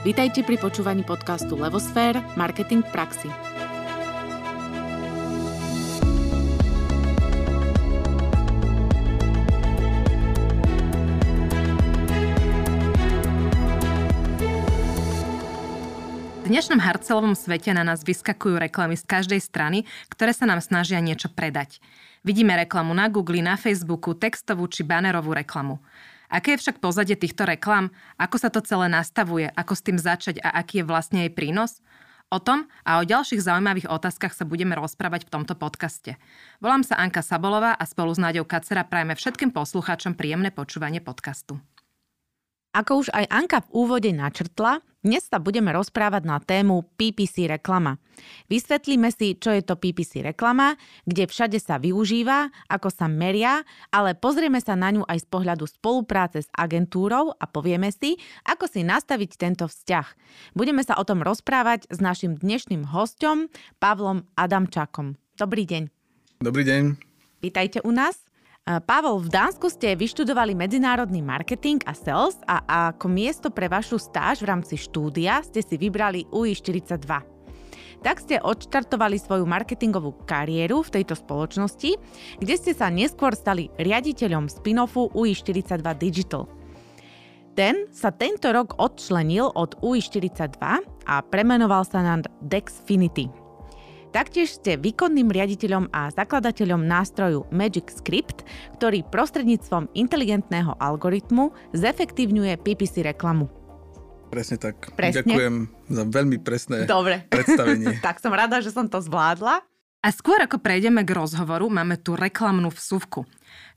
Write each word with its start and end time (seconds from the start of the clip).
Vítajte 0.00 0.40
pri 0.40 0.56
počúvaní 0.56 1.04
podcastu 1.04 1.60
Levosfér– 1.60 2.24
Marketing 2.40 2.80
v 2.80 2.88
praxi. 2.88 3.28
V 3.28 3.32
dnešnom 16.48 16.80
harcelovom 16.80 17.36
svete 17.36 17.76
na 17.76 17.84
nás 17.84 18.00
vyskakujú 18.00 18.56
reklamy 18.56 18.96
z 18.96 19.04
každej 19.04 19.44
strany, 19.44 19.84
ktoré 20.08 20.32
sa 20.32 20.48
nám 20.48 20.64
snažia 20.64 20.96
niečo 21.04 21.28
predať. 21.28 21.76
Vidíme 22.24 22.56
reklamu 22.56 22.96
na 22.96 23.12
Google, 23.12 23.44
na 23.44 23.60
Facebooku, 23.60 24.16
textovú 24.16 24.64
či 24.64 24.80
banerovú 24.80 25.36
reklamu. 25.36 25.76
Aké 26.30 26.54
je 26.54 26.62
však 26.62 26.78
pozadie 26.78 27.18
týchto 27.18 27.42
reklam? 27.42 27.90
Ako 28.14 28.38
sa 28.38 28.54
to 28.54 28.62
celé 28.62 28.86
nastavuje? 28.86 29.50
Ako 29.50 29.74
s 29.74 29.82
tým 29.82 29.98
začať 29.98 30.38
a 30.40 30.54
aký 30.62 30.80
je 30.80 30.88
vlastne 30.88 31.26
jej 31.26 31.32
prínos? 31.34 31.82
O 32.30 32.38
tom 32.38 32.70
a 32.86 33.02
o 33.02 33.06
ďalších 33.06 33.42
zaujímavých 33.42 33.90
otázkach 33.90 34.30
sa 34.30 34.46
budeme 34.46 34.78
rozprávať 34.78 35.26
v 35.26 35.32
tomto 35.34 35.58
podcaste. 35.58 36.14
Volám 36.62 36.86
sa 36.86 36.94
Anka 37.02 37.26
Sabolová 37.26 37.74
a 37.74 37.82
spolu 37.82 38.14
s 38.14 38.22
Náďou 38.22 38.46
Kacera 38.46 38.86
prajeme 38.86 39.18
všetkým 39.18 39.50
poslucháčom 39.50 40.14
príjemné 40.14 40.54
počúvanie 40.54 41.02
podcastu. 41.02 41.58
Ako 42.70 43.02
už 43.02 43.10
aj 43.10 43.26
Anka 43.34 43.66
v 43.66 43.82
úvode 43.82 44.14
načrtla, 44.14 44.78
dnes 45.02 45.26
sa 45.26 45.42
budeme 45.42 45.74
rozprávať 45.74 46.22
na 46.22 46.38
tému 46.38 46.86
PPC 46.94 47.50
reklama. 47.50 47.98
Vysvetlíme 48.46 49.10
si, 49.10 49.34
čo 49.34 49.50
je 49.50 49.66
to 49.66 49.74
PPC 49.74 50.22
reklama, 50.22 50.78
kde 51.02 51.26
všade 51.26 51.58
sa 51.58 51.82
využíva, 51.82 52.46
ako 52.70 52.94
sa 52.94 53.10
meria, 53.10 53.66
ale 53.90 54.14
pozrieme 54.14 54.62
sa 54.62 54.78
na 54.78 54.94
ňu 54.94 55.02
aj 55.02 55.18
z 55.18 55.26
pohľadu 55.26 55.66
spolupráce 55.66 56.46
s 56.46 56.48
agentúrou 56.54 57.34
a 57.34 57.44
povieme 57.50 57.90
si, 57.90 58.22
ako 58.46 58.70
si 58.70 58.86
nastaviť 58.86 59.30
tento 59.34 59.66
vzťah. 59.66 60.06
Budeme 60.54 60.86
sa 60.86 60.94
o 60.94 61.02
tom 61.02 61.26
rozprávať 61.26 61.90
s 61.90 61.98
našim 61.98 62.38
dnešným 62.38 62.86
hostom 62.86 63.50
Pavlom 63.82 64.30
Adamčakom. 64.38 65.18
Dobrý 65.34 65.66
deň. 65.66 65.90
Dobrý 66.38 66.62
deň. 66.62 66.94
Vítajte 67.42 67.82
u 67.82 67.90
nás. 67.90 68.29
Pavel, 68.68 69.24
v 69.24 69.32
Dánsku 69.32 69.66
ste 69.72 69.98
vyštudovali 69.98 70.54
medzinárodný 70.54 71.24
marketing 71.24 71.82
a 71.88 71.96
sales 71.96 72.38
a 72.44 72.92
ako 72.94 73.10
miesto 73.10 73.48
pre 73.50 73.66
vašu 73.66 73.98
stáž 73.98 74.44
v 74.44 74.52
rámci 74.52 74.78
štúdia 74.78 75.42
ste 75.42 75.64
si 75.64 75.74
vybrali 75.80 76.28
UI42. 76.30 77.08
Tak 78.00 78.16
ste 78.20 78.40
odštartovali 78.40 79.16
svoju 79.20 79.44
marketingovú 79.44 80.24
kariéru 80.24 80.80
v 80.86 80.92
tejto 80.92 81.16
spoločnosti, 81.16 81.90
kde 82.40 82.54
ste 82.56 82.72
sa 82.72 82.92
neskôr 82.92 83.32
stali 83.36 83.72
riaditeľom 83.80 84.48
spin-offu 84.48 85.12
UI42 85.12 85.84
Digital. 85.96 86.46
Ten 87.58 87.90
sa 87.90 88.14
tento 88.14 88.48
rok 88.54 88.78
odčlenil 88.78 89.50
od 89.52 89.76
UI42 89.82 90.56
a 91.10 91.14
premenoval 91.26 91.82
sa 91.84 92.00
na 92.00 92.22
Dexfinity. 92.40 93.39
Taktiež 94.10 94.58
ste 94.58 94.74
výkonným 94.74 95.30
riaditeľom 95.30 95.94
a 95.94 96.10
zakladateľom 96.10 96.82
nástroju 96.82 97.46
Magic 97.54 97.94
Script, 97.94 98.42
ktorý 98.74 99.06
prostredníctvom 99.06 99.94
inteligentného 99.94 100.74
algoritmu 100.82 101.54
zefektívňuje 101.78 102.58
PPC 102.58 103.06
reklamu. 103.06 103.46
Presne 104.34 104.58
tak. 104.58 104.90
Presne? 104.98 105.22
Ďakujem 105.22 105.54
za 105.94 106.02
veľmi 106.10 106.38
presné 106.42 106.90
Dobre. 106.90 107.22
predstavenie. 107.34 108.02
tak 108.02 108.18
som 108.18 108.34
rada, 108.34 108.58
že 108.58 108.74
som 108.74 108.90
to 108.90 108.98
zvládla. 108.98 109.62
A 110.00 110.08
skôr 110.10 110.42
ako 110.42 110.58
prejdeme 110.58 111.06
k 111.06 111.14
rozhovoru, 111.14 111.70
máme 111.70 111.94
tu 111.94 112.18
reklamnú 112.18 112.72
vsuvku. 112.72 113.28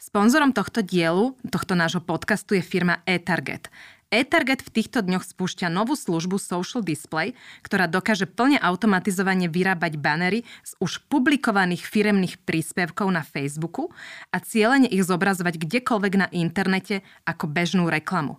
Sponzorom 0.02 0.50
tohto 0.50 0.82
dielu, 0.82 1.36
tohto 1.52 1.78
nášho 1.78 2.02
podcastu 2.02 2.58
je 2.58 2.64
firma 2.64 3.06
eTarget. 3.06 3.70
eTarget 4.14 4.62
v 4.62 4.70
týchto 4.70 5.02
dňoch 5.02 5.26
spúšťa 5.26 5.74
novú 5.74 5.98
službu 5.98 6.38
Social 6.38 6.86
Display, 6.86 7.34
ktorá 7.66 7.90
dokáže 7.90 8.30
plne 8.30 8.62
automatizovane 8.62 9.50
vyrábať 9.50 9.98
banery 9.98 10.46
z 10.62 10.78
už 10.78 11.10
publikovaných 11.10 11.82
firemných 11.82 12.38
príspevkov 12.46 13.10
na 13.10 13.26
Facebooku 13.26 13.90
a 14.30 14.38
cieľene 14.38 14.86
ich 14.86 15.02
zobrazovať 15.02 15.58
kdekoľvek 15.58 16.14
na 16.14 16.28
internete 16.30 17.02
ako 17.26 17.50
bežnú 17.50 17.90
reklamu. 17.90 18.38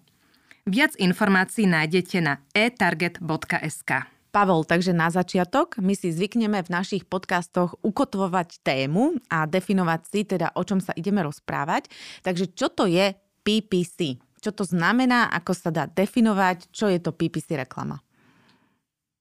Viac 0.64 0.94
informácií 0.96 1.66
nájdete 1.66 2.22
na 2.22 2.40
etarget.sk. 2.54 4.14
Pavol, 4.34 4.66
takže 4.66 4.90
na 4.90 5.14
začiatok 5.14 5.78
my 5.78 5.94
si 5.94 6.10
zvykneme 6.10 6.58
v 6.58 6.72
našich 6.72 7.06
podcastoch 7.06 7.78
ukotvovať 7.86 8.66
tému 8.66 9.22
a 9.30 9.46
definovať 9.46 10.00
si 10.10 10.20
teda, 10.26 10.50
o 10.58 10.62
čom 10.66 10.82
sa 10.82 10.90
ideme 10.98 11.22
rozprávať. 11.22 11.86
Takže 12.26 12.50
čo 12.50 12.66
to 12.66 12.90
je 12.90 13.14
PPC? 13.46 14.18
Čo 14.44 14.52
to 14.52 14.68
znamená, 14.68 15.32
ako 15.32 15.56
sa 15.56 15.72
dá 15.72 15.88
definovať, 15.88 16.68
čo 16.68 16.92
je 16.92 17.00
to 17.00 17.16
PPC 17.16 17.56
reklama? 17.56 18.04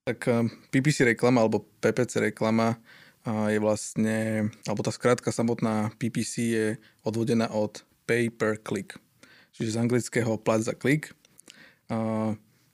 Tak 0.03 0.19
eh, 0.27 0.51
PPC 0.67 1.15
reklama 1.15 1.47
alebo 1.47 1.63
PPC 1.79 2.35
reklama 2.35 2.75
eh, 3.23 3.55
je 3.55 3.59
vlastne, 3.63 4.51
alebo 4.67 4.83
tá 4.83 4.91
skrátka 4.91 5.31
samotná 5.31 5.95
PPC 5.95 6.33
je 6.51 6.65
odvodená 7.07 7.47
od 7.55 7.87
pay 8.03 8.27
per 8.27 8.59
click, 8.59 8.99
čiže 9.55 9.79
z 9.79 9.79
anglického 9.79 10.35
plat 10.35 10.59
za 10.59 10.75
klik. 10.75 11.15
Eh, 11.87 12.31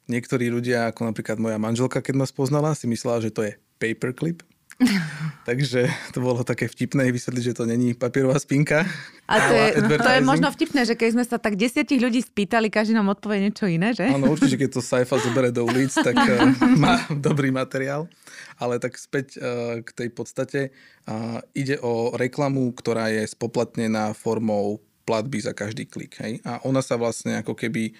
niektorí 0.09 0.49
ľudia, 0.49 0.89
ako 0.89 1.13
napríklad 1.13 1.37
moja 1.37 1.61
manželka, 1.61 2.01
keď 2.01 2.15
ma 2.17 2.25
spoznala, 2.25 2.73
si 2.73 2.89
myslela, 2.89 3.21
že 3.21 3.29
to 3.29 3.45
je 3.45 3.53
paperclip, 3.77 4.41
Takže 5.49 5.91
to 6.15 6.23
bolo 6.23 6.39
také 6.47 6.71
vtipné 6.71 7.11
vysvetliť, 7.11 7.43
že 7.51 7.57
to 7.57 7.67
není 7.67 7.91
papierová 7.91 8.39
spinka. 8.39 8.87
A 9.27 9.35
to 9.35 9.53
je, 9.53 9.67
to 9.99 10.09
je 10.15 10.21
možno 10.23 10.47
vtipné, 10.49 10.87
že 10.87 10.95
keď 10.95 11.09
sme 11.19 11.25
sa 11.27 11.35
tak 11.35 11.59
desiatich 11.59 11.99
ľudí 11.99 12.23
spýtali, 12.23 12.71
každý 12.71 12.95
nám 12.95 13.11
odpovie 13.11 13.43
niečo 13.43 13.67
iné, 13.67 13.91
že? 13.91 14.07
Áno, 14.07 14.31
určite, 14.31 14.55
keď 14.55 14.79
to 14.79 14.81
Saifa 14.81 15.19
zoberie 15.19 15.51
do 15.51 15.67
ulic, 15.67 15.91
tak 15.91 16.15
uh, 16.15 16.47
má 16.83 17.03
dobrý 17.11 17.51
materiál. 17.51 18.07
Ale 18.55 18.79
tak 18.79 18.95
späť 18.95 19.35
uh, 19.39 19.83
k 19.83 19.89
tej 19.91 20.09
podstate. 20.15 20.61
Uh, 21.03 21.43
ide 21.51 21.75
o 21.83 22.15
reklamu, 22.15 22.71
ktorá 22.71 23.11
je 23.11 23.27
spoplatnená 23.27 24.15
formou 24.15 24.79
platby 25.03 25.43
za 25.43 25.51
každý 25.51 25.89
klik. 25.89 26.15
Hej? 26.23 26.39
A 26.47 26.63
ona 26.63 26.79
sa 26.79 26.95
vlastne 26.95 27.41
ako 27.41 27.57
keby 27.57 27.97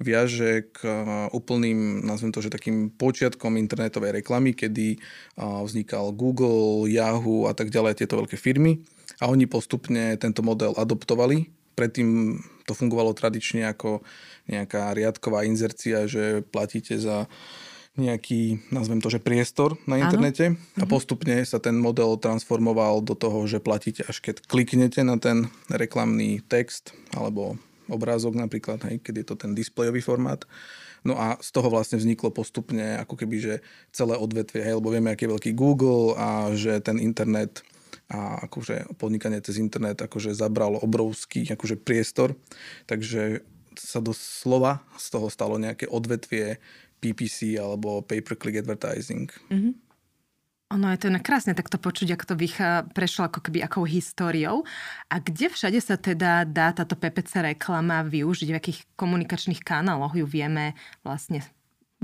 viaže 0.00 0.72
k 0.72 0.80
úplným, 1.30 2.02
nazvem 2.08 2.32
to, 2.32 2.40
že 2.40 2.50
takým 2.50 2.88
počiatkom 2.88 3.60
internetovej 3.60 4.24
reklamy, 4.24 4.56
kedy 4.56 4.96
vznikal 5.36 6.16
Google, 6.16 6.88
Yahoo 6.88 7.46
a 7.46 7.52
tak 7.52 7.68
ďalej, 7.68 8.00
tieto 8.00 8.16
veľké 8.16 8.40
firmy. 8.40 8.80
A 9.20 9.28
oni 9.28 9.44
postupne 9.44 10.16
tento 10.16 10.40
model 10.40 10.72
adoptovali. 10.74 11.52
Predtým 11.76 12.40
to 12.64 12.72
fungovalo 12.72 13.12
tradične 13.12 13.68
ako 13.68 14.00
nejaká 14.48 14.96
riadková 14.96 15.44
inzercia, 15.44 16.08
že 16.08 16.40
platíte 16.48 16.96
za 16.96 17.28
nejaký, 17.98 18.72
nazvem 18.72 19.02
to, 19.02 19.12
že 19.12 19.20
priestor 19.20 19.76
na 19.84 20.00
internete 20.00 20.54
ano. 20.54 20.80
a 20.80 20.84
mhm. 20.86 20.90
postupne 20.90 21.36
sa 21.44 21.60
ten 21.60 21.76
model 21.76 22.16
transformoval 22.16 23.04
do 23.04 23.12
toho, 23.12 23.44
že 23.44 23.60
platíte 23.60 24.06
až 24.06 24.24
keď 24.24 24.46
kliknete 24.48 25.04
na 25.04 25.20
ten 25.20 25.52
reklamný 25.68 26.40
text 26.46 26.96
alebo 27.12 27.60
obrázok 27.90 28.38
napríklad, 28.38 28.80
hej, 28.88 29.02
keď 29.02 29.14
je 29.22 29.26
to 29.26 29.34
ten 29.36 29.52
displejový 29.52 30.00
formát. 30.00 30.46
No 31.02 31.16
a 31.16 31.40
z 31.40 31.50
toho 31.52 31.72
vlastne 31.72 31.96
vzniklo 31.96 32.30
postupne 32.30 33.00
ako 33.00 33.16
keby, 33.16 33.36
že 33.40 33.54
celé 33.90 34.16
odvetvie, 34.16 34.62
hej, 34.62 34.76
lebo 34.78 34.92
vieme, 34.92 35.10
aký 35.12 35.26
je 35.26 35.32
veľký 35.32 35.50
Google 35.56 36.14
a 36.14 36.52
že 36.52 36.78
ten 36.84 37.00
internet 37.00 37.64
a 38.10 38.42
akože 38.50 38.98
podnikanie 38.98 39.38
cez 39.38 39.62
internet 39.62 40.02
akože 40.02 40.34
zabral 40.34 40.74
obrovský 40.82 41.46
akože 41.46 41.78
priestor, 41.78 42.34
takže 42.90 43.46
sa 43.78 44.02
doslova 44.02 44.82
z 44.98 45.06
toho 45.14 45.30
stalo 45.30 45.54
nejaké 45.56 45.86
odvetvie 45.86 46.58
PPC 47.00 47.56
alebo 47.56 48.02
pay-per-click 48.02 48.60
advertising. 48.60 49.30
Mm-hmm. 49.48 49.72
Ono 50.70 50.86
je 50.94 51.02
to 51.02 51.10
krásne 51.18 51.50
takto 51.58 51.82
počuť, 51.82 52.14
ako 52.14 52.24
to 52.30 52.34
vychá, 52.38 52.86
prešlo 52.94 53.26
ako 53.26 53.42
keby 53.42 53.66
akou 53.66 53.82
históriou. 53.82 54.62
A 55.10 55.18
kde 55.18 55.50
všade 55.50 55.82
sa 55.82 55.98
teda 55.98 56.46
dá 56.46 56.70
táto 56.70 56.94
PPC 56.94 57.42
reklama 57.42 58.06
využiť? 58.06 58.48
V 58.54 58.58
akých 58.58 58.78
komunikačných 58.94 59.66
kanáloch 59.66 60.14
ju 60.14 60.22
vieme 60.30 60.78
vlastne 61.02 61.42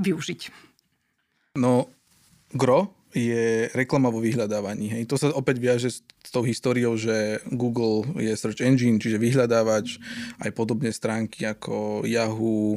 využiť? 0.03 0.51
No, 1.63 1.87
gro 2.51 2.91
je 3.17 3.73
reklama 3.73 4.13
vo 4.13 4.21
vyhľadávaní. 4.21 4.93
Hej. 4.93 5.03
To 5.09 5.17
sa 5.17 5.33
opäť 5.33 5.57
viaže 5.57 5.89
s, 5.89 6.05
tou 6.29 6.45
históriou, 6.45 7.01
že 7.01 7.41
Google 7.49 8.05
je 8.21 8.37
search 8.37 8.61
engine, 8.61 9.01
čiže 9.01 9.17
vyhľadávač, 9.17 9.97
aj 10.45 10.51
podobne 10.53 10.93
stránky 10.93 11.49
ako 11.49 12.05
Yahoo, 12.05 12.77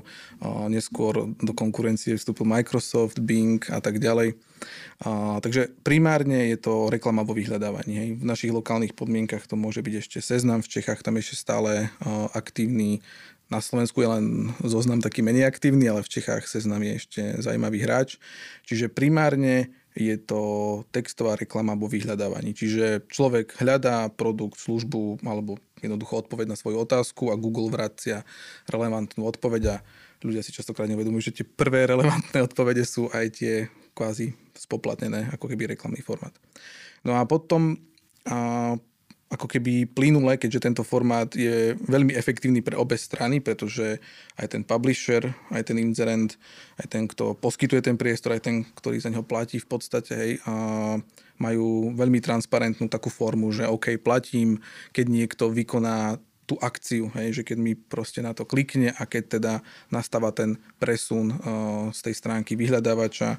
neskôr 0.72 1.28
do 1.44 1.52
konkurencie 1.52 2.16
vstúpil 2.16 2.48
Microsoft, 2.48 3.20
Bing 3.20 3.60
a 3.68 3.84
tak 3.84 4.00
ďalej. 4.00 4.40
A, 5.04 5.44
takže 5.44 5.76
primárne 5.84 6.56
je 6.56 6.58
to 6.62 6.88
reklama 6.88 7.28
vo 7.28 7.36
vyhľadávaní. 7.36 7.94
Hej. 8.00 8.10
V 8.22 8.24
našich 8.24 8.56
lokálnych 8.56 8.96
podmienkach 8.96 9.44
to 9.44 9.60
môže 9.60 9.84
byť 9.84 9.94
ešte 10.00 10.20
seznam, 10.24 10.64
v 10.64 10.72
Čechách 10.80 11.04
tam 11.04 11.20
ešte 11.20 11.36
stále 11.36 11.92
aktívny 12.32 13.04
na 13.50 13.66
Slovensku 13.66 14.06
je 14.06 14.10
len 14.14 14.54
zoznam 14.62 15.02
taký 15.02 15.26
menej 15.26 15.50
aktívny, 15.50 15.90
ale 15.90 16.06
v 16.06 16.22
Čechách 16.22 16.46
seznam 16.46 16.86
je 16.86 16.94
ešte 17.02 17.22
zaujímavý 17.42 17.82
hráč. 17.82 18.22
Čiže 18.70 18.94
primárne 18.94 19.74
je 20.00 20.16
to 20.16 20.42
textová 20.96 21.36
reklama 21.36 21.76
vo 21.76 21.92
vyhľadávaní. 21.92 22.56
Čiže 22.56 23.12
človek 23.12 23.60
hľadá 23.60 24.08
produkt, 24.08 24.56
službu 24.64 25.20
alebo 25.28 25.60
jednoducho 25.84 26.24
odpoveď 26.24 26.56
na 26.56 26.60
svoju 26.60 26.88
otázku 26.88 27.32
a 27.32 27.40
Google 27.40 27.68
vracia 27.68 28.24
relevantnú 28.72 29.28
odpoveď 29.28 29.64
a 29.68 29.76
ľudia 30.24 30.44
si 30.44 30.56
častokrát 30.56 30.88
neuvedomujú, 30.88 31.32
že 31.32 31.44
tie 31.44 31.46
prvé 31.48 31.88
relevantné 31.88 32.40
odpovede 32.44 32.84
sú 32.84 33.12
aj 33.12 33.26
tie 33.40 33.54
kvázi 33.96 34.36
spoplatnené, 34.56 35.32
ako 35.36 35.52
keby 35.52 35.76
reklamný 35.76 36.00
formát. 36.04 36.36
No 37.04 37.16
a 37.16 37.24
potom 37.24 37.80
a, 38.28 38.76
ako 39.30 39.46
keby 39.46 39.86
plynule, 39.86 40.42
keďže 40.42 40.66
tento 40.66 40.82
formát 40.82 41.30
je 41.38 41.78
veľmi 41.86 42.18
efektívny 42.18 42.66
pre 42.66 42.74
obe 42.74 42.98
strany, 42.98 43.38
pretože 43.38 44.02
aj 44.42 44.58
ten 44.58 44.66
publisher, 44.66 45.22
aj 45.54 45.70
ten 45.70 45.78
inzerent, 45.78 46.34
aj 46.82 46.88
ten, 46.90 47.06
kto 47.06 47.38
poskytuje 47.38 47.86
ten 47.86 47.94
priestor, 47.94 48.34
aj 48.34 48.50
ten, 48.50 48.66
ktorý 48.74 48.98
za 48.98 49.14
neho 49.14 49.22
platí 49.22 49.62
v 49.62 49.70
podstate, 49.70 50.12
hej, 50.18 50.32
a 50.50 50.98
majú 51.40 51.94
veľmi 51.94 52.20
transparentnú 52.20 52.90
takú 52.90 53.14
formu, 53.14 53.54
že 53.54 53.70
OK, 53.70 54.02
platím, 54.02 54.60
keď 54.92 55.06
niekto 55.08 55.54
vykoná 55.54 56.18
tú 56.50 56.58
akciu, 56.58 57.14
hej, 57.14 57.42
že 57.42 57.44
keď 57.46 57.58
mi 57.62 57.78
proste 57.78 58.26
na 58.26 58.34
to 58.34 58.50
klikne 58.50 58.90
a 58.98 59.06
keď 59.06 59.38
teda 59.38 59.54
nastáva 59.94 60.34
ten 60.34 60.58
presun 60.82 61.30
uh, 61.30 61.38
z 61.94 62.10
tej 62.10 62.16
stránky 62.18 62.58
vyhľadávača 62.58 63.38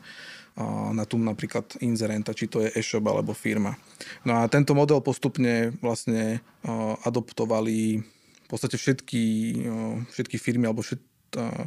na 0.93 1.05
tú 1.09 1.17
napríklad 1.17 1.65
inzerenta, 1.81 2.37
či 2.37 2.47
to 2.51 2.61
je 2.61 2.73
e-shop 2.77 3.05
alebo 3.09 3.33
firma. 3.33 3.77
No 4.25 4.41
a 4.41 4.49
tento 4.51 4.77
model 4.77 5.01
postupne 5.01 5.73
vlastne 5.81 6.41
uh, 6.65 6.95
adoptovali 7.07 8.01
v 8.45 8.49
podstate 8.49 8.77
všetky, 8.77 9.25
uh, 9.65 9.97
všetky 10.11 10.37
firmy 10.37 10.69
alebo 10.69 10.83
všet, 10.85 11.03
uh, 11.39 11.65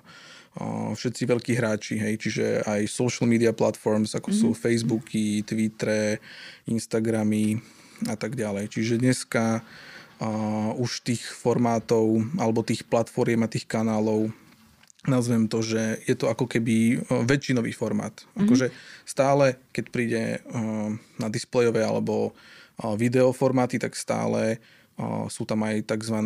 všetci 0.93 1.25
veľkí 1.25 1.57
hráči, 1.57 1.97
hej, 1.97 2.21
čiže 2.21 2.61
aj 2.61 2.85
social 2.85 3.25
media 3.25 3.49
platforms, 3.57 4.13
ako 4.13 4.29
mm-hmm. 4.29 4.53
sú 4.53 4.53
Facebooky, 4.53 5.41
Twittere, 5.41 6.21
Instagramy 6.69 7.57
a 8.05 8.13
tak 8.13 8.37
ďalej. 8.37 8.69
Čiže 8.69 9.01
dneska 9.01 9.65
uh, 9.65 10.77
už 10.77 11.01
tých 11.09 11.25
formátov 11.25 12.21
alebo 12.37 12.61
tých 12.61 12.85
platform 12.85 13.41
a 13.41 13.49
tých 13.49 13.65
kanálov 13.65 14.29
nazvem 15.03 15.51
to, 15.51 15.59
že 15.59 16.00
je 16.07 16.15
to 16.15 16.31
ako 16.31 16.47
keby 16.47 17.03
väčšinový 17.07 17.75
formát. 17.75 18.15
Mm-hmm. 18.15 18.41
Akože 18.47 18.67
stále, 19.03 19.59
keď 19.75 19.85
príde 19.91 20.23
uh, 20.39 20.95
na 21.19 21.27
displejové 21.27 21.83
alebo 21.83 22.31
uh, 22.31 22.95
videoformáty, 22.95 23.77
tak 23.77 23.95
stále 24.00 24.63
sú 25.25 25.41
tam 25.50 25.65
aj 25.65 25.89
tzv. 25.89 26.17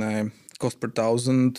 cost 0.59 0.75
per 0.75 0.91
thousand, 0.91 1.55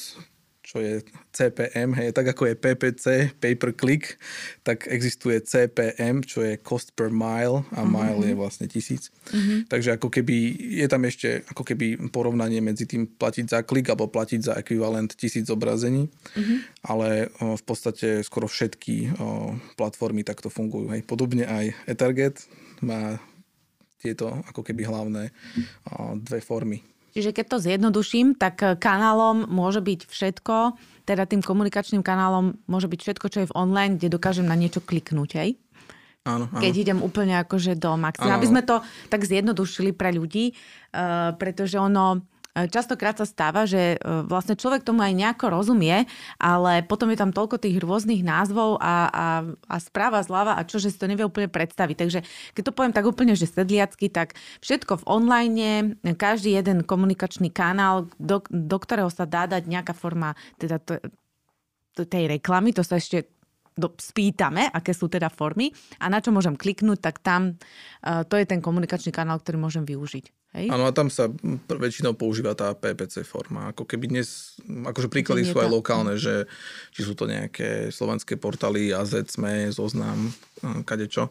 čo 0.68 0.84
je 0.84 1.00
CPM, 1.32 1.96
hej, 1.96 2.12
tak 2.12 2.36
ako 2.36 2.52
je 2.52 2.60
PPC, 2.60 3.04
pay 3.40 3.56
per 3.56 3.72
click, 3.72 4.20
tak 4.60 4.84
existuje 4.84 5.40
CPM, 5.40 6.20
čo 6.20 6.44
je 6.44 6.60
cost 6.60 6.92
per 6.92 7.08
mile 7.08 7.64
a 7.72 7.80
mm-hmm. 7.80 7.88
mile 7.88 8.22
je 8.28 8.34
vlastne 8.36 8.66
tisíc. 8.68 9.08
Mm-hmm. 9.32 9.72
Takže 9.72 9.96
ako 9.96 10.12
keby 10.12 10.36
je 10.76 10.86
tam 10.92 11.08
ešte 11.08 11.48
ako 11.48 11.64
keby 11.64 12.12
porovnanie 12.12 12.60
medzi 12.60 12.84
tým 12.84 13.08
platiť 13.08 13.48
za 13.48 13.64
klik 13.64 13.88
alebo 13.88 14.12
platiť 14.12 14.40
za 14.44 14.54
ekvivalent 14.60 15.08
tisíc 15.16 15.48
zobrazení, 15.48 16.12
mm-hmm. 16.12 16.58
ale 16.84 17.32
o, 17.40 17.56
v 17.56 17.64
podstate 17.64 18.20
skoro 18.20 18.44
všetky 18.44 19.16
o, 19.16 19.56
platformy 19.72 20.20
takto 20.20 20.52
fungujú. 20.52 20.92
Hej. 20.92 21.00
Podobne 21.08 21.48
aj 21.48 21.72
eTarget 21.88 22.44
má 22.84 23.16
tieto 23.96 24.44
ako 24.52 24.60
keby 24.60 24.84
hlavné 24.84 25.32
o, 25.96 26.12
dve 26.20 26.44
formy. 26.44 26.84
Čiže 27.18 27.34
keď 27.34 27.46
to 27.50 27.58
zjednoduším, 27.58 28.38
tak 28.38 28.62
eh, 28.62 28.78
kanálom 28.78 29.50
môže 29.50 29.82
byť 29.82 30.06
všetko, 30.06 30.78
teda 31.02 31.26
tým 31.26 31.42
komunikačným 31.42 32.06
kanálom 32.06 32.54
môže 32.70 32.86
byť 32.86 33.00
všetko, 33.02 33.26
čo 33.26 33.38
je 33.42 33.50
v 33.50 33.56
online, 33.58 33.98
kde 33.98 34.14
dokážem 34.14 34.46
na 34.46 34.54
niečo 34.54 34.78
kliknúť, 34.78 35.30
hej? 35.42 35.58
Áno, 36.22 36.46
áno. 36.46 36.62
Keď 36.62 36.72
idem 36.78 36.98
úplne 37.02 37.42
akože 37.42 37.74
do 37.74 37.98
maxima. 37.98 38.38
Aby 38.38 38.46
sme 38.46 38.62
to 38.62 38.78
tak 39.10 39.26
zjednodušili 39.26 39.96
pre 39.96 40.14
ľudí, 40.14 40.52
uh, 40.52 41.32
pretože 41.34 41.80
ono 41.80 42.22
častokrát 42.66 43.14
sa 43.14 43.28
stáva, 43.28 43.62
že 43.68 43.94
e, 43.94 43.96
vlastne 44.26 44.58
človek 44.58 44.82
tomu 44.82 45.06
aj 45.06 45.14
nejako 45.14 45.46
rozumie, 45.54 46.10
ale 46.42 46.82
potom 46.82 47.12
je 47.14 47.18
tam 47.20 47.30
toľko 47.30 47.62
tých 47.62 47.78
rôznych 47.78 48.26
názvov 48.26 48.82
a, 48.82 49.06
a, 49.06 49.26
a 49.46 49.76
správa 49.78 50.24
zľava 50.26 50.58
a 50.58 50.66
čo, 50.66 50.82
že 50.82 50.90
si 50.90 50.98
to 50.98 51.06
nevie 51.06 51.22
úplne 51.22 51.46
predstaviť. 51.46 51.96
Takže 51.96 52.20
keď 52.58 52.62
to 52.66 52.74
poviem 52.74 52.96
tak 52.96 53.06
úplne, 53.06 53.38
že 53.38 53.46
sedliacky, 53.46 54.10
tak 54.10 54.34
všetko 54.64 55.04
v 55.04 55.06
online, 55.06 55.94
každý 56.18 56.58
jeden 56.58 56.82
komunikačný 56.82 57.54
kanál, 57.54 58.10
do, 58.18 58.42
do 58.50 58.76
ktorého 58.80 59.12
sa 59.12 59.28
dá 59.28 59.46
dať 59.46 59.68
nejaká 59.70 59.94
forma 59.94 60.34
teda 60.58 60.82
to, 60.82 60.98
tej 62.06 62.26
reklamy, 62.26 62.74
to 62.74 62.86
sa 62.86 62.96
ešte 62.98 63.38
do, 63.78 63.94
spýtame, 63.94 64.66
aké 64.74 64.90
sú 64.90 65.06
teda 65.06 65.30
formy 65.30 65.70
a 66.02 66.10
na 66.10 66.18
čo 66.18 66.34
môžem 66.34 66.58
kliknúť, 66.58 66.98
tak 66.98 67.22
tam 67.22 67.54
uh, 67.54 68.26
to 68.26 68.34
je 68.34 68.46
ten 68.46 68.58
komunikačný 68.58 69.14
kanál, 69.14 69.38
ktorý 69.38 69.62
môžem 69.62 69.86
využiť. 69.86 70.37
Hej? 70.56 70.72
Áno, 70.72 70.88
a 70.88 70.96
tam 70.96 71.12
sa 71.12 71.28
väčšinou 71.68 72.16
používa 72.16 72.56
tá 72.56 72.72
PPC 72.72 73.20
forma. 73.20 73.68
Ako 73.76 73.84
keby 73.84 74.08
dnes, 74.08 74.56
akože 74.64 75.12
príklady 75.12 75.44
sú 75.44 75.60
aj 75.60 75.68
lokálne, 75.68 76.16
že 76.16 76.48
či 76.96 77.04
sú 77.04 77.12
to 77.12 77.28
nejaké 77.28 77.92
slovenské 77.92 78.40
portály, 78.40 78.96
AZ, 78.96 79.12
SME, 79.28 79.68
Zoznam, 79.68 80.32
kadečo. 80.88 81.28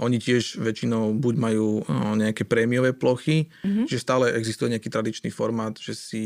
Oni 0.00 0.16
tiež 0.16 0.58
väčšinou 0.58 1.12
buď 1.12 1.34
majú 1.36 1.84
nejaké 2.16 2.48
prémiové 2.48 2.96
plochy, 2.96 3.52
mm-hmm. 3.62 3.84
že 3.84 4.00
stále 4.00 4.32
existuje 4.32 4.72
nejaký 4.72 4.88
tradičný 4.88 5.28
formát, 5.28 5.76
že 5.76 5.92
si 5.92 6.24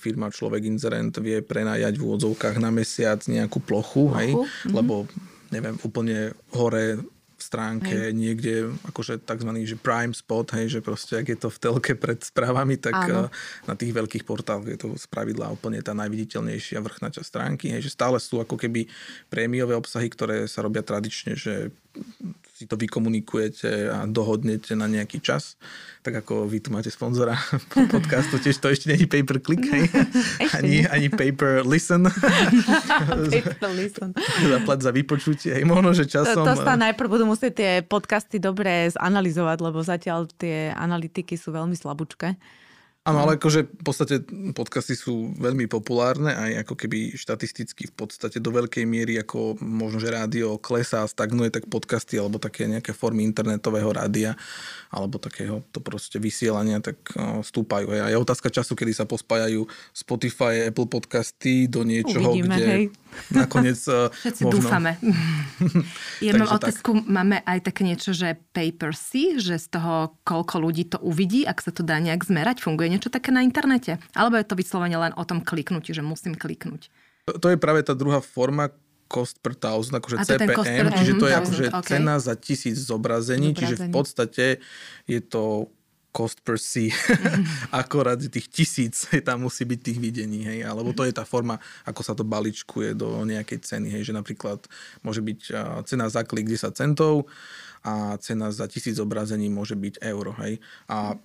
firma 0.00 0.32
Človek 0.32 0.68
Inzerent 0.68 1.16
vie 1.20 1.44
prenajať 1.44 1.96
v 1.96 2.04
úvodzovkách 2.04 2.60
na 2.60 2.72
mesiac 2.72 3.20
nejakú 3.28 3.60
plochu, 3.60 4.08
plochu? 4.08 4.16
hej, 4.18 4.30
mm-hmm. 4.36 4.72
lebo 4.72 5.04
neviem, 5.52 5.76
úplne 5.84 6.32
hore 6.56 6.96
stránke 7.42 7.90
hej. 7.90 8.14
niekde 8.14 8.54
akože 8.86 9.18
tzv. 9.26 9.50
Že 9.66 9.76
prime 9.82 10.14
spot, 10.14 10.54
hej, 10.54 10.78
že 10.78 10.80
proste 10.80 11.18
ak 11.18 11.26
je 11.26 11.38
to 11.38 11.48
v 11.50 11.58
telke 11.58 11.92
pred 11.98 12.22
správami, 12.22 12.78
tak 12.78 12.94
Áno. 12.94 13.26
Eh, 13.26 13.28
na 13.66 13.74
tých 13.74 13.90
veľkých 13.90 14.22
portáloch 14.22 14.70
je 14.70 14.78
to 14.78 14.94
z 14.94 15.06
pravidla 15.10 15.50
úplne 15.50 15.82
tá 15.82 15.90
najviditeľnejšia 15.98 16.78
vrchná 16.78 17.10
časť 17.10 17.26
stránky, 17.26 17.74
hej, 17.74 17.82
že 17.82 17.90
stále 17.90 18.22
sú 18.22 18.38
ako 18.38 18.54
keby 18.54 18.86
prémiové 19.26 19.74
obsahy, 19.74 20.06
ktoré 20.06 20.46
sa 20.46 20.62
robia 20.62 20.86
tradične, 20.86 21.34
že 21.34 21.74
si 22.62 22.70
to 22.70 22.78
vykomunikujete 22.78 23.90
a 23.90 24.06
dohodnete 24.06 24.78
na 24.78 24.86
nejaký 24.86 25.18
čas. 25.18 25.58
Tak 26.06 26.22
ako 26.22 26.46
vy 26.46 26.62
tu 26.62 26.70
máte 26.70 26.94
sponzora 26.94 27.34
podcastu, 27.94 28.38
tiež 28.38 28.62
to 28.62 28.70
ešte 28.70 28.86
není 28.90 29.10
pay 29.10 29.26
per 29.26 29.42
click, 29.42 29.66
hej? 29.66 29.90
ani, 30.54 30.86
ani 30.86 31.10
pay 31.10 31.34
per 31.34 31.66
listen. 31.66 32.06
paper 33.34 33.70
listen. 33.74 34.14
Zaplat 34.54 34.78
za 34.78 34.94
vypočutie. 34.94 35.58
Hej, 35.58 35.66
možno, 35.66 35.90
že 35.90 36.06
časom... 36.06 36.46
To, 36.46 36.54
to 36.54 36.62
sa 36.62 36.78
najprv 36.78 37.08
budú 37.10 37.24
musieť 37.26 37.52
tie 37.58 37.72
podcasty 37.82 38.38
dobre 38.38 38.90
zanalizovať, 38.94 39.58
lebo 39.58 39.82
zatiaľ 39.82 40.30
tie 40.38 40.70
analytiky 40.70 41.34
sú 41.34 41.50
veľmi 41.50 41.74
slabúčke. 41.74 42.38
Áno, 43.02 43.26
ale 43.26 43.34
akože 43.34 43.66
v 43.66 43.82
podstate 43.82 44.22
podcasty 44.54 44.94
sú 44.94 45.34
veľmi 45.34 45.66
populárne 45.66 46.38
aj 46.38 46.62
ako 46.62 46.86
keby 46.86 47.18
štatisticky 47.18 47.90
v 47.90 47.94
podstate 47.98 48.38
do 48.38 48.54
veľkej 48.54 48.86
miery 48.86 49.18
ako 49.18 49.58
možno, 49.58 49.98
že 49.98 50.14
rádio 50.14 50.54
klesá, 50.62 51.02
stagnuje, 51.10 51.50
tak 51.50 51.66
podcasty 51.66 52.14
alebo 52.14 52.38
také 52.38 52.70
nejaké 52.70 52.94
formy 52.94 53.26
internetového 53.26 53.90
rádia 53.90 54.38
alebo 54.94 55.18
takého 55.18 55.66
to 55.74 55.82
proste 55.82 56.22
vysielania, 56.22 56.78
tak 56.78 57.02
stúpajú. 57.42 57.90
A 57.90 58.06
je 58.06 58.22
otázka 58.22 58.54
času, 58.54 58.78
kedy 58.78 58.94
sa 58.94 59.02
pospájajú 59.02 59.66
Spotify, 59.90 60.70
Apple 60.70 60.86
podcasty 60.86 61.66
do 61.66 61.82
niečoho, 61.82 62.38
Uvidíme, 62.38 62.54
kde 62.54 62.66
hej. 62.70 62.84
nakoniec 63.42 63.82
Všetci 63.82 64.46
možno... 64.46 64.62
dúfame. 64.62 64.94
ja 66.30 66.38
mám 66.38 66.54
otázku, 66.54 67.02
tak. 67.02 67.08
máme 67.10 67.42
aj 67.42 67.58
také 67.66 67.82
niečo, 67.82 68.14
že 68.14 68.38
paper 68.54 68.94
see, 68.94 69.42
že 69.42 69.58
z 69.58 69.74
toho, 69.74 70.14
koľko 70.22 70.62
ľudí 70.62 70.86
to 70.86 71.02
uvidí, 71.02 71.42
ak 71.42 71.58
sa 71.58 71.74
to 71.74 71.82
dá 71.82 71.98
nejak 71.98 72.22
zmerať, 72.22 72.62
funguje 72.62 72.91
niečo 72.92 73.08
také 73.08 73.32
na 73.32 73.40
internete? 73.40 73.96
Alebo 74.12 74.36
je 74.36 74.44
to 74.44 74.58
vyslovene 74.58 75.00
len 75.00 75.12
o 75.16 75.24
tom 75.24 75.40
kliknutí, 75.40 75.96
že 75.96 76.04
musím 76.04 76.36
kliknúť? 76.36 76.92
To, 77.26 77.32
to 77.40 77.46
je 77.54 77.56
práve 77.56 77.80
tá 77.80 77.96
druhá 77.96 78.20
forma, 78.20 78.68
cost 79.12 79.36
per 79.44 79.52
thousand, 79.52 80.00
akože 80.00 80.24
CPM, 80.24 80.88
per, 80.88 80.88
čiže 80.96 81.12
to 81.20 81.26
je 81.28 81.34
akože 81.36 81.64
okay. 81.68 81.90
cena 82.00 82.16
za 82.16 82.32
tisíc 82.32 82.80
zobrazení, 82.80 83.52
zobrazení, 83.52 83.60
čiže 83.60 83.74
v 83.76 83.86
podstate 83.92 84.44
je 85.04 85.20
to 85.20 85.68
cost 86.12 86.40
per 86.44 86.56
see. 86.60 86.92
Akorát 87.72 88.20
tých 88.20 88.48
tisíc 88.48 89.08
tam 89.28 89.48
musí 89.48 89.64
byť 89.68 89.80
tých 89.80 89.98
videní, 89.98 90.44
hej, 90.48 90.58
alebo 90.64 90.96
to 90.96 91.04
je 91.04 91.12
tá 91.12 91.28
forma, 91.28 91.60
ako 91.84 92.00
sa 92.00 92.16
to 92.16 92.24
baličkuje 92.24 92.96
do 92.96 93.24
nejakej 93.28 93.60
ceny, 93.60 93.88
hej, 93.92 94.12
že 94.12 94.16
napríklad 94.16 94.64
môže 95.04 95.20
byť 95.20 95.40
cena 95.84 96.08
za 96.08 96.24
klik 96.24 96.48
10 96.48 96.72
centov 96.72 97.28
a 97.82 98.16
cena 98.20 98.48
za 98.48 98.68
tisíc 98.68 98.96
zobrazení 98.96 99.52
môže 99.52 99.74
byť 99.74 100.00
euro, 100.04 100.36
hej. 100.40 100.60
A 100.88 101.16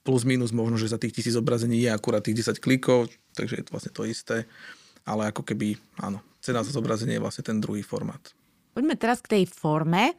plus 0.00 0.24
minus 0.24 0.50
možno, 0.50 0.80
že 0.80 0.90
za 0.90 0.98
tých 0.98 1.12
tisíc 1.12 1.36
zobrazení 1.36 1.84
je 1.84 1.90
akurát 1.92 2.24
tých 2.24 2.44
10 2.44 2.60
klikov, 2.60 3.12
takže 3.36 3.60
je 3.60 3.64
to 3.68 3.72
vlastne 3.76 3.92
to 3.92 4.02
isté 4.08 4.48
ale 5.08 5.32
ako 5.32 5.42
keby, 5.46 5.76
áno, 6.00 6.20
cena 6.38 6.64
za 6.64 6.72
zobrazenie 6.72 7.16
je 7.16 7.24
vlastne 7.24 7.44
ten 7.46 7.58
druhý 7.60 7.80
formát. 7.80 8.20
Poďme 8.70 8.94
teraz 8.94 9.18
k 9.18 9.40
tej 9.40 9.44
forme, 9.50 10.14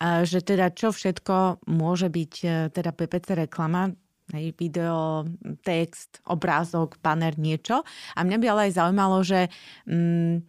že 0.00 0.40
teda 0.40 0.72
čo 0.72 0.88
všetko 0.90 1.68
môže 1.68 2.08
byť 2.08 2.34
e, 2.40 2.48
teda 2.72 2.96
PPC 2.96 3.44
reklama, 3.44 3.92
hej, 4.32 4.56
video, 4.56 5.28
text, 5.60 6.24
obrázok, 6.24 6.96
banner, 7.04 7.36
niečo. 7.36 7.84
A 8.16 8.24
mňa 8.24 8.36
by 8.40 8.46
ale 8.48 8.60
aj 8.70 8.76
zaujímalo, 8.80 9.20
že 9.20 9.52
mm, 9.84 10.40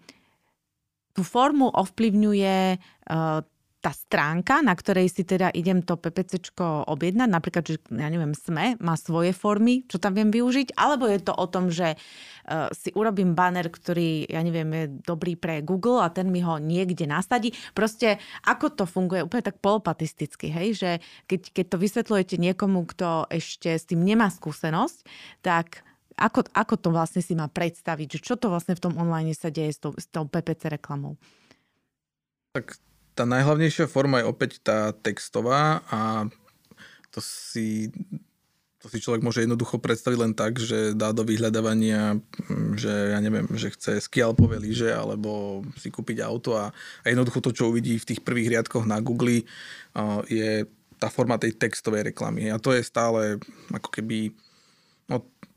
tú 1.11 1.27
formu 1.27 1.67
ovplyvňuje 1.67 2.79
uh, 2.79 3.43
tá 3.81 3.89
stránka, 3.89 4.61
na 4.61 4.77
ktorej 4.77 5.09
si 5.09 5.25
teda 5.25 5.49
idem 5.57 5.81
to 5.81 5.97
PPCčko 5.97 6.85
objednať, 6.85 7.29
napríklad, 7.33 7.65
že 7.65 7.81
ja 7.89 8.13
neviem, 8.13 8.37
SME 8.37 8.77
má 8.77 8.93
svoje 8.93 9.33
formy, 9.33 9.89
čo 9.89 9.97
tam 9.97 10.13
viem 10.13 10.29
využiť, 10.29 10.77
alebo 10.77 11.09
je 11.09 11.17
to 11.17 11.33
o 11.33 11.45
tom, 11.49 11.73
že 11.73 11.97
uh, 11.97 12.69
si 12.69 12.93
urobím 12.93 13.33
banner, 13.33 13.73
ktorý, 13.73 14.29
ja 14.29 14.45
neviem, 14.45 14.69
je 14.69 14.85
dobrý 15.01 15.33
pre 15.33 15.65
Google 15.65 16.05
a 16.05 16.13
ten 16.13 16.29
mi 16.29 16.45
ho 16.45 16.61
niekde 16.61 17.09
nasadí. 17.09 17.57
Proste, 17.73 18.21
ako 18.45 18.69
to 18.69 18.85
funguje 18.85 19.25
úplne 19.25 19.49
tak 19.49 19.57
polopatisticky, 19.57 20.53
hej, 20.53 20.77
že 20.77 20.91
keď, 21.25 21.41
keď 21.49 21.65
to 21.73 21.77
vysvetľujete 21.81 22.35
niekomu, 22.37 22.85
kto 22.85 23.25
ešte 23.33 23.73
s 23.73 23.89
tým 23.89 24.05
nemá 24.05 24.29
skúsenosť, 24.29 25.09
tak 25.41 25.81
ako, 26.21 26.45
ako 26.53 26.75
to 26.77 26.89
vlastne 26.93 27.25
si 27.25 27.33
má 27.33 27.49
predstaviť, 27.49 28.21
že 28.21 28.23
čo 28.29 28.37
to 28.37 28.53
vlastne 28.53 28.77
v 28.77 28.83
tom 28.83 28.93
online 29.01 29.33
sa 29.33 29.49
deje 29.49 29.73
s 29.73 29.79
tou, 29.81 29.97
s 29.97 30.05
tou 30.05 30.29
PPC 30.29 30.69
reklamou? 30.69 31.17
Tak 32.53 32.90
tá 33.21 33.29
najhlavnejšia 33.29 33.85
forma 33.85 34.17
je 34.17 34.25
opäť 34.33 34.51
tá 34.65 34.89
textová 34.97 35.85
a 35.93 36.25
to 37.13 37.21
si, 37.21 37.93
to 38.81 38.89
si 38.89 38.97
človek 38.97 39.21
môže 39.21 39.45
jednoducho 39.45 39.77
predstaviť 39.77 40.17
len 40.17 40.33
tak, 40.33 40.57
že 40.57 40.97
dá 40.97 41.13
do 41.13 41.21
vyhľadávania, 41.21 42.17
mm, 42.17 42.81
že 42.81 43.13
ja 43.13 43.21
neviem, 43.21 43.45
že 43.53 43.69
chce 43.69 44.01
skialpové 44.01 44.57
lyže 44.57 44.89
alebo 44.89 45.61
si 45.77 45.93
kúpiť 45.93 46.25
auto 46.25 46.57
a, 46.57 46.73
a 46.73 47.05
jednoducho 47.05 47.45
to, 47.45 47.53
čo 47.53 47.69
uvidí 47.69 48.01
v 48.01 48.09
tých 48.09 48.25
prvých 48.25 48.57
riadkoch 48.57 48.89
na 48.89 48.97
Google, 49.05 49.45
je 50.25 50.65
tá 50.97 51.13
forma 51.13 51.37
tej 51.37 51.61
textovej 51.61 52.09
reklamy. 52.09 52.49
A 52.49 52.57
to 52.57 52.73
je 52.73 52.81
stále 52.81 53.37
ako 53.69 53.89
keby 54.01 54.33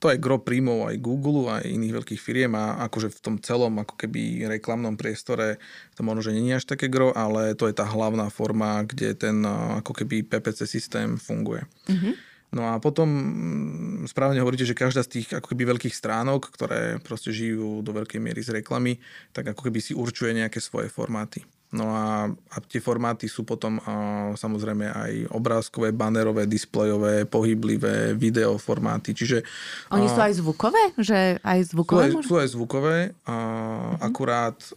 to 0.05 0.13
je 0.13 0.21
gro 0.21 0.37
príjmov 0.37 0.93
aj 0.93 1.01
Google, 1.01 1.49
aj 1.49 1.65
iných 1.65 1.97
veľkých 1.97 2.21
firiem 2.21 2.53
a 2.53 2.77
akože 2.85 3.09
v 3.09 3.21
tom 3.25 3.35
celom 3.41 3.73
ako 3.81 3.97
keby 3.97 4.45
reklamnom 4.53 5.01
priestore 5.01 5.57
to 5.97 6.05
možno, 6.05 6.29
že 6.29 6.37
nie 6.37 6.53
je 6.53 6.61
až 6.61 6.77
také 6.77 6.93
gro, 6.93 7.09
ale 7.17 7.57
to 7.57 7.65
je 7.65 7.73
tá 7.73 7.89
hlavná 7.89 8.29
forma, 8.29 8.85
kde 8.85 9.17
ten 9.17 9.41
ako 9.81 9.97
keby 9.97 10.29
PPC 10.29 10.69
systém 10.69 11.17
funguje. 11.17 11.65
Mm-hmm. 11.89 12.15
No 12.53 12.69
a 12.69 12.77
potom 12.85 13.09
mm, 13.09 14.13
správne 14.13 14.45
hovoríte, 14.45 14.69
že 14.69 14.77
každá 14.77 15.01
z 15.01 15.19
tých 15.19 15.29
ako 15.33 15.57
keby 15.57 15.73
veľkých 15.73 15.97
stránok, 15.97 16.53
ktoré 16.53 17.01
proste 17.01 17.33
žijú 17.33 17.81
do 17.81 17.91
veľkej 17.97 18.21
miery 18.21 18.45
z 18.45 18.61
reklamy, 18.61 19.01
tak 19.33 19.57
ako 19.57 19.73
keby 19.73 19.81
si 19.81 19.97
určuje 19.97 20.37
nejaké 20.37 20.61
svoje 20.61 20.93
formáty. 20.93 21.49
No 21.75 21.91
a, 21.91 22.31
a 22.31 22.57
tie 22.63 22.79
formáty 22.79 23.27
sú 23.27 23.43
potom 23.43 23.83
a, 23.83 24.31
samozrejme 24.39 24.87
aj 24.87 25.13
obrázkové, 25.35 25.91
banerové, 25.91 26.47
displejové, 26.47 27.27
pohyblivé, 27.27 28.15
video 28.15 28.55
formáty. 28.63 29.11
Čiže, 29.11 29.43
Oni 29.91 30.07
a, 30.07 30.13
sú 30.15 30.21
aj 30.23 30.33
zvukové? 30.39 30.95
Že 30.95 31.43
aj 31.43 31.59
zvukové 31.75 32.15
sú, 32.15 32.23
aj, 32.23 32.27
sú 32.31 32.35
aj 32.39 32.49
zvukové. 32.55 32.97
A, 33.27 33.35
uh-huh. 33.35 34.07
Akurát 34.07 34.59
a, 34.63 34.71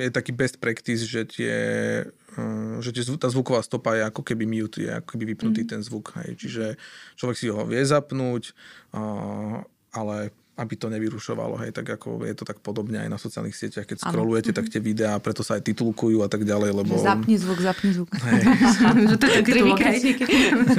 je 0.00 0.08
taký 0.08 0.32
best 0.32 0.56
practice, 0.56 1.04
že 1.04 1.28
tie 1.28 1.56
že 2.78 2.94
tá 3.18 3.26
zvuková 3.26 3.58
stopa 3.58 3.98
je 3.98 4.06
ako 4.06 4.22
keby 4.22 4.46
mute, 4.46 4.78
je 4.78 4.86
ako 4.86 5.18
keby 5.18 5.34
vypnutý 5.34 5.66
mm. 5.66 5.70
ten 5.76 5.80
zvuk. 5.82 6.14
Hej. 6.22 6.38
Čiže 6.38 6.64
človek 7.18 7.36
si 7.36 7.50
ho 7.50 7.66
vie 7.66 7.82
zapnúť, 7.82 8.54
ale 9.90 10.30
aby 10.60 10.74
to 10.76 10.92
nevyrušovalo, 10.92 11.56
hej, 11.64 11.72
tak 11.72 11.88
ako 11.96 12.28
je 12.28 12.36
to 12.36 12.44
tak 12.44 12.60
podobne 12.60 13.00
aj 13.00 13.08
na 13.08 13.16
sociálnych 13.16 13.56
sieťach, 13.56 13.88
keď 13.88 14.04
scrollujete, 14.04 14.52
tak 14.52 14.68
mhm. 14.68 14.72
tie 14.76 14.80
videá, 14.84 15.16
preto 15.16 15.40
sa 15.40 15.56
aj 15.56 15.64
titulkujú 15.72 16.20
a 16.20 16.28
tak 16.28 16.44
ďalej, 16.44 16.70
lebo... 16.76 17.00
Zapni 17.00 17.40
zvuk, 17.40 17.64
zapni 17.64 17.96
zvuk. 17.96 18.12
Hej. 18.12 18.40
že 19.10 19.16
to 19.16 19.24
je 19.24 19.40
titulok, 19.48 19.80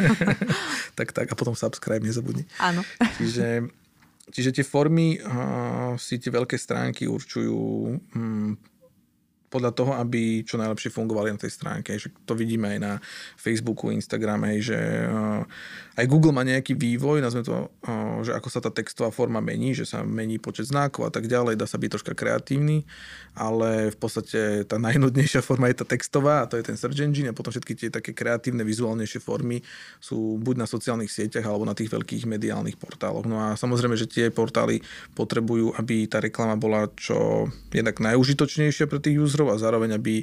tak, 1.02 1.10
tak, 1.18 1.28
a 1.28 1.36
potom 1.36 1.58
subscribe, 1.58 2.06
nezabudni. 2.06 2.46
Áno. 2.62 2.86
Čiže, 3.18 3.66
čiže 4.30 4.62
tie 4.62 4.66
formy 4.66 5.18
uh, 5.18 5.98
si 5.98 6.22
tie 6.22 6.30
veľké 6.30 6.54
stránky 6.62 7.10
určujú 7.10 7.58
um, 8.14 8.54
podľa 9.52 9.72
toho, 9.76 9.92
aby 10.00 10.48
čo 10.48 10.56
najlepšie 10.56 10.96
fungovali 10.96 11.36
na 11.36 11.40
tej 11.44 11.52
stránke. 11.52 12.00
Že 12.00 12.16
to 12.24 12.34
vidíme 12.40 12.72
aj 12.72 12.80
na 12.80 12.94
Facebooku, 13.36 13.92
Instagrame, 13.92 14.64
že 14.64 14.80
uh, 14.80 15.44
aj 16.00 16.06
Google 16.08 16.32
má 16.32 16.48
nejaký 16.48 16.80
vývoj, 16.80 17.20
nazveme 17.20 17.44
to, 17.44 17.68
uh, 17.68 18.24
že 18.24 18.32
ako 18.32 18.48
sa 18.48 18.64
tá 18.64 18.72
textová 18.72 19.12
forma 19.12 19.44
mení, 19.44 19.76
že 19.76 19.84
sa 19.84 20.08
mení 20.08 20.40
počet 20.40 20.72
znakov 20.72 21.08
a 21.08 21.12
tak 21.12 21.28
ďalej, 21.28 21.60
dá 21.60 21.68
sa 21.68 21.76
byť 21.76 21.90
troška 21.92 22.14
kreatívny, 22.16 22.88
ale 23.36 23.92
v 23.92 23.98
podstate 24.00 24.64
tá 24.64 24.80
najnudnejšia 24.80 25.44
forma 25.44 25.68
je 25.68 25.84
tá 25.84 25.86
textová 25.86 26.46
a 26.46 26.48
to 26.48 26.56
je 26.56 26.64
ten 26.64 26.80
search 26.80 27.04
engine 27.04 27.28
a 27.28 27.36
potom 27.36 27.52
všetky 27.52 27.76
tie 27.76 27.90
také 27.92 28.16
kreatívne, 28.16 28.64
vizuálnejšie 28.64 29.20
formy 29.20 29.60
sú 30.00 30.38
buď 30.40 30.64
na 30.64 30.68
sociálnych 30.70 31.12
sieťach 31.12 31.44
alebo 31.44 31.68
na 31.68 31.76
tých 31.76 31.92
veľkých 31.92 32.24
mediálnych 32.30 32.78
portáloch. 32.80 33.28
No 33.28 33.42
a 33.42 33.60
samozrejme, 33.60 33.98
že 34.00 34.08
tie 34.08 34.32
portály 34.32 34.80
potrebujú, 35.18 35.76
aby 35.76 36.06
tá 36.06 36.22
reklama 36.22 36.56
bola 36.56 36.88
čo 36.94 37.50
jednak 37.74 37.98
najužitočnejšia 37.98 38.86
pre 38.86 39.02
tých 39.02 39.18
userov 39.18 39.41
a 39.50 39.58
zároveň, 39.58 39.98
aby 39.98 40.22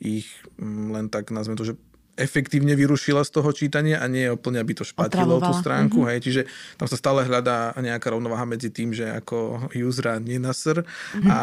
ich 0.00 0.28
mm, 0.60 0.92
len 0.92 1.06
tak, 1.08 1.32
nazveme 1.32 1.56
to, 1.56 1.68
že 1.72 1.78
efektívne 2.20 2.76
vyrušila 2.76 3.24
z 3.24 3.30
toho 3.32 3.48
čítania 3.56 4.04
a 4.04 4.06
nie 4.10 4.28
úplne, 4.28 4.60
aby 4.60 4.76
to 4.76 4.84
špatilo 4.84 5.40
tú 5.40 5.52
stránku. 5.56 6.04
Mm-hmm. 6.04 6.10
Hej, 6.12 6.20
čiže 6.20 6.42
tam 6.76 6.84
sa 6.84 7.00
stále 7.00 7.24
hľadá 7.24 7.72
nejaká 7.80 8.12
rovnováha 8.12 8.44
medzi 8.44 8.68
tým, 8.68 8.92
že 8.92 9.08
ako 9.08 9.70
user 9.72 10.20
nenasr 10.20 10.84
mm-hmm. 10.84 11.30
a, 11.32 11.38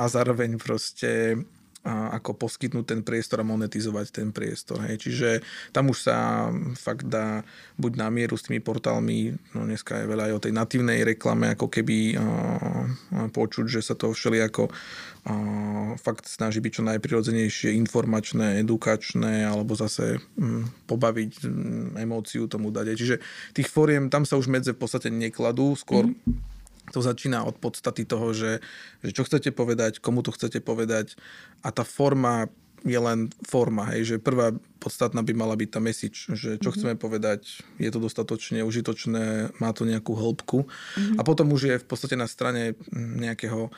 a 0.00 0.04
zároveň 0.08 0.56
proste 0.56 1.36
a 1.82 2.14
ako 2.14 2.46
poskytnúť 2.46 2.86
ten 2.86 3.00
priestor 3.02 3.42
a 3.42 3.48
monetizovať 3.48 4.06
ten 4.14 4.28
priestor. 4.30 4.78
Hej. 4.86 5.02
Čiže 5.02 5.28
tam 5.74 5.90
už 5.90 5.98
sa 6.06 6.46
fakt 6.78 7.10
dá 7.10 7.42
buď 7.74 7.92
na 7.98 8.06
mieru 8.06 8.38
s 8.38 8.46
tými 8.46 8.62
portálmi, 8.62 9.34
no 9.54 9.66
dneska 9.66 9.98
je 9.98 10.06
veľa 10.06 10.30
aj 10.30 10.32
o 10.38 10.42
tej 10.46 10.52
natívnej 10.54 11.02
reklame, 11.02 11.50
ako 11.50 11.66
keby 11.66 12.14
uh, 12.14 12.86
počuť, 13.34 13.66
že 13.66 13.80
sa 13.82 13.98
to 13.98 14.14
všelijako 14.14 14.70
uh, 14.70 15.98
fakt 15.98 16.30
snaží 16.30 16.62
byť 16.62 16.72
čo 16.78 16.86
najprirodzenejšie, 16.86 17.74
informačné, 17.74 18.62
edukačné, 18.62 19.42
alebo 19.42 19.74
zase 19.74 20.22
um, 20.38 20.70
pobaviť 20.86 21.32
um, 21.42 21.98
emóciu 21.98 22.46
tomu 22.46 22.70
dať. 22.70 22.94
Čiže 22.94 23.16
tých 23.58 23.66
fóriem, 23.66 24.06
tam 24.06 24.22
sa 24.22 24.38
už 24.38 24.46
medze 24.46 24.70
v 24.70 24.78
podstate 24.78 25.10
nekladú, 25.10 25.74
skôr 25.74 26.06
mm 26.06 26.51
to 26.90 26.98
začína 26.98 27.46
od 27.46 27.62
podstaty 27.62 28.02
toho, 28.02 28.34
že, 28.34 28.58
že 29.06 29.10
čo 29.14 29.22
chcete 29.22 29.54
povedať, 29.54 30.02
komu 30.02 30.26
to 30.26 30.34
chcete 30.34 30.64
povedať 30.66 31.14
a 31.62 31.70
tá 31.70 31.86
forma 31.86 32.50
je 32.82 32.98
len 32.98 33.30
forma, 33.46 33.86
hej, 33.94 34.14
že 34.14 34.16
prvá 34.18 34.50
podstatná 34.82 35.22
by 35.22 35.32
mala 35.38 35.54
byť 35.54 35.68
tá 35.70 35.78
message, 35.78 36.26
že 36.34 36.58
čo 36.58 36.70
mm-hmm. 36.70 36.74
chceme 36.74 36.94
povedať, 36.98 37.62
je 37.78 37.90
to 37.94 38.02
dostatočne 38.02 38.66
užitočné, 38.66 39.54
má 39.62 39.70
to 39.70 39.86
nejakú 39.86 40.18
hĺbku 40.18 40.66
mm-hmm. 40.66 41.16
a 41.18 41.22
potom 41.22 41.54
už 41.54 41.62
je 41.62 41.76
v 41.78 41.86
podstate 41.86 42.18
na 42.18 42.26
strane 42.26 42.74
nejakého 42.92 43.70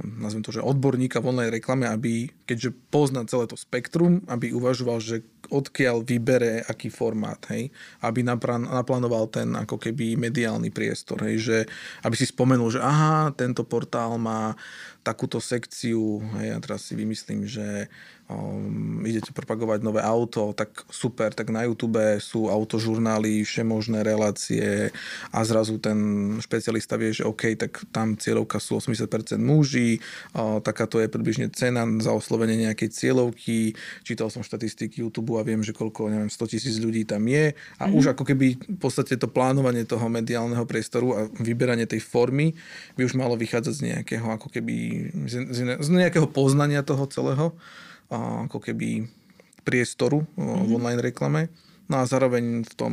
nazvem 0.00 0.40
to, 0.40 0.56
že 0.56 0.64
odborníka 0.64 1.20
v 1.20 1.36
online 1.36 1.52
reklame, 1.52 1.84
aby, 1.84 2.32
keďže 2.48 2.72
pozná 2.88 3.28
celé 3.28 3.44
to 3.44 3.60
spektrum, 3.60 4.24
aby 4.24 4.48
uvažoval, 4.56 5.04
že 5.04 5.20
odkiaľ 5.52 6.08
vybere 6.08 6.64
aký 6.64 6.88
formát, 6.88 7.36
hej, 7.52 7.68
aby 8.00 8.24
naplánoval 8.24 9.28
ten 9.28 9.52
ako 9.52 9.76
keby 9.76 10.16
mediálny 10.16 10.72
priestor, 10.72 11.20
hej, 11.28 11.36
že 11.44 11.58
aby 12.08 12.14
si 12.16 12.24
spomenul, 12.24 12.72
že 12.72 12.80
aha, 12.80 13.36
tento 13.36 13.68
portál 13.68 14.16
má 14.16 14.56
takúto 15.02 15.42
sekciu, 15.42 16.22
hej, 16.38 16.54
ja 16.54 16.58
teraz 16.62 16.86
si 16.86 16.94
vymyslím, 16.94 17.42
že 17.42 17.90
um, 18.30 19.02
idete 19.02 19.34
propagovať 19.34 19.82
nové 19.82 19.98
auto, 19.98 20.54
tak 20.54 20.86
super, 20.88 21.34
tak 21.34 21.50
na 21.50 21.66
YouTube 21.66 21.98
sú 22.22 22.46
autožurnály, 22.46 23.42
všemožné 23.42 24.06
relácie 24.06 24.94
a 25.34 25.38
zrazu 25.42 25.82
ten 25.82 25.98
špecialista 26.38 26.94
vie, 26.94 27.10
že 27.10 27.26
OK, 27.26 27.58
tak 27.58 27.82
tam 27.90 28.14
cieľovka 28.14 28.62
sú 28.62 28.78
80% 28.78 29.42
muži, 29.42 29.98
uh, 30.38 30.62
takáto 30.62 31.02
je 31.02 31.10
približne 31.10 31.50
cena 31.50 31.82
za 31.98 32.14
oslovenie 32.14 32.70
nejakej 32.70 32.94
cieľovky, 32.94 33.74
čítal 34.06 34.30
som 34.30 34.46
štatistiky 34.46 35.02
YouTube 35.02 35.34
a 35.34 35.42
viem, 35.42 35.60
že 35.66 35.74
koľko, 35.74 36.08
neviem, 36.08 36.30
100 36.30 36.52
tisíc 36.54 36.78
ľudí 36.78 37.02
tam 37.02 37.26
je 37.26 37.52
a 37.78 37.90
mm-hmm. 37.90 37.98
už 37.98 38.04
ako 38.14 38.22
keby 38.22 38.46
v 38.54 38.78
podstate 38.78 39.18
to 39.18 39.26
plánovanie 39.26 39.82
toho 39.82 40.06
mediálneho 40.06 40.62
priestoru 40.62 41.08
a 41.14 41.20
vyberanie 41.42 41.90
tej 41.90 41.98
formy 41.98 42.54
by 42.94 43.02
už 43.02 43.18
malo 43.18 43.34
vychádzať 43.34 43.74
z 43.74 43.82
nejakého 43.90 44.26
ako 44.30 44.46
keby 44.46 44.91
z, 45.28 45.34
z, 45.52 45.58
z 45.80 45.88
nejakého 45.88 46.28
poznania 46.28 46.84
toho 46.84 47.04
celého, 47.08 47.54
ako 48.10 48.58
keby 48.60 49.08
priestoru 49.62 50.24
mm-hmm. 50.24 50.66
v 50.66 50.70
online 50.76 51.02
reklame. 51.02 51.42
No 51.86 52.00
a 52.00 52.08
zároveň 52.08 52.64
v 52.64 52.72
tom 52.78 52.92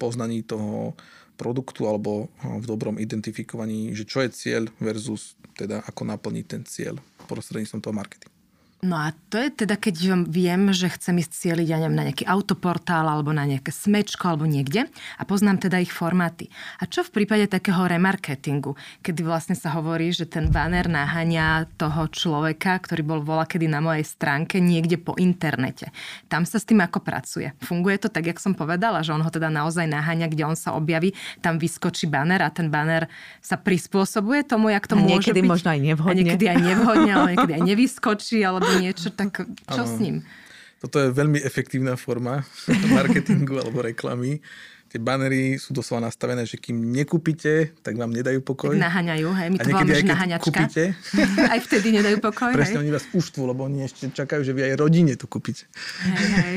poznaní 0.00 0.42
toho 0.42 0.96
produktu 1.36 1.88
alebo 1.90 2.30
v 2.40 2.64
dobrom 2.64 2.96
identifikovaní, 2.96 3.92
že 3.96 4.06
čo 4.06 4.22
je 4.22 4.30
cieľ 4.30 4.62
versus 4.78 5.34
teda 5.58 5.82
ako 5.84 6.08
naplniť 6.08 6.46
ten 6.48 6.62
cieľ 6.64 6.96
prostredníctvom 7.26 7.80
toho 7.82 7.94
marketingu. 7.94 8.31
No 8.82 8.98
a 8.98 9.14
to 9.30 9.38
je 9.38 9.62
teda, 9.62 9.78
keď 9.78 10.26
viem, 10.26 10.74
že 10.74 10.90
chcem 10.90 11.22
ísť 11.22 11.30
cieliť, 11.30 11.70
ja 11.70 11.78
neviem, 11.78 11.94
na 11.94 12.10
nejaký 12.10 12.26
autoportál 12.26 13.06
alebo 13.06 13.30
na 13.30 13.46
nejaké 13.46 13.70
smečko 13.70 14.34
alebo 14.34 14.42
niekde 14.42 14.90
a 14.90 15.22
poznám 15.22 15.62
teda 15.62 15.78
ich 15.78 15.94
formáty. 15.94 16.50
A 16.82 16.90
čo 16.90 17.06
v 17.06 17.22
prípade 17.22 17.46
takého 17.46 17.78
remarketingu, 17.86 18.74
kedy 19.06 19.22
vlastne 19.22 19.54
sa 19.54 19.70
hovorí, 19.78 20.10
že 20.10 20.26
ten 20.26 20.50
banner 20.50 20.90
naháňa 20.90 21.70
toho 21.78 22.10
človeka, 22.10 22.74
ktorý 22.82 23.06
bol 23.06 23.20
vola 23.22 23.46
kedy 23.46 23.70
na 23.70 23.78
mojej 23.78 24.02
stránke 24.02 24.58
niekde 24.58 24.98
po 24.98 25.14
internete. 25.14 25.94
Tam 26.26 26.42
sa 26.42 26.58
s 26.58 26.66
tým 26.66 26.82
ako 26.82 27.06
pracuje. 27.06 27.54
Funguje 27.62 28.02
to 28.02 28.10
tak, 28.10 28.34
jak 28.34 28.42
som 28.42 28.50
povedala, 28.50 29.06
že 29.06 29.14
on 29.14 29.22
ho 29.22 29.30
teda 29.30 29.46
naozaj 29.46 29.86
naháňa, 29.86 30.26
kde 30.26 30.42
on 30.42 30.58
sa 30.58 30.74
objaví, 30.74 31.14
tam 31.38 31.54
vyskočí 31.54 32.10
banner 32.10 32.42
a 32.42 32.50
ten 32.50 32.66
banner 32.66 33.06
sa 33.38 33.54
prispôsobuje 33.54 34.42
tomu, 34.42 34.74
jak 34.74 34.90
to 34.90 34.98
a 34.98 35.06
môže 35.06 35.30
niekedy 35.30 35.46
byť. 35.46 35.52
možno 35.54 35.70
aj 35.70 35.80
nevhodne. 35.86 36.10
A 36.10 36.18
niekedy 36.18 36.44
aj 36.50 36.58
nevhodne, 36.58 37.10
ale 37.14 37.28
niekedy 37.38 37.52
aj 37.54 37.62
nevyskočí, 37.62 38.38
alebo 38.42 38.71
niečo, 38.80 39.08
tak 39.12 39.44
čo 39.68 39.82
ano. 39.84 39.90
s 39.90 39.96
ním? 40.00 40.16
toto 40.82 40.98
je 40.98 41.14
veľmi 41.14 41.38
efektívna 41.38 41.94
forma 41.94 42.42
marketingu 42.96 43.54
alebo 43.62 43.86
reklamy 43.86 44.42
tie 44.92 45.00
banery 45.00 45.56
sú 45.56 45.72
doslova 45.72 46.04
nastavené, 46.04 46.44
že 46.44 46.60
kým 46.60 46.92
nekúpite, 46.92 47.72
tak 47.80 47.96
vám 47.96 48.12
nedajú 48.12 48.44
pokoj. 48.44 48.76
Tak 48.76 48.92
naháňajú, 48.92 49.28
hej, 49.40 49.48
my 49.48 49.56
to 49.56 49.68
voláme, 49.72 49.94
že 49.96 50.04
naháňačka. 50.04 50.44
Kúpite, 50.52 50.82
aj 51.56 51.60
vtedy 51.64 51.96
nedajú 51.96 52.20
pokoj, 52.20 52.52
Presne, 52.52 52.76
hej. 52.76 52.82
oni 52.84 52.92
vás 52.92 53.08
uštvu, 53.08 53.40
lebo 53.48 53.64
oni 53.64 53.88
ešte 53.88 54.12
čakajú, 54.12 54.44
že 54.44 54.52
vy 54.52 54.68
aj 54.68 54.72
rodine 54.76 55.16
to 55.16 55.24
kúpite. 55.24 55.64
Hej, 56.04 56.28
hej. 56.44 56.56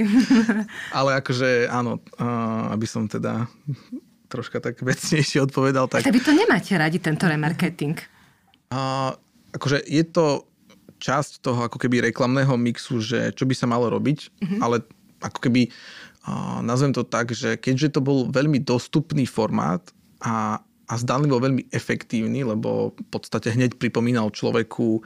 Ale 0.99 1.15
akože 1.23 1.71
áno, 1.71 2.03
aby 2.75 2.83
som 2.83 3.07
teda 3.07 3.47
troška 4.27 4.59
tak 4.59 4.83
vecnejšie 4.83 5.39
odpovedal. 5.47 5.87
Tak, 5.87 6.03
tak 6.03 6.11
vy 6.11 6.19
to 6.19 6.35
nemáte 6.35 6.75
radi, 6.75 6.99
tento 6.99 7.31
remarketing? 7.31 7.95
A, 8.67 9.15
akože 9.55 9.79
je 9.87 10.03
to 10.11 10.43
časť 11.05 11.45
toho 11.45 11.69
ako 11.69 11.77
keby 11.77 12.09
reklamného 12.09 12.57
mixu, 12.57 12.97
že 12.97 13.29
čo 13.37 13.45
by 13.45 13.53
sa 13.53 13.69
malo 13.69 13.93
robiť, 13.93 14.19
mm-hmm. 14.41 14.59
ale 14.65 14.81
ako 15.21 15.39
keby 15.45 15.69
nazvem 16.65 16.89
to 16.89 17.05
tak, 17.05 17.29
že 17.37 17.53
keďže 17.61 17.97
to 17.97 18.01
bol 18.01 18.25
veľmi 18.33 18.57
dostupný 18.65 19.29
formát 19.29 19.85
a, 20.25 20.57
a 20.85 20.93
zdanlivo 21.01 21.41
veľmi 21.41 21.73
efektívny, 21.73 22.45
lebo 22.45 22.93
v 22.93 23.07
podstate 23.09 23.49
hneď 23.49 23.81
pripomínal 23.81 24.29
človeku, 24.29 25.01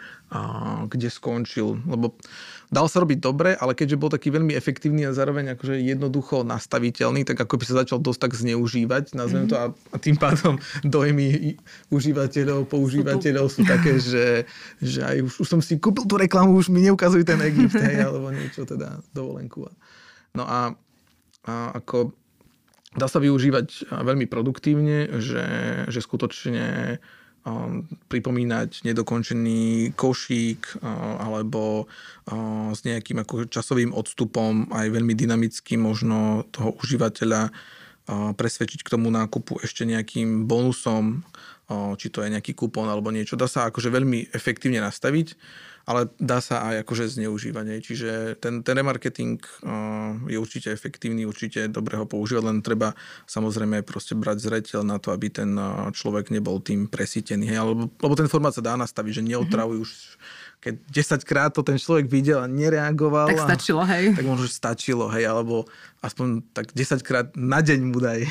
kde 0.92 1.08
skončil. 1.08 1.80
Lebo 1.88 2.20
dal 2.68 2.92
sa 2.92 3.00
robiť 3.00 3.20
dobre, 3.24 3.56
ale 3.56 3.74
keďže 3.74 3.96
bol 3.96 4.12
taký 4.12 4.30
veľmi 4.30 4.52
efektívny 4.54 5.08
a 5.08 5.16
zároveň 5.16 5.56
akože 5.56 5.80
jednoducho 5.80 6.44
nastaviteľný, 6.44 7.24
tak 7.24 7.40
ako 7.40 7.56
by 7.56 7.64
sa 7.64 7.80
začal 7.82 8.04
dosť 8.04 8.20
tak 8.28 8.34
zneužívať, 8.36 9.16
nazvem 9.16 9.48
to, 9.48 9.56
a, 9.56 9.72
a 9.72 9.98
tým 9.98 10.20
pádom 10.20 10.60
dojmy 10.84 11.56
užívateľov, 11.90 12.68
používateľov 12.68 13.48
sú 13.48 13.64
také, 13.64 13.98
že, 14.04 14.44
že 14.84 15.02
aj 15.02 15.18
už, 15.26 15.34
už 15.42 15.48
som 15.48 15.62
si 15.64 15.80
kúpil 15.80 16.04
tú 16.04 16.20
reklamu, 16.20 16.60
už 16.60 16.68
mi 16.70 16.84
neukazuj 16.84 17.24
ten 17.24 17.40
Egypt, 17.40 17.80
hej, 17.80 18.04
alebo 18.04 18.30
niečo 18.36 18.68
teda, 18.68 19.00
dovolenku. 19.16 19.64
No 20.36 20.44
a 20.44 20.76
a 21.48 21.72
ako 21.80 22.14
dá 22.96 23.06
sa 23.06 23.22
využívať 23.22 23.92
veľmi 23.92 24.26
produktívne, 24.26 25.22
že, 25.22 25.46
že 25.92 26.00
skutočne 26.02 26.98
um, 27.46 27.86
pripomínať 28.10 28.82
nedokončený 28.88 29.94
košík 29.94 30.82
uh, 30.82 30.88
alebo 31.22 31.86
uh, 31.86 32.74
s 32.74 32.82
nejakým 32.86 33.22
ako 33.22 33.50
časovým 33.52 33.94
odstupom 33.94 34.70
aj 34.74 34.90
veľmi 34.90 35.14
dynamicky 35.14 35.78
možno 35.78 36.50
toho 36.50 36.74
užívateľa 36.82 37.54
presvedčiť 38.10 38.82
k 38.82 38.90
tomu 38.98 39.14
nákupu 39.14 39.62
ešte 39.62 39.86
nejakým 39.86 40.50
bonusom, 40.50 41.22
či 42.02 42.10
to 42.10 42.26
je 42.26 42.34
nejaký 42.34 42.58
kupón 42.58 42.90
alebo 42.90 43.14
niečo. 43.14 43.38
Dá 43.38 43.46
sa 43.46 43.70
akože 43.70 43.94
veľmi 43.94 44.34
efektívne 44.34 44.82
nastaviť 44.82 45.38
ale 45.90 46.06
dá 46.22 46.38
sa 46.38 46.62
aj 46.70 46.86
akože 46.86 47.18
zneužívať. 47.18 47.82
Čiže 47.82 48.38
ten, 48.38 48.62
ten 48.62 48.78
remarketing 48.78 49.42
uh, 49.66 50.22
je 50.30 50.38
určite 50.38 50.70
efektívny, 50.70 51.26
určite 51.26 51.66
dobre 51.66 51.98
ho 51.98 52.06
používať, 52.06 52.44
len 52.46 52.62
treba 52.62 52.94
samozrejme 53.26 53.82
proste 53.82 54.14
brať 54.14 54.38
zreteľ 54.46 54.86
na 54.86 55.02
to, 55.02 55.10
aby 55.10 55.34
ten 55.34 55.58
uh, 55.58 55.90
človek 55.90 56.30
nebol 56.30 56.62
tým 56.62 56.86
presítený. 56.86 57.50
Hej? 57.50 57.66
Lebo, 57.66 57.90
lebo 57.90 58.14
ten 58.14 58.30
formát 58.30 58.54
sa 58.54 58.62
dá 58.62 58.78
nastaviť, 58.78 59.18
že 59.18 59.28
neotravuj 59.34 59.82
mm-hmm. 59.82 59.90
už 59.90 60.50
keď 60.60 60.76
10 60.92 61.24
krát 61.24 61.56
to 61.56 61.64
ten 61.64 61.80
človek 61.80 62.12
videl 62.12 62.44
a 62.44 62.48
nereagoval. 62.48 63.32
Tak 63.32 63.56
stačilo, 63.56 63.80
hej. 63.88 64.12
Tak 64.12 64.28
možno, 64.28 64.44
že 64.44 64.52
stačilo, 64.52 65.08
hej, 65.08 65.24
alebo 65.24 65.64
aspoň 66.04 66.44
tak 66.52 66.76
10 66.76 67.00
krát 67.00 67.32
na 67.40 67.64
deň 67.64 67.80
mu 67.80 68.04
daj. 68.04 68.28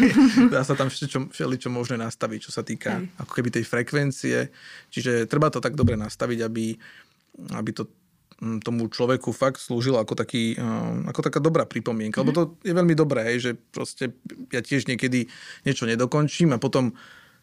Dá 0.54 0.62
sa 0.62 0.78
tam 0.78 0.86
čo, 0.94 1.26
čo 1.34 1.68
možné 1.74 1.98
nastaviť, 1.98 2.38
čo 2.38 2.54
sa 2.54 2.62
týka 2.62 3.02
hej. 3.02 3.10
ako 3.18 3.32
keby 3.34 3.48
tej 3.50 3.64
frekvencie. 3.66 4.54
Čiže 4.94 5.26
treba 5.26 5.50
to 5.50 5.58
tak 5.58 5.74
dobre 5.74 5.98
nastaviť, 5.98 6.38
aby, 6.46 6.78
aby 7.52 7.70
to 7.72 7.88
mm, 8.40 8.60
tomu 8.60 8.88
človeku 8.88 9.32
fakt 9.32 9.60
slúžilo 9.60 9.98
ako, 10.00 10.14
taký, 10.16 10.56
eh, 10.56 10.92
ako 11.08 11.20
taká 11.24 11.38
dobrá 11.38 11.64
pripomienka. 11.64 12.20
Mm-hmm. 12.20 12.28
Lebo 12.28 12.36
to 12.36 12.42
je 12.62 12.74
veľmi 12.74 12.94
dobré, 12.94 13.20
hej, 13.32 13.38
že 13.40 13.50
proste 13.72 14.12
ja 14.52 14.60
tiež 14.60 14.88
niekedy 14.88 15.28
niečo 15.64 15.88
nedokončím 15.88 16.54
a 16.54 16.62
potom 16.62 16.94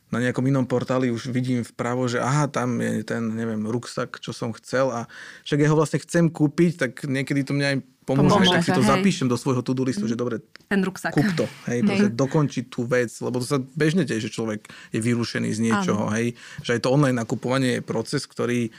na 0.09 0.17
nejakom 0.17 0.41
inom 0.49 0.65
portáli 0.65 1.13
už 1.13 1.29
vidím 1.29 1.61
vpravo, 1.61 2.09
že 2.09 2.17
aha, 2.17 2.49
tam 2.49 2.81
je 2.81 3.05
ten, 3.05 3.21
neviem, 3.29 3.61
ruksak, 3.69 4.17
čo 4.17 4.33
som 4.33 4.49
chcel 4.57 4.89
a 4.89 5.05
však 5.45 5.61
ja 5.61 5.69
ho 5.69 5.77
vlastne 5.77 6.01
chcem 6.01 6.33
kúpiť, 6.33 6.71
tak 6.81 6.91
niekedy 7.05 7.45
to 7.45 7.53
mňa 7.53 7.67
aj 7.69 7.77
pomôže, 8.09 8.33
pomôže 8.33 8.53
tak 8.57 8.65
si 8.65 8.73
to 8.73 8.81
hej. 8.81 8.89
zapíšem 8.89 9.27
do 9.29 9.37
svojho 9.37 9.61
to-do 9.61 9.85
listu, 9.85 10.09
že 10.09 10.17
dobre, 10.17 10.41
ten 10.65 10.81
ruksak. 10.81 11.13
kúp 11.13 11.29
to, 11.37 11.45
hej, 11.69 11.85
hej. 11.85 12.09
dokončiť 12.09 12.65
tú 12.73 12.89
vec, 12.89 13.13
lebo 13.21 13.37
to 13.37 13.45
sa 13.45 13.61
bežne 13.77 14.01
deje, 14.01 14.25
že 14.25 14.33
človek 14.33 14.65
je 14.89 14.97
vyrušený 14.99 15.49
z 15.53 15.59
niečoho, 15.69 16.09
Áno. 16.09 16.15
hej, 16.17 16.33
že 16.65 16.73
aj 16.73 16.81
to 16.81 16.89
online 16.89 17.21
nakupovanie 17.21 17.77
je 17.77 17.81
proces, 17.85 18.25
ktorý 18.25 18.73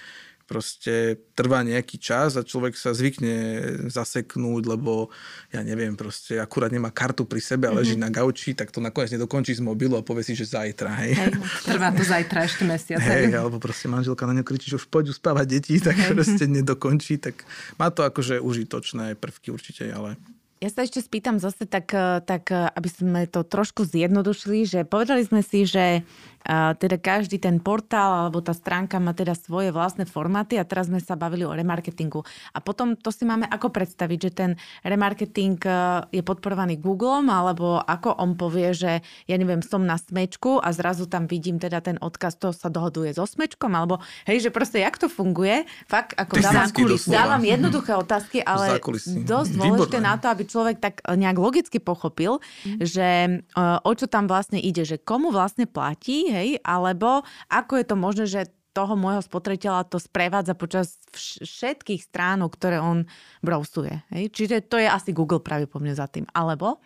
proste 0.50 1.14
trvá 1.38 1.62
nejaký 1.62 1.94
čas 2.02 2.34
a 2.34 2.42
človek 2.42 2.74
sa 2.74 2.90
zvykne 2.90 3.62
zaseknúť, 3.86 4.66
lebo 4.66 5.14
ja 5.54 5.62
neviem, 5.62 5.94
proste 5.94 6.42
akurát 6.42 6.74
nemá 6.74 6.90
kartu 6.90 7.22
pri 7.22 7.38
sebe 7.38 7.70
a 7.70 7.72
leží 7.78 7.94
mm-hmm. 7.94 8.10
na 8.10 8.10
gauči, 8.10 8.58
tak 8.58 8.74
to 8.74 8.82
nakoniec 8.82 9.14
nedokončí 9.14 9.54
z 9.54 9.62
mobilu 9.62 9.94
a 9.94 10.02
povie 10.02 10.26
si, 10.26 10.34
že 10.34 10.50
zajtra, 10.50 10.90
hej. 11.06 11.14
hej 11.14 11.32
trvá 11.62 11.94
to 11.94 12.02
zajtra 12.02 12.50
ešte 12.50 12.66
mesiac. 12.66 12.98
Hej, 12.98 13.30
alebo 13.30 13.62
proste 13.62 13.86
manželka 13.86 14.26
na 14.26 14.34
ňu 14.34 14.42
kričí, 14.42 14.74
že 14.74 14.82
už 14.82 14.90
poď 14.90 15.14
uspávať 15.14 15.46
deti, 15.46 15.78
tak 15.78 15.94
hej. 15.94 16.18
proste 16.18 16.50
nedokončí, 16.50 17.22
tak 17.22 17.46
má 17.78 17.94
to 17.94 18.02
akože 18.02 18.42
užitočné 18.42 19.14
prvky 19.14 19.54
určite, 19.54 19.86
ale 19.86 20.18
ja 20.60 20.68
sa 20.68 20.84
ešte 20.84 21.00
spýtam 21.00 21.40
zase 21.40 21.64
tak, 21.64 21.88
tak, 22.28 22.52
aby 22.52 22.88
sme 22.92 23.24
to 23.24 23.40
trošku 23.40 23.88
zjednodušili, 23.88 24.68
že 24.68 24.84
povedali 24.84 25.24
sme 25.24 25.40
si, 25.40 25.64
že 25.64 26.04
a 26.40 26.72
teda 26.72 26.96
každý 26.96 27.36
ten 27.36 27.60
portál 27.60 28.24
alebo 28.26 28.40
tá 28.40 28.56
stránka 28.56 28.96
má 28.96 29.12
teda 29.12 29.36
svoje 29.36 29.68
vlastné 29.68 30.08
formáty 30.08 30.56
a 30.56 30.64
teraz 30.64 30.88
sme 30.88 30.96
sa 30.96 31.12
bavili 31.12 31.44
o 31.44 31.52
remarketingu. 31.52 32.24
A 32.56 32.64
potom 32.64 32.96
to 32.96 33.12
si 33.12 33.28
máme 33.28 33.44
ako 33.44 33.68
predstaviť, 33.68 34.18
že 34.18 34.30
ten 34.32 34.50
remarketing 34.80 35.60
e, 35.60 35.72
je 36.16 36.22
podporovaný 36.24 36.80
Googlem 36.80 37.28
alebo 37.28 37.76
ako 37.76 38.16
on 38.16 38.40
povie, 38.40 38.72
že 38.72 39.04
ja 39.28 39.36
neviem, 39.36 39.60
som 39.60 39.84
na 39.84 40.00
smečku 40.00 40.64
a 40.64 40.72
zrazu 40.72 41.04
tam 41.04 41.28
vidím 41.28 41.60
teda 41.60 41.84
ten 41.84 42.00
odkaz, 42.00 42.40
to 42.40 42.56
sa 42.56 42.72
dohoduje 42.72 43.12
so 43.12 43.28
smečkom 43.28 43.76
alebo 43.76 44.00
hej, 44.24 44.48
že 44.48 44.50
proste 44.50 44.80
jak 44.80 44.96
to 44.96 45.12
funguje. 45.12 45.68
Fakt, 45.84 46.16
ako 46.16 46.40
dávam, 46.40 46.68
dávam 47.04 47.42
jednoduché 47.44 47.92
otázky, 48.00 48.40
ale 48.40 48.80
dosť 49.28 49.52
dôležité 49.60 49.98
na 50.00 50.16
to, 50.16 50.32
aby 50.32 50.48
človek 50.48 50.76
tak 50.80 51.04
nejak 51.04 51.36
logicky 51.36 51.76
pochopil, 51.76 52.40
mm. 52.64 52.80
že 52.80 53.08
e, 53.44 53.60
o 53.84 53.92
čo 53.92 54.08
tam 54.08 54.24
vlastne 54.24 54.56
ide, 54.56 54.88
že 54.88 54.96
komu 54.96 55.28
vlastne 55.28 55.68
platí 55.68 56.29
hej, 56.30 56.48
alebo 56.62 57.26
ako 57.50 57.72
je 57.78 57.84
to 57.86 57.96
možné, 57.98 58.24
že 58.26 58.50
toho 58.70 58.94
môjho 58.94 59.22
spotrebiteľa 59.26 59.90
to 59.90 59.98
sprevádza 59.98 60.54
počas 60.54 61.02
všetkých 61.42 62.06
stránok, 62.06 62.54
ktoré 62.54 62.78
on 62.78 63.10
browsuje. 63.42 64.06
Hej? 64.14 64.30
Čiže 64.30 64.56
to 64.70 64.78
je 64.78 64.86
asi 64.86 65.10
Google 65.10 65.42
práve 65.42 65.66
po 65.66 65.82
mne 65.82 65.90
za 65.90 66.06
tým. 66.06 66.22
Alebo? 66.30 66.78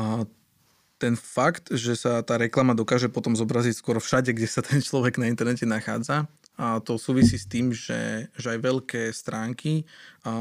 A 0.00 0.24
ten 0.96 1.16
fakt, 1.16 1.72
že 1.72 1.96
sa 1.96 2.24
tá 2.24 2.40
reklama 2.40 2.72
dokáže 2.72 3.12
potom 3.12 3.36
zobraziť 3.36 3.76
skoro 3.76 4.00
všade, 4.00 4.32
kde 4.32 4.48
sa 4.48 4.64
ten 4.64 4.80
človek 4.80 5.20
na 5.20 5.28
internete 5.28 5.68
nachádza, 5.68 6.28
a 6.60 6.76
to 6.84 7.00
súvisí 7.00 7.40
s 7.40 7.48
tým, 7.48 7.72
že, 7.72 8.28
že 8.36 8.52
aj 8.52 8.60
veľké 8.60 9.02
stránky, 9.16 9.88
a 10.28 10.32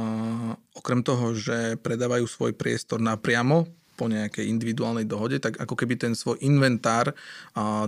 okrem 0.75 0.99
toho, 0.99 1.31
že 1.31 1.79
predávajú 1.79 2.27
svoj 2.27 2.51
priestor 2.59 2.99
napriamo 2.99 3.78
po 3.99 4.07
nejakej 4.07 4.47
individuálnej 4.47 5.03
dohode, 5.03 5.43
tak 5.43 5.59
ako 5.59 5.75
keby 5.75 5.99
ten 5.99 6.15
svoj 6.15 6.39
inventár 6.39 7.12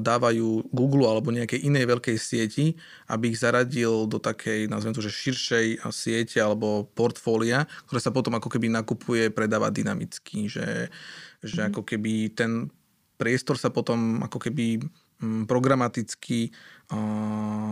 dávajú 0.03 0.67
Google 0.75 1.07
alebo 1.07 1.31
nejakej 1.31 1.63
inej 1.63 1.87
veľkej 1.87 2.17
sieti, 2.19 2.75
aby 3.07 3.31
ich 3.31 3.39
zaradil 3.39 4.11
do 4.11 4.19
takej, 4.19 4.67
nazvem 4.67 4.91
to, 4.91 4.99
že 4.99 5.15
širšej 5.15 5.87
siete 5.95 6.43
alebo 6.43 6.91
portfólia, 6.91 7.63
ktoré 7.87 8.03
sa 8.03 8.11
potom 8.11 8.35
ako 8.35 8.51
keby 8.51 8.67
nakupuje, 8.67 9.31
predáva 9.31 9.71
dynamicky, 9.71 10.51
že, 10.51 10.91
že 11.39 11.61
mm. 11.63 11.67
ako 11.71 11.81
keby 11.87 12.35
ten 12.35 12.67
priestor 13.15 13.55
sa 13.55 13.71
potom 13.71 14.19
ako 14.25 14.51
keby 14.51 14.83
mm, 15.23 15.47
programaticky 15.47 16.51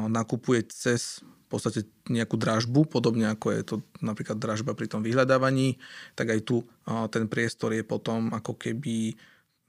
nakupuje 0.08 0.63
cez 0.71 1.19
podstate 1.49 1.89
nejakú 2.07 2.38
dražbu, 2.38 2.85
podobne 2.85 3.33
ako 3.33 3.47
je 3.53 3.62
to 3.65 3.75
napríklad 4.05 4.38
dražba 4.38 4.77
pri 4.77 4.85
tom 4.85 5.01
vyhľadávaní, 5.01 5.81
tak 6.13 6.29
aj 6.29 6.45
tu 6.45 6.62
ten 7.09 7.25
priestor 7.25 7.73
je 7.73 7.81
potom 7.81 8.29
ako 8.29 8.53
keby 8.53 9.17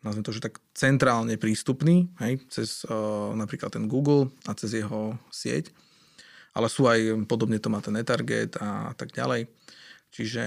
nazvem 0.01 0.25
to, 0.25 0.33
že 0.33 0.45
tak 0.45 0.61
centrálne 0.73 1.37
prístupný, 1.37 2.09
hej, 2.25 2.41
cez 2.49 2.89
uh, 2.89 3.37
napríklad 3.37 3.77
ten 3.77 3.85
Google 3.85 4.33
a 4.49 4.57
cez 4.57 4.73
jeho 4.73 5.17
sieť. 5.29 5.73
Ale 6.57 6.67
sú 6.73 6.89
aj, 6.89 7.29
podobne 7.31 7.61
to 7.63 7.71
má 7.71 7.79
ten 7.85 7.95
Netarget 7.95 8.59
a 8.59 8.97
tak 8.97 9.13
ďalej. 9.15 9.47
Čiže, 10.11 10.45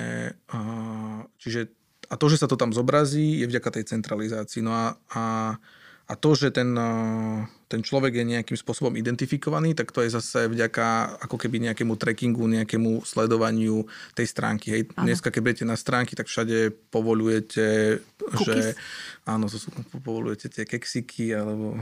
uh, 0.51 1.21
čiže 1.39 1.71
a 2.11 2.19
to, 2.19 2.27
že 2.27 2.43
sa 2.43 2.49
to 2.49 2.59
tam 2.59 2.75
zobrazí, 2.75 3.39
je 3.39 3.47
vďaka 3.47 3.79
tej 3.79 3.95
centralizácii. 3.95 4.59
No 4.65 4.75
a, 4.75 4.99
a 5.15 5.23
a 6.03 6.13
to, 6.19 6.35
že 6.35 6.51
ten, 6.51 6.75
eh, 6.75 7.39
ten 7.71 7.79
človek 7.79 8.13
je 8.19 8.25
nejakým 8.27 8.57
spôsobom 8.59 8.93
identifikovaný, 8.99 9.71
tak 9.73 9.95
to 9.95 10.03
je 10.03 10.11
zase 10.11 10.51
vďaka 10.51 11.17
ako 11.23 11.39
keby 11.39 11.63
nejakému 11.71 11.95
trackingu, 11.95 12.43
nejakému 12.45 13.07
sledovaniu 13.07 13.87
tej 14.13 14.27
stránky. 14.27 14.67
Hej. 14.69 14.81
Dneska, 14.99 15.31
keď 15.31 15.41
budete 15.41 15.65
na 15.65 15.79
stránky, 15.79 16.13
tak 16.13 16.27
všade 16.27 16.75
povolujete, 16.91 17.97
cookies. 18.19 18.45
že 18.45 18.55
áno, 19.23 19.47
to 19.47 19.57
sú, 19.57 19.71
povolujete 20.03 20.51
tie 20.51 20.67
keksiky 20.67 21.33
alebo 21.33 21.79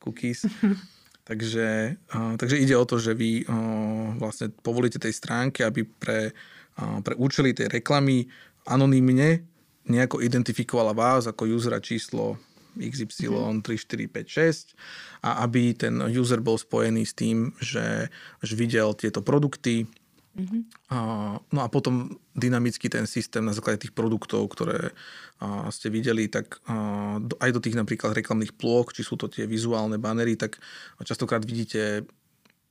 cookies. 0.00 0.46
takže, 1.28 1.98
uh, 2.14 2.38
takže 2.38 2.62
ide 2.62 2.78
o 2.78 2.86
to, 2.86 3.02
že 3.02 3.18
vy 3.18 3.42
uh, 3.44 4.14
vlastne 4.16 4.54
povolíte 4.62 5.02
tej 5.02 5.12
stránke, 5.12 5.66
aby 5.66 5.82
pre 5.82 6.30
pre 6.76 7.16
účely 7.16 7.56
tej 7.56 7.72
reklamy 7.72 8.28
anonymne 8.68 9.48
nejako 9.88 10.20
identifikovala 10.20 10.92
vás 10.92 11.24
ako 11.24 11.48
usera 11.56 11.80
číslo 11.80 12.36
XY 12.78 13.60
3, 13.60 13.64
4, 13.64 14.06
5, 14.12 15.24
6 15.24 15.24
a 15.24 15.42
aby 15.48 15.72
ten 15.74 15.98
user 16.12 16.40
bol 16.44 16.60
spojený 16.60 17.02
s 17.08 17.14
tým, 17.16 17.52
že, 17.58 18.12
že 18.40 18.54
videl 18.54 18.94
tieto 18.94 19.24
produkty, 19.24 19.88
Mm-hmm. 20.36 20.92
A, 20.92 20.98
no 21.40 21.60
a 21.64 21.68
potom 21.72 22.12
dynamicky 22.36 22.92
ten 22.92 23.08
systém 23.08 23.40
na 23.40 23.56
základe 23.56 23.88
tých 23.88 23.96
produktov, 23.96 24.44
ktoré 24.52 24.92
a, 25.40 25.72
ste 25.72 25.88
videli, 25.88 26.28
tak 26.28 26.60
a, 26.68 27.16
do, 27.24 27.40
aj 27.40 27.56
do 27.56 27.60
tých 27.64 27.72
napríklad 27.72 28.12
reklamných 28.12 28.52
plôk, 28.52 28.92
či 28.92 29.00
sú 29.00 29.16
to 29.16 29.32
tie 29.32 29.48
vizuálne 29.48 29.96
banery, 29.96 30.36
tak 30.36 30.60
častokrát 31.00 31.40
vidíte 31.40 32.04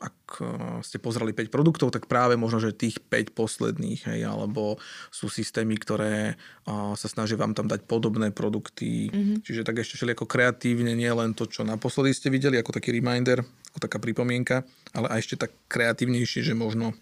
ak 0.05 0.39
ste 0.85 1.01
pozreli 1.01 1.33
5 1.33 1.49
produktov, 1.49 1.89
tak 1.89 2.05
práve 2.05 2.37
možno, 2.37 2.61
že 2.61 2.77
tých 2.77 3.01
5 3.01 3.33
posledných, 3.33 4.05
hej, 4.05 4.21
alebo 4.29 4.77
sú 5.09 5.25
systémy, 5.27 5.81
ktoré 5.81 6.37
sa 6.69 7.07
snažia 7.09 7.41
vám 7.41 7.57
tam 7.57 7.65
dať 7.65 7.89
podobné 7.89 8.29
produkty. 8.29 9.09
Mm-hmm. 9.09 9.37
Čiže 9.41 9.65
tak 9.65 9.81
ešte 9.81 9.97
ako 10.05 10.29
kreatívne, 10.29 10.93
nie 10.93 11.09
len 11.09 11.33
to, 11.33 11.49
čo 11.49 11.65
naposledy 11.65 12.13
ste 12.13 12.29
videli, 12.29 12.61
ako 12.61 12.77
taký 12.77 12.93
reminder, 12.93 13.41
ako 13.73 13.79
taká 13.81 13.97
pripomienka, 13.97 14.61
ale 14.93 15.09
aj 15.09 15.19
ešte 15.25 15.49
tak 15.49 15.51
kreatívnejšie, 15.65 16.45
že 16.45 16.53
možno 16.53 16.93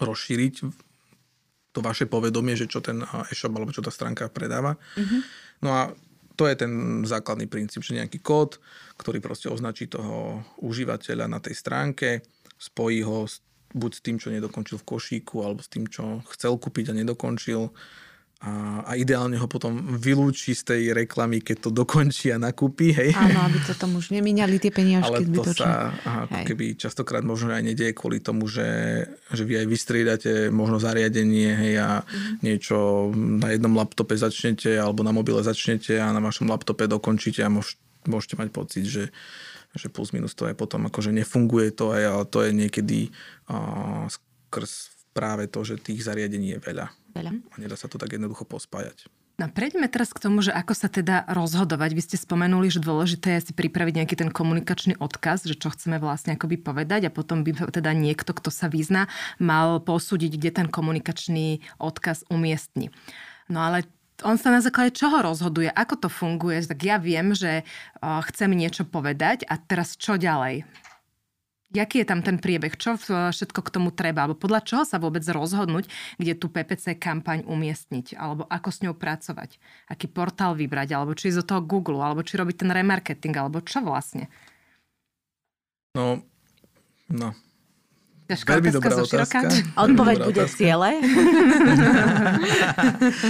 rozšíriť 0.00 0.54
to 1.74 1.82
vaše 1.82 2.06
povedomie, 2.06 2.54
že 2.54 2.70
čo 2.70 2.78
ten 2.78 3.02
e-shop 3.28 3.50
alebo 3.54 3.74
čo 3.74 3.82
tá 3.82 3.90
stránka 3.90 4.30
predáva. 4.30 4.78
Mm-hmm. 4.94 5.20
No 5.66 5.70
a 5.74 5.82
to 6.34 6.50
je 6.50 6.54
ten 6.58 6.72
základný 7.06 7.46
princíp, 7.46 7.86
že 7.86 7.98
nejaký 7.98 8.18
kód, 8.18 8.58
ktorý 8.98 9.22
proste 9.22 9.46
označí 9.50 9.86
toho 9.86 10.42
užívateľa 10.62 11.30
na 11.30 11.38
tej 11.38 11.54
stránke, 11.54 12.26
spojí 12.58 13.02
ho 13.06 13.26
buď 13.74 13.90
s 13.90 14.00
tým, 14.02 14.16
čo 14.22 14.30
nedokončil 14.30 14.78
v 14.78 14.86
košíku, 14.86 15.42
alebo 15.42 15.62
s 15.62 15.70
tým, 15.70 15.90
čo 15.90 16.22
chcel 16.34 16.54
kúpiť 16.58 16.94
a 16.94 16.98
nedokončil 16.98 17.74
a, 18.44 18.84
a 18.84 18.92
ideálne 18.98 19.40
ho 19.40 19.48
potom 19.48 19.96
vylúči 19.96 20.52
z 20.52 20.62
tej 20.68 20.82
reklamy, 20.92 21.40
keď 21.40 21.68
to 21.68 21.70
dokončí 21.72 22.28
a 22.28 22.36
nakúpi. 22.36 22.92
Hej. 22.92 23.16
Áno, 23.16 23.40
aby 23.46 23.56
to 23.64 23.72
tam 23.72 23.96
už 23.96 24.12
nemínali 24.12 24.60
tie 24.60 24.68
peniažky 24.68 25.24
Ale 25.24 25.24
to 25.24 25.48
zbytočne. 25.48 25.64
sa 25.64 25.94
aha, 25.94 26.20
ako 26.28 26.38
keby 26.52 26.64
častokrát 26.76 27.24
možno 27.24 27.56
aj 27.56 27.64
nedieje 27.64 27.96
kvôli 27.96 28.20
tomu, 28.20 28.44
že, 28.44 28.68
že 29.32 29.48
vy 29.48 29.64
aj 29.64 29.66
vystriedate 29.70 30.32
možno 30.52 30.76
zariadenie 30.76 31.50
hej, 31.56 31.74
a 31.80 32.04
mm-hmm. 32.04 32.44
niečo 32.44 32.76
na 33.16 33.48
jednom 33.54 33.72
laptope 33.80 34.12
začnete 34.12 34.76
alebo 34.76 35.00
na 35.00 35.14
mobile 35.14 35.40
začnete 35.40 35.96
a 35.96 36.12
na 36.12 36.20
vašom 36.20 36.44
laptope 36.44 36.84
dokončíte 36.84 37.40
a 37.40 37.48
môž, 37.48 37.80
môžete 38.04 38.36
mať 38.36 38.48
pocit, 38.52 38.84
že 38.84 39.04
že 39.74 39.90
plus 39.90 40.14
minus 40.14 40.38
to 40.38 40.46
aj 40.46 40.54
potom 40.54 40.86
akože 40.86 41.10
nefunguje 41.10 41.74
to 41.74 41.90
aj, 41.90 42.02
ale 42.06 42.24
to 42.30 42.46
je 42.46 42.50
niekedy 42.54 42.98
uh, 43.50 44.06
skrz 44.06 44.94
práve 45.10 45.50
to, 45.50 45.66
že 45.66 45.82
tých 45.82 46.06
zariadení 46.06 46.54
je 46.54 46.58
veľa. 46.62 46.86
Veľa. 47.14 47.30
A 47.30 47.56
nedá 47.62 47.78
sa 47.78 47.86
to 47.86 47.96
tak 47.96 48.10
jednoducho 48.10 48.42
pospájať. 48.42 49.06
No 49.34 49.50
prejdeme 49.50 49.90
teraz 49.90 50.14
k 50.14 50.22
tomu, 50.22 50.46
že 50.46 50.54
ako 50.54 50.78
sa 50.78 50.86
teda 50.86 51.26
rozhodovať. 51.26 51.90
Vy 51.90 52.02
ste 52.06 52.16
spomenuli, 52.18 52.70
že 52.70 52.78
dôležité 52.78 53.34
je 53.38 53.50
si 53.50 53.52
pripraviť 53.54 53.94
nejaký 53.98 54.14
ten 54.14 54.30
komunikačný 54.30 54.94
odkaz, 55.02 55.42
že 55.42 55.58
čo 55.58 55.74
chceme 55.74 55.98
vlastne 55.98 56.38
akoby 56.38 56.54
povedať 56.62 57.10
a 57.10 57.14
potom 57.14 57.42
by 57.42 57.70
teda 57.74 57.90
niekto, 57.98 58.30
kto 58.30 58.54
sa 58.54 58.70
vyzná, 58.70 59.10
mal 59.42 59.82
posúdiť, 59.82 60.38
kde 60.38 60.50
ten 60.54 60.68
komunikačný 60.70 61.66
odkaz 61.82 62.22
umiestni. 62.30 62.94
No 63.50 63.66
ale 63.66 63.90
on 64.22 64.38
sa 64.38 64.54
na 64.54 64.62
základe 64.62 64.94
čoho 64.94 65.26
rozhoduje, 65.26 65.66
ako 65.66 66.06
to 66.06 66.08
funguje, 66.10 66.62
tak 66.62 66.86
ja 66.86 67.02
viem, 67.02 67.34
že 67.34 67.66
chcem 68.02 68.54
niečo 68.54 68.86
povedať 68.86 69.42
a 69.50 69.58
teraz 69.58 69.98
čo 69.98 70.14
ďalej? 70.14 70.62
Jaký 71.74 72.00
je 72.00 72.06
tam 72.06 72.22
ten 72.22 72.38
priebeh? 72.38 72.78
Čo 72.78 72.94
všetko 73.34 73.60
k 73.66 73.72
tomu 73.74 73.90
treba? 73.90 74.22
Alebo 74.22 74.38
podľa 74.38 74.62
čoho 74.62 74.82
sa 74.86 75.02
vôbec 75.02 75.26
rozhodnúť, 75.26 75.90
kde 76.22 76.38
tú 76.38 76.46
PPC 76.46 77.02
kampaň 77.02 77.42
umiestniť? 77.50 78.14
Alebo 78.14 78.46
ako 78.46 78.70
s 78.70 78.78
ňou 78.86 78.94
pracovať? 78.94 79.58
Aký 79.90 80.06
portál 80.06 80.54
vybrať? 80.54 80.94
Alebo 80.94 81.18
či 81.18 81.34
ísť 81.34 81.42
do 81.42 81.48
toho 81.50 81.66
Google? 81.66 81.98
Alebo 81.98 82.22
či 82.22 82.38
robiť 82.38 82.62
ten 82.62 82.70
remarketing? 82.70 83.34
Alebo 83.34 83.58
čo 83.58 83.82
vlastne? 83.82 84.30
No, 85.98 86.22
no. 87.10 87.34
Ťažká 88.24 88.56
Veľmi 88.56 88.72
dobrá 88.72 88.94
otázka. 88.94 89.38
Odpoveď 89.84 90.16
bude 90.24 90.42
otázka. 90.46 90.56
ciele. 90.56 90.90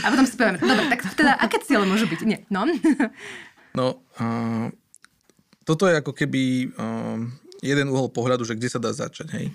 A 0.05 0.07
potom 0.13 0.27
si 0.29 0.37
povieme, 0.39 0.61
dobre, 0.61 0.85
tak 0.93 1.01
teda 1.17 1.33
aké 1.35 1.59
ciele 1.65 1.89
môžu 1.89 2.07
byť? 2.07 2.21
Nie, 2.29 2.45
no. 2.53 2.69
No, 3.75 3.99
uh, 4.23 4.71
toto 5.67 5.91
je 5.91 5.99
ako 5.99 6.15
keby 6.15 6.71
uh, 6.79 7.27
jeden 7.65 7.89
uhol 7.89 8.13
pohľadu, 8.13 8.45
že 8.45 8.61
kde 8.61 8.69
sa 8.69 8.79
dá 8.79 8.93
začať. 8.93 9.33
Hej. 9.33 9.47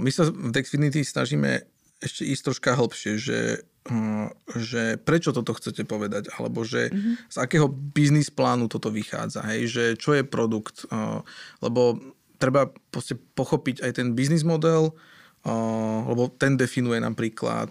My 0.00 0.10
sa 0.10 0.26
v 0.26 0.50
Dexfinity 0.50 1.04
snažíme 1.06 1.62
ešte 2.02 2.26
ísť 2.26 2.42
troška 2.50 2.74
hlbšie, 2.74 3.14
že, 3.14 3.62
že 4.58 4.98
prečo 4.98 5.30
toto 5.30 5.54
chcete 5.54 5.86
povedať, 5.86 6.34
alebo 6.34 6.66
že 6.66 6.90
mm-hmm. 6.90 7.30
z 7.30 7.36
akého 7.38 7.70
biznis 7.70 8.26
plánu 8.26 8.66
toto 8.66 8.90
vychádza, 8.90 9.46
hej, 9.54 9.70
že 9.70 9.84
čo 9.94 10.18
je 10.18 10.26
produkt, 10.26 10.82
lebo 11.62 12.02
treba 12.42 12.74
pochopiť 13.38 13.86
aj 13.86 14.02
ten 14.02 14.18
biznis 14.18 14.42
model, 14.42 14.98
lebo 16.10 16.26
ten 16.34 16.58
definuje 16.58 16.98
napríklad 16.98 17.70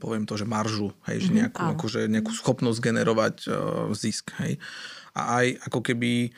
poviem 0.00 0.24
to, 0.24 0.40
že 0.40 0.48
maržu, 0.48 0.92
hej, 1.08 1.28
že 1.28 1.30
mhm, 1.32 1.36
nejakú, 1.36 1.60
mm-hmm. 1.60 1.76
akože 1.76 2.00
nejakú 2.08 2.32
schopnosť 2.32 2.80
generovať 2.80 3.36
zisk. 3.92 4.32
Hej. 4.40 4.56
A 5.12 5.44
aj 5.44 5.68
ako 5.68 5.80
keby 5.84 6.32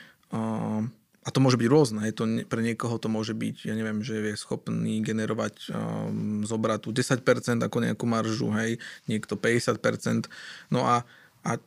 a 1.27 1.29
to 1.35 1.43
môže 1.43 1.59
byť 1.59 1.67
rôzne. 1.67 2.07
To, 2.15 2.23
pre 2.47 2.63
niekoho 2.63 3.03
to 3.03 3.11
môže 3.11 3.35
byť, 3.35 3.67
ja 3.67 3.75
neviem, 3.75 3.99
že 4.07 4.23
je 4.23 4.39
schopný 4.39 5.03
generovať 5.03 5.75
um, 5.75 6.47
z 6.47 6.51
obratu 6.55 6.95
10% 6.95 7.19
ako 7.67 7.77
nejakú 7.83 8.07
maržu, 8.07 8.55
hej, 8.55 8.79
niekto 9.11 9.35
50%. 9.35 10.31
No 10.71 10.87
a, 10.87 11.03
a 11.43 11.59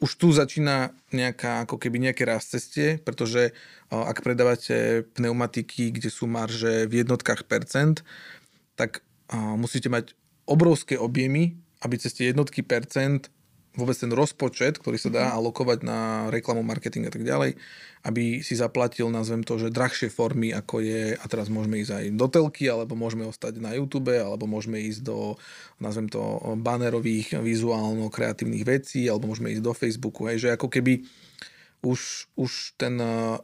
už 0.00 0.10
tu 0.16 0.32
začína 0.32 0.96
nejaká, 1.12 1.68
ako 1.68 1.76
keby 1.76 2.08
nejaké 2.08 2.24
rast 2.24 2.56
cestie, 2.56 2.96
pretože 2.96 3.52
uh, 3.52 4.08
ak 4.08 4.24
predávate 4.24 5.04
pneumatiky, 5.12 5.92
kde 5.92 6.08
sú 6.08 6.24
marže 6.24 6.88
v 6.88 7.04
jednotkách 7.04 7.44
percent, 7.44 8.00
tak 8.80 9.04
uh, 9.28 9.60
musíte 9.60 9.92
mať 9.92 10.16
obrovské 10.48 10.96
objemy, 10.96 11.60
aby 11.84 12.00
cez 12.00 12.16
tie 12.16 12.32
jednotky 12.32 12.64
percent 12.64 13.28
vôbec 13.76 13.94
ten 13.94 14.08
rozpočet, 14.08 14.80
ktorý 14.80 14.96
sa 14.96 15.12
dá 15.12 15.24
mhm. 15.28 15.32
alokovať 15.36 15.78
na 15.84 15.98
reklamu, 16.32 16.64
marketing 16.64 17.06
a 17.06 17.12
tak 17.12 17.22
ďalej, 17.22 17.60
aby 18.06 18.40
si 18.40 18.54
zaplatil, 18.54 19.10
nazvem 19.10 19.42
to, 19.42 19.58
že 19.58 19.74
drahšie 19.74 20.08
formy, 20.08 20.54
ako 20.54 20.78
je, 20.78 21.18
a 21.18 21.24
teraz 21.26 21.50
môžeme 21.50 21.82
ísť 21.82 21.92
aj 21.92 22.04
do 22.14 22.26
telky, 22.30 22.70
alebo 22.70 22.94
môžeme 22.94 23.26
ostať 23.26 23.58
na 23.58 23.74
YouTube, 23.74 24.14
alebo 24.14 24.46
môžeme 24.46 24.78
ísť 24.78 25.02
do, 25.02 25.34
nazvem 25.82 26.06
to, 26.06 26.22
banerových, 26.62 27.36
vizuálno-kreatívnych 27.42 28.62
vecí, 28.62 29.10
alebo 29.10 29.34
môžeme 29.34 29.52
ísť 29.52 29.62
do 29.62 29.74
Facebooku, 29.74 30.30
hej, 30.30 30.48
že 30.48 30.48
ako 30.54 30.70
keby 30.70 31.02
už, 31.82 32.30
už 32.38 32.78
ten 32.78 32.94
uh, 33.02 33.42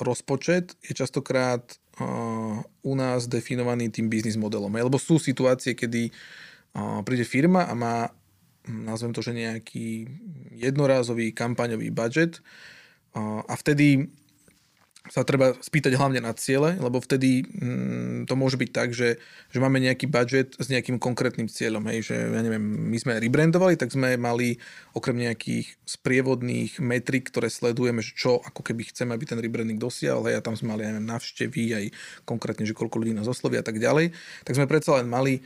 rozpočet 0.00 0.72
je 0.80 0.96
častokrát 0.96 1.62
uh, 2.00 2.64
u 2.64 2.92
nás 2.96 3.28
definovaný 3.28 3.92
tým 3.92 4.08
biznis 4.08 4.40
modelom, 4.40 4.72
hej, 4.72 4.88
lebo 4.88 4.96
sú 4.96 5.20
situácie, 5.20 5.76
kedy 5.76 6.08
uh, 6.10 7.04
príde 7.04 7.28
firma 7.28 7.68
a 7.68 7.76
má 7.76 8.08
nazvem 8.68 9.16
to, 9.16 9.24
že 9.24 9.32
nejaký 9.32 10.06
jednorázový 10.54 11.32
kampaňový 11.32 11.88
budget 11.90 12.44
a 13.16 13.54
vtedy 13.56 14.12
sa 15.08 15.24
treba 15.24 15.56
spýtať 15.56 15.96
hlavne 15.96 16.20
na 16.20 16.36
ciele, 16.36 16.76
lebo 16.76 17.00
vtedy 17.00 17.42
mm, 17.42 18.28
to 18.28 18.34
môže 18.36 18.60
byť 18.60 18.70
tak, 18.70 18.92
že, 18.92 19.16
že 19.48 19.58
máme 19.58 19.80
nejaký 19.80 20.06
budget 20.06 20.54
s 20.60 20.68
nejakým 20.68 21.00
konkrétnym 21.00 21.48
cieľom. 21.48 21.80
Hej, 21.88 22.12
že 22.12 22.16
ja 22.28 22.40
neviem, 22.44 22.60
my 22.62 22.96
sme 23.00 23.16
rebrandovali, 23.16 23.80
tak 23.80 23.92
sme 23.92 24.20
mali 24.20 24.60
okrem 24.92 25.16
nejakých 25.16 25.80
sprievodných 25.88 26.78
metrik, 26.84 27.32
ktoré 27.32 27.48
sledujeme, 27.48 28.04
že 28.04 28.14
čo 28.14 28.38
ako 28.38 28.60
keby 28.60 28.92
chceme, 28.92 29.16
aby 29.16 29.24
ten 29.24 29.40
rebranding 29.40 29.80
dosiahol, 29.80 30.28
hej, 30.28 30.38
a 30.38 30.44
tam 30.44 30.54
sme 30.54 30.76
mali 30.76 30.84
aj 30.84 31.00
navštevy, 31.00 31.64
aj 31.72 31.84
konkrétne, 32.28 32.68
že 32.68 32.76
koľko 32.76 33.00
ľudí 33.00 33.16
nás 33.16 33.28
osloví 33.28 33.56
a 33.56 33.64
tak 33.64 33.80
ďalej, 33.80 34.12
tak 34.44 34.56
sme 34.60 34.68
predsa 34.68 35.00
len 35.00 35.08
mali 35.08 35.40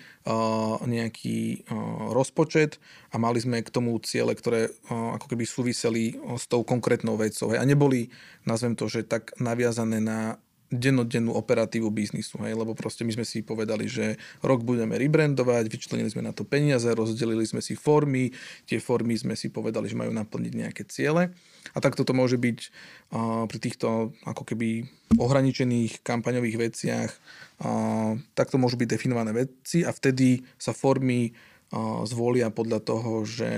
nejaký 0.82 1.66
rozpočet 2.10 2.82
a 3.10 3.22
mali 3.22 3.38
sme 3.38 3.62
k 3.62 3.70
tomu 3.70 3.94
ciele, 4.02 4.34
ktoré 4.34 4.74
ako 4.90 5.26
keby 5.30 5.44
súviseli 5.46 6.18
s 6.34 6.50
tou 6.50 6.66
konkrétnou 6.66 7.14
vecou. 7.14 7.54
A 7.54 7.62
neboli, 7.62 8.10
nazvem 8.42 8.74
to, 8.74 8.90
že 8.90 9.06
tak 9.06 9.34
na 9.38 9.52
naviazané 9.52 10.00
na 10.00 10.40
dennodennú 10.72 11.36
operatívu 11.36 11.92
biznisu, 11.92 12.40
hej, 12.48 12.56
lebo 12.56 12.72
proste 12.72 13.04
my 13.04 13.12
sme 13.12 13.28
si 13.28 13.44
povedali, 13.44 13.84
že 13.84 14.16
rok 14.40 14.64
budeme 14.64 14.96
rebrandovať, 14.96 15.68
vyčlenili 15.68 16.08
sme 16.08 16.24
na 16.24 16.32
to 16.32 16.48
peniaze, 16.48 16.88
rozdelili 16.88 17.44
sme 17.44 17.60
si 17.60 17.76
formy, 17.76 18.32
tie 18.64 18.80
formy 18.80 19.12
sme 19.14 19.36
si 19.36 19.52
povedali, 19.52 19.92
že 19.92 20.00
majú 20.00 20.10
naplniť 20.16 20.52
nejaké 20.56 20.82
ciele. 20.88 21.36
A 21.76 21.78
takto 21.78 22.02
to 22.02 22.16
môže 22.16 22.40
byť 22.40 22.58
uh, 22.58 23.44
pri 23.46 23.58
týchto 23.60 24.16
ako 24.24 24.42
keby 24.48 24.88
ohraničených 25.20 26.00
kampaňových 26.00 26.56
veciach, 26.56 27.10
uh, 27.12 28.16
takto 28.32 28.56
môžu 28.56 28.80
byť 28.80 28.88
definované 28.88 29.36
veci 29.36 29.84
a 29.84 29.92
vtedy 29.92 30.42
sa 30.56 30.72
formy 30.72 31.30
uh, 31.30 32.02
zvolia 32.08 32.48
podľa 32.48 32.80
toho, 32.80 33.22
že, 33.28 33.52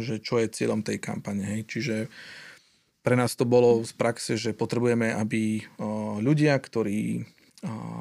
že 0.00 0.24
čo 0.24 0.40
je 0.40 0.48
cieľom 0.48 0.80
tej 0.80 0.98
kampane, 0.98 1.44
hej, 1.44 1.60
čiže 1.68 1.96
pre 3.06 3.14
nás 3.14 3.38
to 3.38 3.46
bolo 3.46 3.86
z 3.86 3.94
praxe, 3.94 4.34
že 4.34 4.50
potrebujeme, 4.50 5.14
aby 5.14 5.62
ľudia, 6.18 6.58
ktorí 6.58 7.22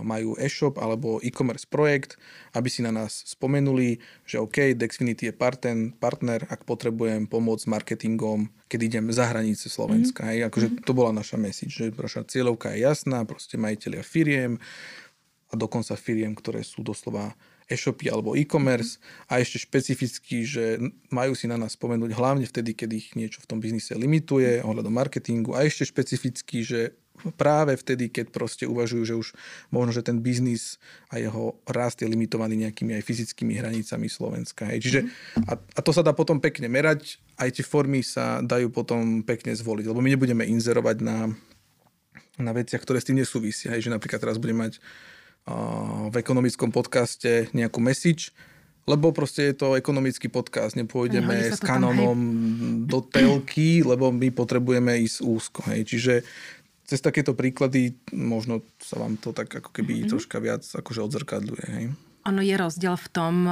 majú 0.02 0.34
e-shop 0.42 0.82
alebo 0.82 1.22
e-commerce 1.22 1.70
projekt, 1.70 2.18
aby 2.58 2.70
si 2.70 2.82
na 2.82 2.90
nás 2.90 3.22
spomenuli, 3.30 4.02
že 4.26 4.42
OK, 4.42 4.74
Dexfinity 4.74 5.30
je 5.30 5.34
partner, 5.34 5.94
partner 5.98 6.50
ak 6.50 6.66
potrebujem 6.66 7.30
pomôcť 7.30 7.66
s 7.66 7.72
marketingom, 7.72 8.50
keď 8.66 8.80
idem 8.82 9.06
za 9.14 9.30
hranice 9.30 9.70
Slovenska. 9.70 10.26
Mm. 10.26 10.30
Hej, 10.30 10.40
akože 10.50 10.68
mm. 10.70 10.78
to 10.86 10.92
bola 10.98 11.14
naša 11.14 11.38
message, 11.38 11.78
že 11.78 11.94
naša 11.94 12.26
cieľovka 12.26 12.74
je 12.74 12.86
jasná, 12.86 13.26
proste 13.30 13.62
majiteľia 13.62 14.02
firiem 14.02 14.58
a 15.50 15.54
dokonca 15.54 15.94
firiem, 15.98 16.34
ktoré 16.34 16.66
sú 16.66 16.82
doslova 16.82 17.34
e-shopy 17.66 18.14
alebo 18.14 18.38
e-commerce 18.38 19.02
a 19.26 19.42
ešte 19.42 19.58
špecificky, 19.66 20.46
že 20.46 20.78
majú 21.10 21.34
si 21.34 21.50
na 21.50 21.58
nás 21.58 21.74
spomenúť 21.74 22.14
hlavne 22.14 22.46
vtedy, 22.46 22.78
keď 22.78 22.90
ich 22.94 23.08
niečo 23.18 23.42
v 23.42 23.50
tom 23.50 23.58
biznise 23.58 23.98
limituje 23.98 24.62
ohľadom 24.62 24.94
marketingu 24.94 25.58
a 25.58 25.66
ešte 25.66 25.90
špecificky, 25.90 26.62
že 26.62 26.94
práve 27.40 27.74
vtedy, 27.80 28.12
keď 28.12 28.30
proste 28.30 28.66
uvažujú, 28.68 29.04
že 29.08 29.16
už 29.16 29.28
možno, 29.72 29.96
že 29.96 30.06
ten 30.06 30.20
biznis 30.20 30.78
a 31.10 31.18
jeho 31.18 31.58
rast 31.66 32.04
je 32.04 32.08
limitovaný 32.12 32.60
nejakými 32.68 32.92
aj 33.00 33.04
fyzickými 33.08 33.56
hranicami 33.56 34.08
Slovenska. 34.12 34.68
Hej. 34.70 34.80
Čiže, 34.86 35.00
a, 35.48 35.56
a 35.56 35.80
to 35.80 35.92
sa 35.96 36.04
dá 36.04 36.12
potom 36.12 36.44
pekne 36.44 36.68
merať, 36.68 37.18
aj 37.40 37.56
tie 37.56 37.66
formy 37.66 38.04
sa 38.04 38.44
dajú 38.44 38.70
potom 38.70 39.24
pekne 39.24 39.56
zvoliť, 39.56 39.86
lebo 39.88 40.04
my 40.04 40.10
nebudeme 40.12 40.44
inzerovať 40.44 40.98
na, 41.02 41.32
na 42.36 42.52
veciach, 42.52 42.84
ktoré 42.84 43.00
s 43.00 43.08
tým 43.08 43.18
nesúvisia. 43.18 43.72
Hej. 43.74 43.88
Že 43.90 43.96
napríklad 43.96 44.20
teraz 44.20 44.36
budeme 44.36 44.68
mať 44.68 44.84
v 46.10 46.16
ekonomickom 46.18 46.74
podcaste 46.74 47.54
nejakú 47.54 47.78
message, 47.78 48.34
lebo 48.86 49.10
proste 49.10 49.50
je 49.50 49.56
to 49.58 49.78
ekonomický 49.78 50.30
podcast, 50.30 50.78
nepôjdeme 50.78 51.54
s 51.54 51.58
kanonom 51.62 52.18
do 52.86 53.02
telky, 53.02 53.82
lebo 53.82 54.14
my 54.14 54.30
potrebujeme 54.30 55.02
ísť 55.02 55.18
úzko. 55.26 55.66
Hej. 55.70 55.90
Čiže 55.90 56.14
cez 56.86 57.02
takéto 57.02 57.34
príklady 57.34 57.98
možno 58.14 58.62
sa 58.78 59.02
vám 59.02 59.18
to 59.18 59.34
tak 59.34 59.50
ako 59.50 59.74
keby 59.74 60.06
mm-hmm. 60.06 60.12
troška 60.14 60.38
viac 60.38 60.62
akože 60.62 61.02
odzrkadľuje. 61.02 61.66
Hej. 61.66 61.86
Ono 62.26 62.42
je 62.42 62.58
rozdiel 62.58 62.98
v 62.98 63.08
tom, 63.14 63.46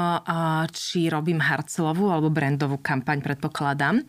či 0.74 1.06
robím 1.06 1.38
harcelovú 1.38 2.10
alebo 2.10 2.34
brandovú 2.34 2.82
kampaň, 2.82 3.22
predpokladám. 3.22 4.02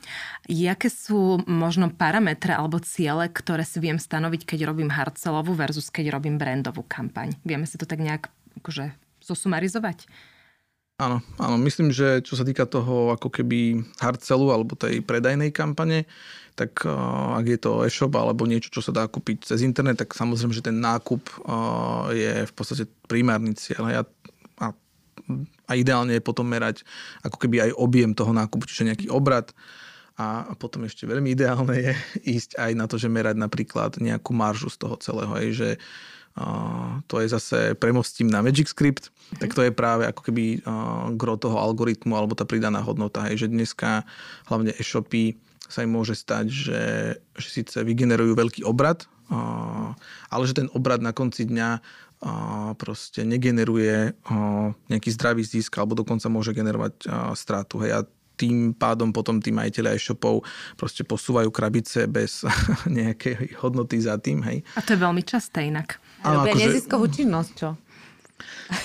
Jaké 0.48 0.88
sú 0.88 1.44
možno 1.44 1.92
parametre 1.92 2.56
alebo 2.56 2.80
ciele, 2.80 3.28
ktoré 3.28 3.60
si 3.68 3.76
viem 3.76 4.00
stanoviť, 4.00 4.48
keď 4.48 4.72
robím 4.72 4.88
harcelovú 4.88 5.52
versus 5.52 5.92
keď 5.92 6.16
robím 6.16 6.40
brandovú 6.40 6.80
kampaň? 6.80 7.36
Vieme 7.44 7.68
si 7.68 7.76
to 7.76 7.84
tak 7.84 8.00
nejak 8.00 8.32
akože 8.64 8.96
zosumarizovať? 9.20 10.08
Áno, 10.96 11.20
áno, 11.42 11.58
myslím, 11.60 11.92
že 11.92 12.24
čo 12.24 12.38
sa 12.38 12.46
týka 12.46 12.64
toho 12.64 13.12
ako 13.12 13.28
keby 13.28 13.84
harcelu 14.00 14.46
alebo 14.48 14.78
tej 14.78 15.02
predajnej 15.04 15.52
kampane, 15.52 16.08
tak 16.54 16.86
ak 16.86 17.44
je 17.50 17.58
to 17.58 17.82
e-shop 17.82 18.14
alebo 18.14 18.46
niečo, 18.46 18.70
čo 18.70 18.78
sa 18.78 18.94
dá 18.94 19.10
kúpiť 19.10 19.42
cez 19.42 19.66
internet, 19.66 19.98
tak 20.00 20.14
samozrejme, 20.14 20.54
že 20.54 20.62
ten 20.62 20.78
nákup 20.78 21.20
je 22.14 22.46
v 22.46 22.52
podstate 22.54 22.86
primárny 23.10 23.58
cieľ. 23.58 23.90
Ja 23.90 24.02
a 25.64 25.72
ideálne 25.74 26.16
je 26.16 26.22
potom 26.24 26.44
merať 26.44 26.84
ako 27.24 27.36
keby 27.40 27.70
aj 27.70 27.70
objem 27.80 28.12
toho 28.12 28.32
nákupu, 28.36 28.68
čiže 28.68 28.88
nejaký 28.92 29.06
obrad. 29.08 29.52
A 30.14 30.54
potom 30.54 30.86
ešte 30.86 31.10
veľmi 31.10 31.34
ideálne 31.34 31.74
je 31.74 31.92
ísť 32.38 32.60
aj 32.60 32.72
na 32.78 32.86
to, 32.86 33.00
že 33.00 33.10
merať 33.10 33.34
napríklad 33.34 33.98
nejakú 33.98 34.30
maržu 34.30 34.70
z 34.70 34.78
toho 34.78 34.94
celého. 35.02 35.32
Aj, 35.32 35.46
že 35.50 35.68
uh, 36.38 37.02
to 37.10 37.18
je 37.18 37.26
zase 37.32 37.58
premostím 37.80 38.30
na 38.30 38.44
Magic 38.44 38.70
Script, 38.70 39.10
tak 39.42 39.56
to 39.56 39.66
je 39.66 39.74
práve 39.74 40.06
ako 40.06 40.30
keby 40.30 40.62
uh, 40.62 41.10
gro 41.18 41.34
toho 41.34 41.58
algoritmu 41.58 42.14
alebo 42.14 42.38
tá 42.38 42.46
pridaná 42.46 42.78
hodnota. 42.84 43.26
Hej, 43.26 43.46
že 43.46 43.48
dneska 43.50 44.06
hlavne 44.46 44.70
e-shopy 44.78 45.34
sa 45.66 45.82
im 45.82 45.96
môže 45.96 46.14
stať, 46.14 46.46
že, 46.52 46.82
že 47.34 47.48
síce 47.48 47.80
vygenerujú 47.80 48.36
veľký 48.36 48.62
obrad, 48.62 49.08
uh, 49.32 49.96
ale 50.30 50.42
že 50.46 50.62
ten 50.62 50.68
obrad 50.76 51.02
na 51.02 51.10
konci 51.10 51.48
dňa 51.48 51.82
proste 52.80 53.20
negeneruje 53.22 54.16
nejaký 54.88 55.10
zdravý 55.12 55.44
zisk 55.44 55.76
alebo 55.76 55.92
dokonca 55.92 56.26
môže 56.32 56.56
generovať 56.56 57.04
stratu. 57.36 57.84
Hej. 57.84 57.90
A 57.92 58.00
tým 58.34 58.74
pádom 58.74 59.14
potom 59.14 59.38
tí 59.38 59.54
majiteľe 59.54 59.94
e-shopov 59.94 60.42
proste 60.74 61.06
posúvajú 61.06 61.54
krabice 61.54 62.10
bez 62.10 62.42
nejakej 62.90 63.54
hodnoty 63.62 64.02
za 64.02 64.18
tým. 64.18 64.42
Hej. 64.42 64.66
A 64.74 64.82
to 64.82 64.98
je 64.98 65.00
veľmi 65.00 65.22
časté 65.22 65.70
inak. 65.70 66.02
Robia 66.24 66.56
akože... 66.56 66.64
neziskovú 66.66 67.06
činnosť, 67.12 67.52
čo? 67.54 67.68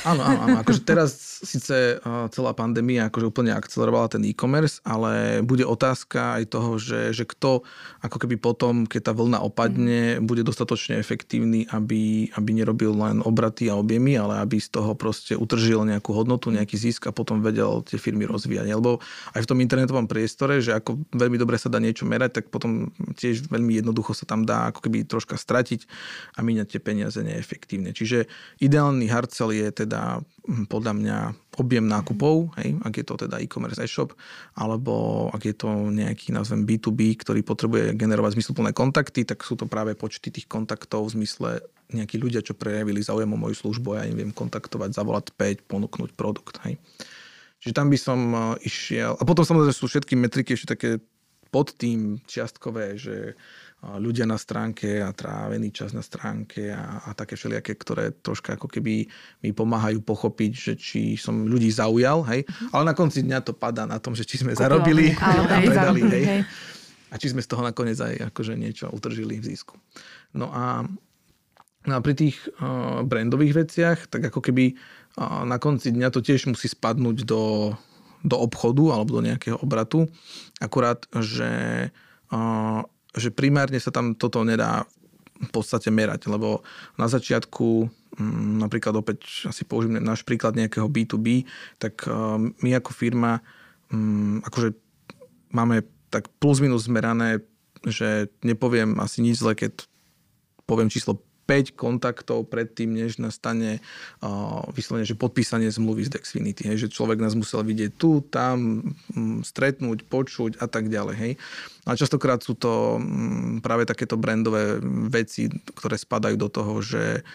Áno, 0.04 0.22
áno, 0.24 0.40
áno. 0.46 0.58
Akože 0.60 0.82
teraz 0.84 1.40
síce 1.44 2.00
celá 2.36 2.52
pandémia 2.52 3.08
akože 3.08 3.26
úplne 3.32 3.52
akcelerovala 3.56 4.12
ten 4.12 4.24
e-commerce, 4.28 4.84
ale 4.84 5.40
bude 5.40 5.64
otázka 5.64 6.42
aj 6.42 6.44
toho, 6.52 6.76
že, 6.76 7.16
že 7.16 7.24
kto 7.24 7.64
ako 8.04 8.18
keby 8.20 8.36
potom, 8.40 8.84
keď 8.84 9.12
tá 9.12 9.14
vlna 9.16 9.40
opadne, 9.40 10.20
mm. 10.20 10.28
bude 10.28 10.44
dostatočne 10.44 11.00
efektívny, 11.00 11.68
aby, 11.72 12.32
aby 12.36 12.50
nerobil 12.52 12.92
len 12.92 13.24
obraty 13.24 13.72
a 13.72 13.80
objemy, 13.80 14.20
ale 14.20 14.44
aby 14.44 14.60
z 14.60 14.72
toho 14.76 14.96
proste 14.96 15.36
utržil 15.40 15.88
nejakú 15.88 16.12
hodnotu, 16.12 16.52
nejaký 16.52 16.76
zisk 16.76 17.08
a 17.08 17.16
potom 17.16 17.40
vedel 17.40 17.84
tie 17.88 17.96
firmy 17.96 18.28
rozvíjať. 18.28 18.76
Lebo 18.76 19.00
aj 19.36 19.42
v 19.44 19.50
tom 19.50 19.60
internetovom 19.64 20.12
priestore, 20.12 20.60
že 20.60 20.76
ako 20.76 21.00
veľmi 21.16 21.40
dobre 21.40 21.56
sa 21.56 21.72
dá 21.72 21.80
niečo 21.80 22.04
merať, 22.04 22.44
tak 22.44 22.46
potom 22.52 22.92
tiež 23.16 23.48
veľmi 23.48 23.80
jednoducho 23.80 24.12
sa 24.12 24.28
tam 24.28 24.44
dá 24.44 24.72
ako 24.72 24.84
keby 24.84 25.08
troška 25.08 25.40
stratiť 25.40 25.88
a 26.36 26.44
míňať 26.44 26.68
tie 26.76 26.82
peniaze 26.84 27.20
neefektívne. 27.20 27.96
Čiže 27.96 28.28
ideálny 28.60 29.08
hard 29.08 29.32
sell 29.32 29.52
je 29.70 29.86
teda 29.86 30.20
hm, 30.50 30.66
podľa 30.66 30.94
mňa 30.98 31.18
objem 31.60 31.86
nákupov, 31.86 32.56
hej, 32.58 32.80
ak 32.82 32.94
je 32.98 33.06
to 33.06 33.16
teda 33.28 33.38
e-commerce 33.44 33.80
e-shop, 33.84 34.16
alebo 34.56 35.28
ak 35.36 35.44
je 35.44 35.56
to 35.56 35.70
nejaký, 35.92 36.32
nazvem 36.32 36.64
B2B, 36.64 37.20
ktorý 37.20 37.44
potrebuje 37.44 37.94
generovať 38.00 38.40
zmysluplné 38.40 38.72
kontakty, 38.72 39.28
tak 39.28 39.44
sú 39.44 39.60
to 39.60 39.68
práve 39.68 39.94
počty 39.94 40.32
tých 40.32 40.48
kontaktov 40.48 41.12
v 41.12 41.22
zmysle 41.22 41.50
nejakí 41.90 42.22
ľudia, 42.22 42.46
čo 42.46 42.54
prejavili 42.54 43.02
záujem 43.02 43.30
o 43.30 43.38
moju 43.38 43.58
službu 43.58 43.88
a 43.94 43.98
ja 44.02 44.10
im 44.10 44.18
viem 44.18 44.32
kontaktovať, 44.32 44.94
zavolať 44.94 45.34
5, 45.36 45.66
ponúknuť 45.66 46.12
produkt. 46.14 46.62
Hej. 46.64 46.78
Čiže 47.60 47.74
tam 47.76 47.92
by 47.92 47.98
som 48.00 48.20
e, 48.32 48.40
išiel. 48.64 49.20
A 49.20 49.24
potom 49.28 49.44
samozrejme 49.44 49.76
sú 49.76 49.90
všetky 49.90 50.16
metriky 50.16 50.56
ešte 50.56 50.78
také 50.78 50.90
pod 51.50 51.74
tým 51.76 52.22
čiastkové, 52.30 52.96
že 52.96 53.34
ľudia 53.80 54.28
na 54.28 54.36
stránke 54.36 55.00
a 55.00 55.16
trávený 55.16 55.72
čas 55.72 55.96
na 55.96 56.04
stránke 56.04 56.68
a, 56.68 57.00
a 57.08 57.16
také 57.16 57.40
všelijaké, 57.40 57.80
ktoré 57.80 58.12
troška 58.12 58.60
ako 58.60 58.68
keby 58.68 59.08
mi 59.40 59.50
pomáhajú 59.56 60.04
pochopiť, 60.04 60.52
že 60.52 60.74
či 60.76 61.02
som 61.16 61.48
ľudí 61.48 61.72
zaujal, 61.72 62.28
hej. 62.28 62.44
Uh-huh. 62.44 62.76
Ale 62.76 62.92
na 62.92 62.96
konci 62.96 63.24
dňa 63.24 63.40
to 63.40 63.56
padá 63.56 63.88
na 63.88 63.96
tom, 64.04 64.12
že 64.20 64.28
či 64.28 64.44
sme 64.44 64.52
Kúpila. 64.52 64.68
zarobili 64.68 65.16
a 65.24 65.64
predali, 65.64 66.02
hej. 66.12 66.26
hej. 66.28 66.42
A 67.10 67.16
či 67.16 67.32
sme 67.32 67.40
z 67.40 67.48
toho 67.48 67.64
nakoniec 67.64 67.96
aj 67.96 68.36
akože 68.36 68.60
niečo 68.60 68.92
utržili 68.92 69.40
v 69.40 69.48
zisku. 69.48 69.80
No 70.36 70.52
a, 70.52 70.84
no 71.88 71.94
a 71.96 72.00
pri 72.04 72.20
tých 72.20 72.36
uh, 72.60 73.00
brandových 73.08 73.64
veciach, 73.64 74.12
tak 74.12 74.28
ako 74.28 74.44
keby 74.44 74.76
uh, 74.76 75.48
na 75.48 75.56
konci 75.56 75.96
dňa 75.96 76.12
to 76.12 76.20
tiež 76.20 76.52
musí 76.52 76.68
spadnúť 76.68 77.24
do, 77.24 77.74
do 78.28 78.36
obchodu 78.36 79.00
alebo 79.00 79.24
do 79.24 79.26
nejakého 79.26 79.56
obratu. 79.64 80.12
Akurát, 80.60 81.08
že 81.16 81.50
uh, 82.30 82.84
že 83.16 83.34
primárne 83.34 83.82
sa 83.82 83.90
tam 83.90 84.14
toto 84.14 84.46
nedá 84.46 84.86
v 85.40 85.50
podstate 85.56 85.88
merať, 85.88 86.28
lebo 86.28 86.62
na 87.00 87.08
začiatku, 87.08 87.88
mm, 88.20 88.60
napríklad 88.60 88.92
opäť 89.00 89.48
asi 89.48 89.64
použijem 89.64 90.04
náš 90.04 90.28
príklad 90.28 90.60
nejakého 90.60 90.92
B2B, 90.92 91.48
tak 91.80 92.04
eh, 92.04 92.14
my 92.60 92.70
ako 92.76 92.92
firma 92.92 93.40
mm, 93.90 94.44
akože 94.44 94.76
máme 95.56 95.88
tak 96.10 96.28
plus 96.42 96.60
minus 96.60 96.90
zmerané, 96.90 97.40
že 97.86 98.28
nepoviem 98.44 99.00
asi 99.00 99.24
nič 99.24 99.40
zle, 99.40 99.56
keď 99.56 99.88
poviem 100.68 100.92
číslo 100.92 101.22
5 101.50 101.74
kontaktov 101.74 102.46
predtým, 102.46 102.94
než 102.94 103.18
nastane 103.18 103.82
uh, 104.22 104.62
vyslovene, 104.70 105.10
že 105.10 105.18
podpísanie 105.18 105.74
zmluvy 105.74 106.06
z 106.06 106.14
Dexfinity. 106.14 106.70
Hej, 106.70 106.86
že 106.86 106.94
človek 106.94 107.18
nás 107.18 107.34
musel 107.34 107.66
vidieť 107.66 107.98
tu, 107.98 108.22
tam, 108.30 108.86
m, 109.18 109.42
stretnúť, 109.42 110.06
počuť 110.06 110.62
a 110.62 110.70
tak 110.70 110.94
ďalej. 110.94 111.16
Hej. 111.18 111.34
A 111.90 111.98
častokrát 111.98 112.46
sú 112.46 112.54
to 112.54 113.02
m, 113.02 113.66
práve 113.66 113.90
takéto 113.90 114.14
brandové 114.14 114.78
veci, 115.10 115.50
ktoré 115.50 115.98
spadajú 115.98 116.38
do 116.38 116.50
toho, 116.54 116.78
že 116.86 117.26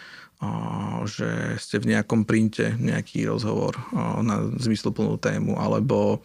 že 1.07 1.55
ste 1.55 1.79
v 1.79 1.95
nejakom 1.95 2.27
printe 2.27 2.75
nejaký 2.75 3.23
rozhovor 3.23 3.79
na 4.19 4.51
zmysluplnú 4.59 5.15
tému 5.15 5.55
alebo 5.55 6.19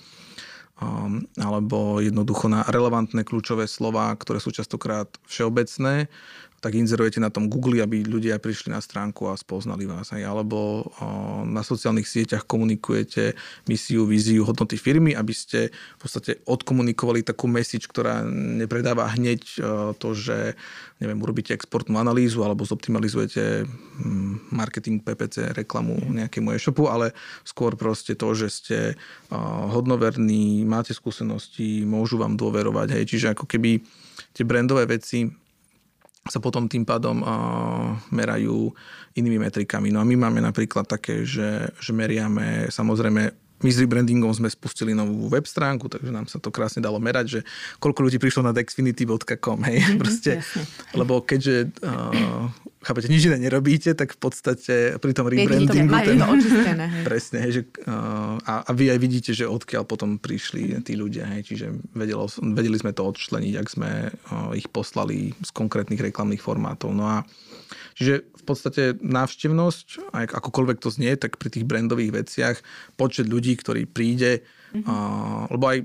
alebo 1.37 2.01
jednoducho 2.01 2.49
na 2.49 2.65
relevantné 2.65 3.21
kľúčové 3.21 3.69
slova, 3.69 4.17
ktoré 4.17 4.41
sú 4.41 4.49
častokrát 4.49 5.13
všeobecné 5.29 6.09
tak 6.61 6.77
inzerujete 6.77 7.25
na 7.25 7.33
tom 7.33 7.49
Google, 7.49 7.81
aby 7.81 8.05
ľudia 8.05 8.37
prišli 8.37 8.69
na 8.69 8.85
stránku 8.85 9.33
a 9.33 9.35
spoznali 9.41 9.89
vás. 9.89 10.13
Aj. 10.13 10.21
Alebo 10.21 10.85
na 11.49 11.65
sociálnych 11.65 12.05
sieťach 12.05 12.45
komunikujete 12.45 13.33
misiu, 13.65 14.05
víziu, 14.05 14.45
hodnoty 14.45 14.77
firmy, 14.77 15.17
aby 15.17 15.33
ste 15.33 15.73
v 15.73 15.99
podstate 15.99 16.45
odkomunikovali 16.45 17.25
takú 17.25 17.49
message, 17.49 17.89
ktorá 17.89 18.21
nepredáva 18.29 19.09
hneď 19.17 19.41
to, 19.97 20.09
že 20.13 20.55
neviem, 21.01 21.17
urobíte 21.17 21.57
exportnú 21.57 21.97
analýzu 21.97 22.45
alebo 22.45 22.69
zoptimalizujete 22.69 23.65
hm, 23.65 24.53
marketing, 24.53 25.01
PPC, 25.01 25.57
reklamu 25.57 25.97
nejakému 26.13 26.53
e-shopu, 26.53 26.93
ale 26.93 27.17
skôr 27.41 27.73
proste 27.73 28.13
to, 28.13 28.37
že 28.37 28.49
ste 28.53 28.79
hodnoverní, 29.73 30.69
máte 30.69 30.93
skúsenosti, 30.93 31.89
môžu 31.89 32.21
vám 32.21 32.37
dôverovať. 32.37 33.01
Hej. 33.01 33.05
Čiže 33.17 33.27
ako 33.33 33.49
keby 33.49 33.81
tie 34.37 34.45
brandové 34.45 34.85
veci 34.85 35.25
sa 36.29 36.39
potom 36.39 36.69
tým 36.69 36.85
pádom 36.85 37.25
uh, 37.25 37.97
merajú 38.13 38.69
inými 39.17 39.41
metrikami. 39.41 39.89
No 39.89 40.05
a 40.05 40.09
my 40.09 40.17
máme 40.21 40.45
napríklad 40.45 40.85
také, 40.85 41.25
že, 41.25 41.73
že 41.81 41.93
meriame 41.97 42.69
samozrejme 42.69 43.50
my 43.61 43.69
s 43.69 43.77
rebrandingom 43.81 44.33
sme 44.33 44.49
spustili 44.49 44.97
novú 44.97 45.29
web 45.29 45.45
stránku, 45.45 45.89
takže 45.89 46.11
nám 46.11 46.27
sa 46.27 46.41
to 46.41 46.49
krásne 46.49 46.81
dalo 46.81 46.97
merať, 46.97 47.27
že 47.29 47.41
koľko 47.81 48.09
ľudí 48.09 48.19
prišlo 48.21 48.49
na 48.49 48.53
dexfinity.com, 48.57 49.59
hej, 49.69 49.79
mm-hmm, 49.81 50.01
proste, 50.01 50.41
lebo 50.97 51.21
keďže 51.21 51.69
uh, 51.85 52.49
chápete, 52.81 53.13
nič 53.13 53.29
iné 53.29 53.37
nerobíte, 53.37 53.93
tak 53.93 54.17
v 54.17 54.19
podstate 54.19 54.75
pri 54.97 55.13
tom 55.13 55.29
rebrandingu... 55.29 55.93
Ten, 56.01 56.17
to 56.17 56.27
očistené, 56.33 56.85
hej. 56.89 57.05
Presne, 57.05 57.39
hej, 57.45 57.53
že, 57.53 57.63
uh, 57.85 58.41
a, 58.41 58.55
a 58.65 58.71
vy 58.73 58.89
aj 58.93 58.99
vidíte, 58.99 59.31
že 59.37 59.45
odkiaľ 59.45 59.85
potom 59.85 60.17
prišli 60.17 60.81
tí 60.81 60.97
ľudia, 60.97 61.29
hej, 61.37 61.45
čiže 61.45 61.67
vedelo, 61.93 62.25
vedeli 62.57 62.77
sme 62.81 62.97
to 62.97 63.05
odčleniť, 63.05 63.55
ak 63.61 63.69
sme 63.69 63.91
uh, 64.09 64.57
ich 64.57 64.67
poslali 64.73 65.37
z 65.45 65.51
konkrétnych 65.53 66.01
reklamných 66.01 66.41
formátov. 66.41 66.97
No 66.97 67.05
a 67.05 67.23
Čiže 67.95 68.15
v 68.25 68.43
podstate 68.45 68.83
návštevnosť, 69.01 70.13
akokoľvek 70.13 70.79
to 70.81 70.89
znie, 70.91 71.15
tak 71.15 71.37
pri 71.37 71.49
tých 71.53 71.69
brandových 71.69 72.13
veciach 72.25 72.57
počet 72.97 73.29
ľudí, 73.29 73.55
ktorí 73.59 73.87
príde, 73.87 74.43
mm-hmm. 74.75 75.53
lebo 75.55 75.65
aj 75.67 75.79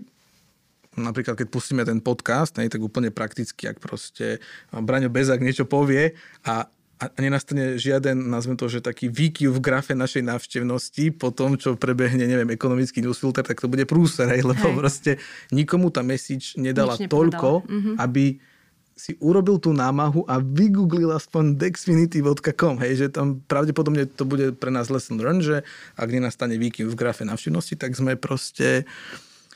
napríklad 0.96 1.36
keď 1.36 1.48
pustíme 1.52 1.84
ten 1.84 2.00
podcast, 2.00 2.56
ne, 2.56 2.72
tak 2.72 2.80
úplne 2.80 3.12
prakticky, 3.12 3.68
ak 3.68 3.84
proste 3.84 4.40
Braňo 4.72 5.12
Bezák 5.12 5.44
niečo 5.44 5.68
povie 5.68 6.16
a 6.48 6.72
a 6.96 7.12
nenastane 7.20 7.76
žiaden, 7.76 8.16
nazvem 8.32 8.56
to, 8.56 8.72
že 8.72 8.80
taký 8.80 9.12
výkyv 9.12 9.52
v 9.52 9.60
grafe 9.60 9.92
našej 9.92 10.24
návštevnosti 10.24 11.12
po 11.20 11.28
tom, 11.28 11.60
čo 11.60 11.76
prebehne, 11.76 12.24
neviem, 12.24 12.48
ekonomický 12.56 13.04
newsfilter, 13.04 13.44
tak 13.44 13.60
to 13.60 13.68
bude 13.68 13.84
prúser, 13.84 14.32
hej, 14.32 14.48
lebo 14.48 14.72
hej. 14.72 14.76
proste 14.80 15.12
nikomu 15.52 15.92
tá 15.92 16.00
message 16.00 16.56
nedala 16.56 16.96
toľko, 16.96 17.68
mm-hmm. 17.68 17.96
aby 18.00 18.40
si 18.96 19.20
urobil 19.20 19.60
tú 19.60 19.76
námahu 19.76 20.24
a 20.24 20.40
vygooglil 20.40 21.12
aspoň 21.12 21.60
dexfinity.com, 21.60 22.80
hej, 22.80 23.06
že 23.06 23.08
tam 23.12 23.44
pravdepodobne 23.44 24.08
to 24.08 24.24
bude 24.24 24.56
pre 24.56 24.72
nás 24.72 24.88
lesson 24.88 25.20
learn, 25.20 25.44
že 25.44 25.68
ak 26.00 26.08
nenastane 26.08 26.56
výkyv 26.56 26.88
v 26.88 26.96
grafe 26.96 27.28
navštevnosti, 27.28 27.76
tak 27.76 27.92
sme 27.92 28.16
proste, 28.16 28.88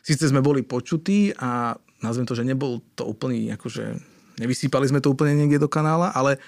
síce 0.04 0.28
sme 0.28 0.44
boli 0.44 0.60
počutí 0.60 1.32
a 1.40 1.80
nazvem 2.04 2.28
to, 2.28 2.36
že 2.36 2.44
nebol 2.44 2.84
to 3.00 3.08
úplný, 3.08 3.48
akože 3.56 3.96
nevysýpali 4.44 4.92
sme 4.92 5.00
to 5.00 5.12
úplne 5.12 5.36
niekde 5.36 5.64
do 5.64 5.72
kanála, 5.72 6.12
ale 6.12 6.40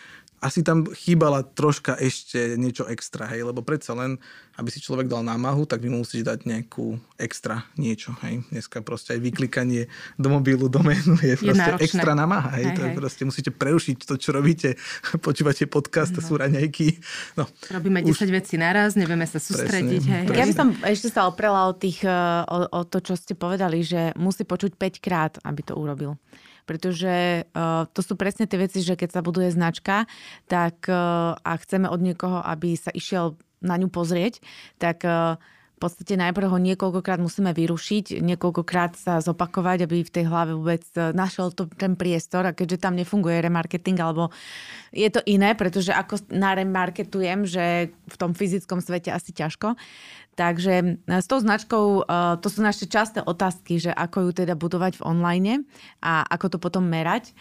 asi 0.41 0.65
tam 0.65 0.89
chýbala 0.89 1.45
troška 1.45 1.93
ešte 2.01 2.57
niečo 2.57 2.89
extra, 2.89 3.29
hej, 3.29 3.45
lebo 3.45 3.61
predsa 3.61 3.93
len, 3.93 4.17
aby 4.57 4.73
si 4.73 4.81
človek 4.81 5.05
dal 5.05 5.21
námahu, 5.21 5.69
tak 5.69 5.85
vy 5.85 5.93
musíte 5.93 6.33
dať 6.33 6.49
nejakú 6.49 6.97
extra 7.21 7.69
niečo, 7.77 8.17
hej. 8.25 8.41
Dneska 8.49 8.81
proste 8.81 9.13
aj 9.13 9.21
vyklikanie 9.21 9.85
do 10.17 10.33
mobilu, 10.33 10.65
doménu 10.65 11.21
je, 11.21 11.37
je 11.37 11.45
proste 11.45 11.61
náročné. 11.61 11.85
extra 11.85 12.11
námaha, 12.17 12.57
hej. 12.57 12.73
hej, 12.73 12.73
to 12.73 12.81
je 12.81 12.89
hej. 12.89 12.97
proste, 12.97 13.21
musíte 13.29 13.51
prerušiť 13.53 13.97
to, 14.01 14.17
čo 14.17 14.33
robíte, 14.33 14.81
počúvate 15.27 15.69
podcast, 15.69 16.17
no. 16.17 16.25
sú 16.25 16.33
raňajky. 16.41 16.97
No. 17.37 17.45
Robíme 17.69 18.01
10 18.01 18.09
Už... 18.09 18.17
vecí 18.33 18.57
naraz, 18.57 18.97
nevieme 18.97 19.29
sa 19.29 19.37
sústrediť, 19.37 20.01
presne, 20.01 20.17
hej. 20.17 20.25
Presne. 20.25 20.41
Ja 20.41 20.45
by 20.49 20.55
som 20.57 20.67
ešte 20.81 21.07
sa 21.13 21.29
oprela 21.29 21.69
o, 21.69 21.77
tých, 21.77 22.01
eh, 22.01 22.41
o, 22.49 22.65
o 22.65 22.81
to, 22.89 22.97
čo 22.97 23.13
ste 23.13 23.37
povedali, 23.37 23.85
že 23.85 24.17
musí 24.17 24.41
počuť 24.41 24.73
5 24.73 25.05
krát, 25.05 25.37
aby 25.45 25.61
to 25.61 25.77
urobil 25.77 26.17
pretože 26.65 27.45
uh, 27.45 27.85
to 27.91 28.01
sú 28.05 28.13
presne 28.15 28.45
tie 28.45 28.61
veci, 28.61 28.79
že 28.81 28.97
keď 28.97 29.19
sa 29.19 29.21
buduje 29.25 29.49
značka, 29.51 30.05
tak 30.45 30.85
uh, 30.87 31.33
a 31.37 31.51
chceme 31.61 31.87
od 31.89 31.99
niekoho, 32.01 32.41
aby 32.41 32.77
sa 32.77 32.93
išiel 32.93 33.37
na 33.61 33.77
ňu 33.77 33.93
pozrieť, 33.93 34.41
tak 34.81 35.05
uh, 35.05 35.37
podstate 35.81 36.13
najprv 36.13 36.53
ho 36.53 36.57
niekoľkokrát 36.61 37.17
musíme 37.17 37.49
vyrušiť, 37.57 38.21
niekoľkokrát 38.21 38.93
sa 38.93 39.17
zopakovať, 39.17 39.89
aby 39.89 40.05
v 40.05 40.13
tej 40.13 40.29
hlave 40.29 40.53
vôbec 40.53 40.85
našiel 40.93 41.49
to, 41.49 41.65
ten 41.73 41.97
priestor 41.97 42.45
a 42.45 42.53
keďže 42.53 42.85
tam 42.85 42.93
nefunguje 42.93 43.41
remarketing, 43.41 43.97
alebo 43.97 44.29
je 44.93 45.09
to 45.09 45.25
iné, 45.25 45.57
pretože 45.57 45.89
ako 45.89 46.21
naremarketujem, 46.29 47.49
že 47.49 47.89
v 47.89 48.15
tom 48.15 48.37
fyzickom 48.37 48.77
svete 48.79 49.09
asi 49.09 49.33
ťažko, 49.33 49.73
Takže 50.31 50.73
e, 50.79 51.21
s 51.21 51.27
tou 51.27 51.39
značkou, 51.43 51.85
e, 52.01 52.39
to 52.39 52.47
sú 52.47 52.63
naše 52.63 52.87
časté 52.87 53.19
otázky, 53.19 53.77
že 53.83 53.91
ako 53.91 54.31
ju 54.31 54.43
teda 54.43 54.55
budovať 54.55 54.99
v 54.99 55.05
online 55.05 55.55
a 55.99 56.23
ako 56.23 56.55
to 56.55 56.57
potom 56.57 56.87
merať. 56.87 57.35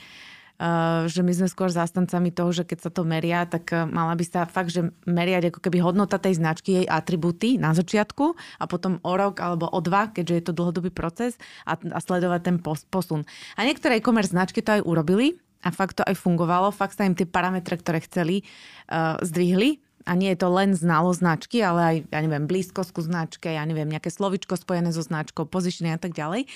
Uh, 0.61 1.09
že 1.09 1.25
my 1.25 1.33
sme 1.33 1.49
skôr 1.49 1.73
zástancami 1.73 2.29
toho, 2.29 2.53
že 2.53 2.69
keď 2.69 2.79
sa 2.85 2.91
to 2.93 3.01
meria, 3.01 3.49
tak 3.49 3.73
mala 3.73 4.13
by 4.13 4.25
sa 4.29 4.45
fakt, 4.45 4.69
že 4.77 4.93
meriať 5.09 5.49
ako 5.49 5.65
keby 5.65 5.81
hodnota 5.81 6.21
tej 6.21 6.37
značky, 6.37 6.85
jej 6.85 6.87
atributy 6.87 7.57
na 7.57 7.73
začiatku 7.73 8.37
a 8.61 8.65
potom 8.69 9.01
o 9.01 9.13
rok 9.17 9.41
alebo 9.41 9.73
o 9.73 9.81
dva, 9.81 10.13
keďže 10.13 10.35
je 10.37 10.45
to 10.45 10.53
dlhodobý 10.53 10.93
proces 10.93 11.41
a, 11.65 11.81
a 11.81 11.99
sledovať 12.05 12.41
ten 12.45 12.57
posun. 12.93 13.25
A 13.57 13.65
niektoré 13.65 13.97
e-commerce 13.97 14.37
značky 14.37 14.61
to 14.61 14.77
aj 14.77 14.85
urobili 14.85 15.41
a 15.65 15.73
fakt 15.73 15.97
to 15.97 16.05
aj 16.05 16.17
fungovalo, 16.17 16.69
fakt 16.77 17.01
sa 17.01 17.09
im 17.09 17.17
tie 17.17 17.25
parametre, 17.25 17.81
ktoré 17.81 18.05
chceli, 18.05 18.45
uh, 18.93 19.17
zdvihli 19.25 19.81
a 20.09 20.17
nie 20.17 20.33
je 20.33 20.41
to 20.41 20.49
len 20.49 20.73
znalo 20.73 21.13
značky, 21.13 21.61
ale 21.61 21.81
aj, 21.81 21.97
ja 22.09 22.21
neviem, 22.25 22.49
blízkosť 22.49 22.91
ku 22.93 23.01
značke, 23.05 23.49
ja 23.53 23.65
neviem, 23.69 23.89
nejaké 23.89 24.09
slovičko 24.09 24.57
spojené 24.57 24.93
so 24.97 25.05
značkou, 25.05 25.45
positioning 25.45 25.97
a 25.97 26.01
tak 26.01 26.17
ďalej. 26.17 26.49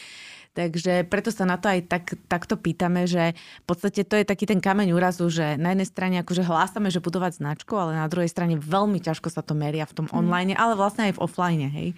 Takže 0.55 1.03
preto 1.11 1.35
sa 1.35 1.43
na 1.43 1.59
to 1.59 1.67
aj 1.67 1.91
tak, 1.91 2.15
takto 2.31 2.55
pýtame, 2.55 3.11
že 3.11 3.35
v 3.35 3.67
podstate 3.67 4.07
to 4.07 4.15
je 4.15 4.23
taký 4.23 4.47
ten 4.47 4.63
kameň 4.63 4.95
úrazu, 4.95 5.27
že 5.27 5.59
na 5.59 5.75
jednej 5.75 5.89
strane 5.91 6.17
akože 6.23 6.47
hlásame, 6.47 6.95
že 6.95 7.03
budovať 7.03 7.43
značku, 7.43 7.75
ale 7.75 7.99
na 7.99 8.07
druhej 8.07 8.31
strane 8.31 8.55
veľmi 8.55 9.03
ťažko 9.03 9.35
sa 9.35 9.43
to 9.43 9.59
meria 9.59 9.83
v 9.83 9.95
tom 9.99 10.07
mhm. 10.07 10.15
online, 10.15 10.55
ale 10.55 10.79
vlastne 10.79 11.11
aj 11.11 11.19
v 11.19 11.23
offline, 11.27 11.63
hej. 11.67 11.89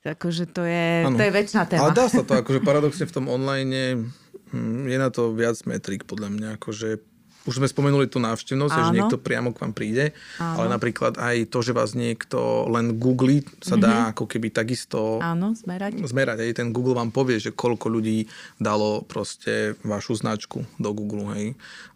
Takže 0.00 0.48
to 0.48 0.64
je, 0.64 1.04
to 1.12 1.22
je 1.28 1.32
väčšina 1.32 1.62
téma. 1.68 1.80
Ale 1.84 1.92
dá 1.92 2.08
sa 2.08 2.24
to, 2.24 2.32
akože 2.40 2.64
paradoxne 2.68 3.04
v 3.04 3.12
tom 3.12 3.28
online 3.28 4.08
hm, 4.50 4.88
je 4.88 4.96
na 4.96 5.12
to 5.12 5.36
viac 5.36 5.60
metrik, 5.68 6.08
podľa 6.08 6.32
mňa, 6.32 6.48
akože 6.56 7.15
už 7.46 7.62
sme 7.62 7.70
spomenuli 7.70 8.10
tú 8.10 8.18
návštevnosť, 8.18 8.74
že 8.74 8.94
niekto 8.94 9.16
priamo 9.22 9.54
k 9.54 9.62
vám 9.62 9.72
príde, 9.72 10.12
Áno. 10.42 10.60
ale 10.60 10.66
napríklad 10.74 11.14
aj 11.16 11.46
to, 11.48 11.62
že 11.62 11.72
vás 11.72 11.94
niekto 11.94 12.66
len 12.66 12.98
googli, 12.98 13.46
sa 13.62 13.78
dá 13.78 13.88
mm-hmm. 13.88 14.12
ako 14.12 14.24
keby 14.26 14.48
takisto 14.50 15.22
Áno, 15.22 15.54
zmerať. 15.54 16.02
zmerať. 16.02 16.42
Aj 16.42 16.52
ten 16.58 16.74
Google 16.74 16.98
vám 16.98 17.14
povie, 17.14 17.38
že 17.38 17.54
koľko 17.54 17.86
ľudí 17.86 18.26
dalo 18.58 19.06
proste 19.06 19.78
vašu 19.86 20.18
značku 20.18 20.66
do 20.76 20.90
Google. 20.90 21.30
Hej. 21.38 21.46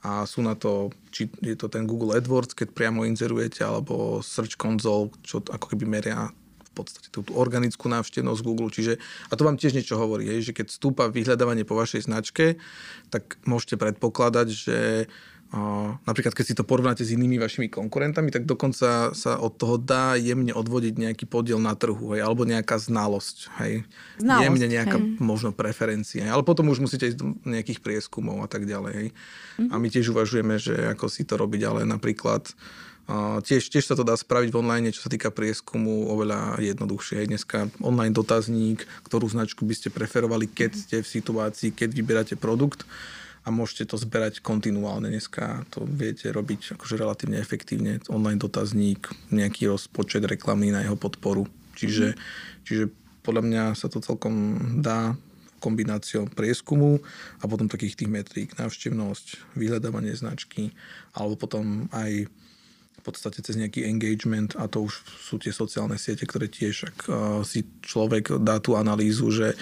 A 0.06 0.24
sú 0.24 0.40
na 0.40 0.54
to, 0.54 0.94
či 1.10 1.26
je 1.42 1.58
to 1.58 1.66
ten 1.66 1.84
Google 1.84 2.14
AdWords, 2.14 2.54
keď 2.54 2.70
priamo 2.72 3.02
inzerujete, 3.02 3.66
alebo 3.66 4.22
Search 4.22 4.54
Console, 4.54 5.10
čo 5.26 5.42
ako 5.42 5.74
keby 5.74 5.84
meria 5.84 6.30
v 6.70 6.72
podstate 6.72 7.10
tú, 7.10 7.26
tú 7.26 7.34
organickú 7.34 7.90
návštevnosť 7.90 8.46
Google. 8.46 8.70
Čiže, 8.70 9.02
a 9.28 9.32
to 9.34 9.42
vám 9.42 9.58
tiež 9.58 9.74
niečo 9.74 9.98
hovorí, 9.98 10.30
hej, 10.30 10.50
že 10.50 10.52
keď 10.54 10.70
stúpa 10.70 11.10
vyhľadávanie 11.10 11.66
po 11.66 11.74
vašej 11.74 12.06
značke, 12.06 12.62
tak 13.10 13.42
môžete 13.42 13.74
predpokladať, 13.74 14.48
že 14.54 14.78
napríklad 16.06 16.30
keď 16.30 16.44
si 16.46 16.54
to 16.54 16.62
porovnáte 16.62 17.02
s 17.02 17.10
inými 17.10 17.34
vašimi 17.42 17.66
konkurentami, 17.66 18.30
tak 18.30 18.46
dokonca 18.46 19.10
sa 19.10 19.32
od 19.34 19.58
toho 19.58 19.82
dá 19.82 20.14
jemne 20.14 20.54
odvodiť 20.54 20.94
nejaký 20.94 21.26
podiel 21.26 21.58
na 21.58 21.74
trhu, 21.74 22.14
hej, 22.14 22.22
alebo 22.22 22.46
nejaká 22.46 22.78
znalosť, 22.78 23.50
hej. 23.58 23.82
Znalosť, 24.22 24.44
jemne 24.46 24.66
nejaká 24.70 24.98
hej. 25.02 25.18
možno 25.18 25.50
preferencia, 25.50 26.22
hej. 26.22 26.30
ale 26.30 26.46
potom 26.46 26.70
už 26.70 26.86
musíte 26.86 27.10
ísť 27.10 27.18
do 27.18 27.34
nejakých 27.42 27.82
prieskumov 27.82 28.46
a 28.46 28.48
tak 28.48 28.62
ďalej. 28.62 28.92
Hej. 28.94 29.08
Mm-hmm. 29.10 29.70
A 29.74 29.74
my 29.74 29.86
tiež 29.90 30.06
uvažujeme, 30.14 30.54
že 30.62 30.74
ako 30.94 31.10
si 31.10 31.26
to 31.26 31.34
robiť, 31.34 31.62
ale 31.66 31.80
napríklad 31.82 32.54
Uh, 33.10 33.42
tiež, 33.42 33.74
tiež 33.74 33.90
sa 33.90 33.98
to 33.98 34.06
dá 34.06 34.14
spraviť 34.14 34.54
v 34.54 34.60
online, 34.62 34.94
čo 34.94 35.02
sa 35.02 35.10
týka 35.10 35.34
prieskumu, 35.34 36.14
oveľa 36.14 36.62
jednoduchšie. 36.62 37.26
Dneska 37.26 37.66
online 37.82 38.14
dotazník, 38.14 38.86
ktorú 39.02 39.26
značku 39.26 39.66
by 39.66 39.74
ste 39.74 39.90
preferovali, 39.90 40.46
keď 40.46 40.70
ste 40.78 40.96
v 41.02 41.10
situácii, 41.18 41.74
keď 41.74 41.90
vyberáte 41.90 42.38
produkt 42.38 42.86
a 43.40 43.48
môžete 43.48 43.88
to 43.88 43.96
zberať 43.96 44.44
kontinuálne. 44.44 45.09
Dneska 45.09 45.64
to 45.72 45.88
viete 45.88 46.29
robiť 46.29 46.76
akože 46.76 46.94
relatívne 47.00 47.40
efektívne. 47.40 48.05
Online 48.12 48.37
dotazník, 48.37 49.09
nejaký 49.33 49.72
rozpočet 49.72 50.29
reklamy 50.29 50.68
na 50.68 50.85
jeho 50.85 50.96
podporu. 50.96 51.48
Čiže, 51.72 52.12
mm. 52.12 52.18
čiže 52.68 52.85
podľa 53.24 53.42
mňa 53.44 53.64
sa 53.76 53.88
to 53.88 54.05
celkom 54.05 54.35
dá 54.85 55.16
kombináciou 55.61 56.24
prieskumu 56.33 57.05
a 57.40 57.44
potom 57.44 57.68
takých 57.68 58.00
tých 58.00 58.11
metrík, 58.11 58.57
návštevnosť, 58.57 59.57
vyhľadávanie 59.61 60.16
značky, 60.16 60.72
alebo 61.12 61.37
potom 61.37 61.87
aj 61.92 62.33
v 63.00 63.03
podstate 63.05 63.40
cez 63.40 63.57
nejaký 63.57 63.88
engagement 63.88 64.57
a 64.61 64.68
to 64.68 64.85
už 64.88 65.05
sú 65.24 65.40
tie 65.40 65.53
sociálne 65.53 65.96
siete, 65.96 66.29
ktoré 66.29 66.53
tiež, 66.53 66.92
ak 66.92 66.98
si 67.48 67.64
človek 67.81 68.40
dá 68.44 68.61
tú 68.61 68.76
analýzu, 68.76 69.33
že 69.33 69.57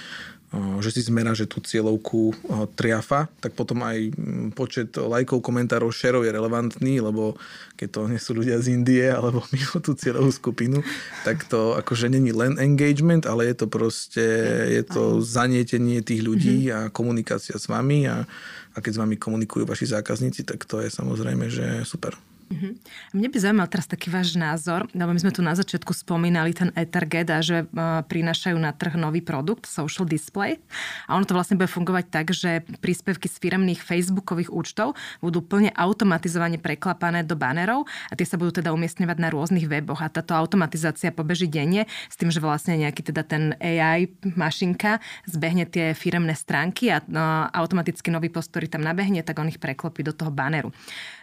že 0.81 0.91
si 0.97 1.05
zmera, 1.05 1.37
že 1.37 1.45
tú 1.45 1.61
cieľovku 1.61 2.33
triafa, 2.73 3.29
tak 3.45 3.53
potom 3.53 3.85
aj 3.85 4.17
počet 4.57 4.97
lajkov, 4.97 5.45
komentárov, 5.45 5.93
šerov 5.93 6.25
je 6.25 6.33
relevantný, 6.33 7.05
lebo 7.05 7.37
keď 7.77 7.89
to 7.93 8.01
nie 8.09 8.21
sú 8.21 8.33
ľudia 8.33 8.57
z 8.57 8.73
Indie 8.73 9.13
alebo 9.17 9.45
mimo 9.53 9.77
tú 9.85 9.93
cieľovú 9.93 10.33
skupinu, 10.33 10.81
tak 11.29 11.45
to 11.45 11.77
akože 11.77 12.09
není 12.09 12.33
len 12.33 12.57
engagement, 12.57 13.29
ale 13.29 13.53
je 13.53 13.57
to 13.61 13.67
proste, 13.69 14.27
je 14.73 14.83
to 14.89 15.21
zanietenie 15.21 16.01
tých 16.01 16.25
ľudí 16.25 16.73
mm-hmm. 16.73 16.77
a 16.77 16.81
komunikácia 16.89 17.61
s 17.61 17.69
vami 17.69 18.09
a, 18.09 18.25
a 18.73 18.79
keď 18.81 18.93
s 18.97 19.01
vami 19.05 19.21
komunikujú 19.21 19.69
vaši 19.69 19.93
zákazníci, 19.93 20.49
tak 20.49 20.65
to 20.65 20.81
je 20.81 20.89
samozrejme, 20.89 21.53
že 21.53 21.85
super. 21.85 22.17
Uh-huh. 22.49 22.73
Mne 23.13 23.29
by 23.29 23.37
zaujímal 23.37 23.69
teraz 23.69 23.85
taký 23.85 24.09
váš 24.09 24.33
názor, 24.33 24.89
lebo 24.97 25.13
my 25.13 25.21
sme 25.21 25.37
tu 25.37 25.45
na 25.45 25.53
začiatku 25.53 25.93
spomínali 25.93 26.57
ten 26.57 26.73
Etherget 26.73 27.29
a 27.29 27.45
že 27.45 27.69
uh, 27.69 28.01
prinášajú 28.09 28.57
na 28.57 28.73
trh 28.73 28.97
nový 28.97 29.21
produkt, 29.21 29.69
social 29.69 30.09
display. 30.09 30.57
A 31.05 31.21
ono 31.21 31.29
to 31.29 31.37
vlastne 31.37 31.61
bude 31.61 31.69
fungovať 31.69 32.05
tak, 32.09 32.33
že 32.33 32.65
príspevky 32.81 33.29
z 33.29 33.37
firemných 33.37 33.85
facebookových 33.85 34.49
účtov 34.49 34.97
budú 35.21 35.45
plne 35.45 35.69
automatizovane 35.77 36.57
preklapané 36.57 37.21
do 37.21 37.37
banerov 37.37 37.85
a 38.09 38.17
tie 38.17 38.25
sa 38.25 38.41
budú 38.41 38.65
teda 38.65 38.73
umiestňovať 38.73 39.17
na 39.21 39.29
rôznych 39.29 39.69
weboch. 39.69 40.01
A 40.01 40.09
táto 40.09 40.33
automatizácia 40.33 41.13
pobeží 41.13 41.53
denne 41.53 41.85
s 42.09 42.17
tým, 42.17 42.33
že 42.33 42.41
vlastne 42.41 42.81
nejaký 42.81 43.13
teda 43.13 43.29
ten 43.29 43.53
AI 43.61 44.09
mašinka 44.25 45.05
zbehne 45.29 45.69
tie 45.69 45.93
firemné 45.93 46.33
stránky 46.33 46.89
a 46.89 47.05
uh, 47.05 47.53
automaticky 47.53 48.09
nový 48.09 48.33
post, 48.33 48.49
ktorý 48.57 48.73
tam 48.73 48.81
nabehne, 48.81 49.21
tak 49.21 49.37
on 49.37 49.53
ich 49.53 49.61
preklopí 49.61 50.01
do 50.01 50.17
toho 50.17 50.33
baneru. 50.33 50.73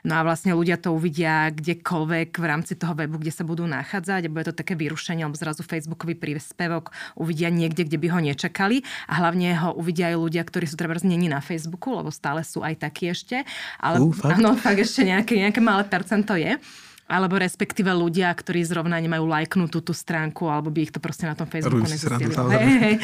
No 0.05 0.21
a 0.21 0.21
vlastne 0.21 0.53
ľudia 0.53 0.78
to 0.78 0.93
uvidia 0.93 1.14
uvidia 1.16 1.47
kdekoľvek 1.47 2.36
v 2.36 2.43
rámci 2.43 2.76
toho 2.76 2.91
webu, 2.91 3.24
kde 3.24 3.32
sa 3.32 3.47
budú 3.47 3.63
nachádzať 3.63 4.28
a 4.28 4.34
bude 4.36 4.51
to 4.51 4.59
také 4.59 4.76
vyrušenie, 4.76 5.24
alebo 5.24 5.39
zrazu 5.39 5.63
Facebookový 5.63 6.20
príspevok 6.20 6.91
uvidia 7.16 7.47
niekde, 7.47 7.88
kde 7.88 7.95
by 8.03 8.07
ho 8.11 8.20
nečakali 8.20 8.84
a 9.07 9.24
hlavne 9.24 9.55
ho 9.55 9.72
uvidia 9.80 10.11
aj 10.11 10.20
ľudia, 10.20 10.43
ktorí 10.43 10.68
sú 10.68 10.76
treba 10.76 10.99
znení 10.99 11.32
na 11.32 11.39
Facebooku, 11.39 11.95
lebo 11.95 12.11
stále 12.11 12.43
sú 12.43 12.68
aj 12.68 12.84
takí 12.84 13.07
ešte. 13.07 13.47
Ale 13.80 14.03
uh, 14.03 14.11
fakt? 14.11 14.43
Áno, 14.43 14.59
fakt 14.59 14.76
ešte 14.84 15.07
nejaké, 15.07 15.39
nejaké 15.39 15.63
malé 15.63 15.88
percento 15.88 16.36
je 16.36 16.59
alebo 17.06 17.38
respektíve 17.38 17.93
ľudia, 17.93 18.34
ktorí 18.34 18.66
zrovna 18.66 18.97
nemajú 18.97 19.30
lajknutú 19.30 19.78
tú 19.86 19.93
stránku, 19.93 20.49
alebo 20.49 20.74
by 20.74 20.89
ich 20.89 20.93
to 20.93 20.97
proste 20.97 21.30
na 21.30 21.38
tom 21.38 21.45
Facebooku 21.45 21.86
nezistili. 21.86 22.34
Hey, 22.34 22.78
hey. 22.82 22.95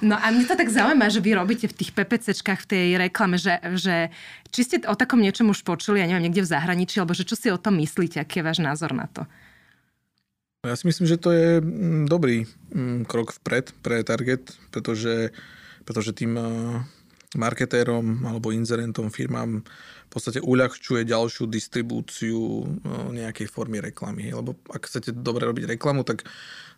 No 0.00 0.16
a 0.16 0.32
mne 0.32 0.48
to 0.48 0.56
tak 0.56 0.72
zaujíma, 0.72 1.12
že 1.12 1.20
vy 1.20 1.36
robíte 1.36 1.68
v 1.68 1.76
tých 1.76 1.92
PPCčkách, 1.92 2.64
v 2.64 2.68
tej 2.68 2.86
reklame, 2.96 3.36
že, 3.36 3.60
že 3.76 4.08
či 4.48 4.60
ste 4.64 4.76
o 4.88 4.96
takom 4.96 5.20
niečom 5.20 5.52
už 5.52 5.60
počuli, 5.60 6.00
ja 6.00 6.08
neviem, 6.08 6.32
niekde 6.32 6.48
v 6.48 6.52
zahraničí, 6.56 6.96
alebo 7.04 7.12
že 7.12 7.28
čo 7.28 7.36
si 7.36 7.52
o 7.52 7.60
tom 7.60 7.76
myslíte, 7.76 8.16
aký 8.16 8.40
je 8.40 8.48
váš 8.48 8.64
názor 8.64 8.96
na 8.96 9.04
to? 9.12 9.28
Ja 10.64 10.76
si 10.76 10.88
myslím, 10.88 11.08
že 11.08 11.20
to 11.20 11.32
je 11.32 11.60
mm, 11.60 12.04
dobrý 12.08 12.44
mm, 12.72 13.08
krok 13.08 13.36
vpred 13.40 13.76
pre 13.80 14.00
Target, 14.04 14.56
pretože, 14.68 15.36
pretože 15.84 16.16
tým 16.16 16.36
eh, 16.36 16.44
marketérom 17.36 18.24
alebo 18.24 18.52
inzerentom 18.52 19.08
firmám 19.08 19.64
v 20.10 20.18
podstate 20.18 20.42
uľahčuje 20.42 21.06
ďalšiu 21.06 21.46
distribúciu 21.46 22.66
nejakej 23.14 23.46
formy 23.46 23.78
reklamy. 23.78 24.34
Lebo 24.34 24.58
ak 24.66 24.90
chcete 24.90 25.14
dobre 25.14 25.46
robiť 25.46 25.78
reklamu, 25.78 26.02
tak 26.02 26.26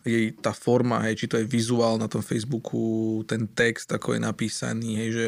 jej 0.03 0.35
tá 0.35 0.51
forma, 0.51 0.99
hej, 1.07 1.25
či 1.25 1.27
to 1.31 1.39
je 1.39 1.47
vizuál 1.47 1.95
na 1.97 2.11
tom 2.11 2.21
Facebooku, 2.21 3.23
ten 3.27 3.47
text, 3.47 3.87
ako 3.95 4.19
je 4.19 4.21
napísaný, 4.21 4.99
hej, 4.99 5.11
že 5.15 5.27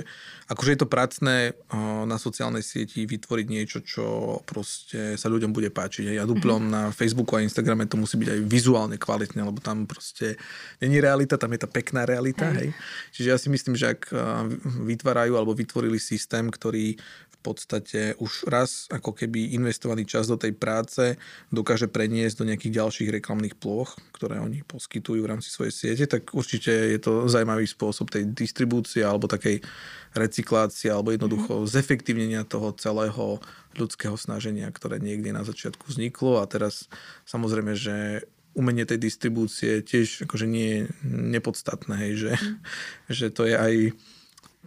akože 0.50 0.70
je 0.74 0.80
to 0.82 0.88
pracné 0.90 1.36
na 2.04 2.18
sociálnej 2.20 2.60
sieti 2.60 3.06
vytvoriť 3.06 3.46
niečo, 3.48 3.78
čo 3.80 4.38
proste 4.44 5.14
sa 5.14 5.30
ľuďom 5.30 5.54
bude 5.54 5.70
páčiť. 5.72 6.14
Hej. 6.14 6.18
A 6.20 6.28
duplom 6.28 6.68
mm-hmm. 6.68 6.74
na 6.74 6.82
Facebooku 6.90 7.38
a 7.38 7.44
Instagrame 7.44 7.88
to 7.88 7.96
musí 7.96 8.20
byť 8.20 8.28
aj 8.28 8.40
vizuálne 8.44 8.96
kvalitné, 9.00 9.40
lebo 9.40 9.62
tam 9.62 9.88
proste 9.88 10.36
není 10.82 11.00
realita, 11.00 11.40
tam 11.40 11.54
je 11.56 11.64
tá 11.64 11.68
pekná 11.70 12.04
realita. 12.04 12.50
Hej. 12.52 12.68
Hej. 12.68 12.68
Čiže 13.14 13.28
ja 13.30 13.38
si 13.40 13.48
myslím, 13.48 13.74
že 13.78 13.96
ak 13.96 14.12
vytvárajú 14.84 15.38
alebo 15.38 15.56
vytvorili 15.56 15.96
systém, 15.96 16.50
ktorý 16.52 16.98
podstate 17.44 18.16
už 18.16 18.48
raz 18.48 18.88
ako 18.88 19.12
keby 19.12 19.52
investovaný 19.52 20.08
čas 20.08 20.24
do 20.24 20.40
tej 20.40 20.56
práce 20.56 21.20
dokáže 21.52 21.92
preniesť 21.92 22.40
do 22.40 22.48
nejakých 22.48 22.80
ďalších 22.80 23.12
reklamných 23.20 23.60
ploch, 23.60 24.00
ktoré 24.16 24.40
oni 24.40 24.63
poskytujú 24.64 25.20
v 25.22 25.30
rámci 25.30 25.48
svojej 25.52 25.72
siete, 25.72 26.04
tak 26.08 26.32
určite 26.32 26.72
je 26.72 26.98
to 26.98 27.30
zaujímavý 27.30 27.68
spôsob 27.68 28.10
tej 28.10 28.28
distribúcie 28.32 29.04
alebo 29.04 29.28
takej 29.30 29.62
recyklácie 30.14 30.88
alebo 30.88 31.12
jednoducho 31.12 31.62
mm. 31.62 31.68
zefektívnenia 31.68 32.42
toho 32.48 32.72
celého 32.74 33.42
ľudského 33.74 34.14
snaženia, 34.14 34.70
ktoré 34.70 35.02
niekde 35.02 35.34
na 35.34 35.42
začiatku 35.42 35.90
vzniklo 35.90 36.40
a 36.40 36.48
teraz 36.48 36.86
samozrejme, 37.26 37.74
že 37.74 38.26
umenie 38.54 38.86
tej 38.86 39.02
distribúcie 39.02 39.82
tiež 39.82 40.30
akože 40.30 40.46
nie 40.46 40.68
je 40.70 40.80
nepodstatné, 41.10 41.94
hej, 42.08 42.12
že, 42.16 42.32
mm. 42.38 42.56
že 43.18 43.26
to 43.34 43.42
je 43.46 43.54
aj 43.54 43.74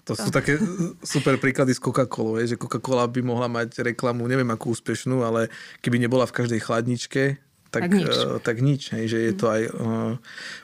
to 0.08 0.16
sú 0.16 0.32
také 0.32 0.56
super 1.04 1.36
príklady 1.36 1.76
z 1.76 1.84
Coca-Colou, 1.84 2.40
že 2.40 2.56
Coca-Cola 2.56 3.12
by 3.12 3.20
mohla 3.28 3.52
mať 3.52 3.92
reklamu, 3.92 4.24
neviem 4.24 4.48
akú 4.48 4.72
úspešnú, 4.72 5.20
ale 5.20 5.52
keby 5.84 6.00
nebola 6.00 6.24
v 6.24 6.32
každej 6.32 6.64
chladničke, 6.64 7.36
tak, 7.78 7.90
tak 7.90 7.92
nič. 7.94 8.16
Uh, 8.18 8.38
tak 8.42 8.58
nič 8.66 8.82
hej, 8.98 9.06
že 9.06 9.20
je 9.30 9.34
to 9.38 9.46
aj, 9.48 9.62
uh, 9.70 10.14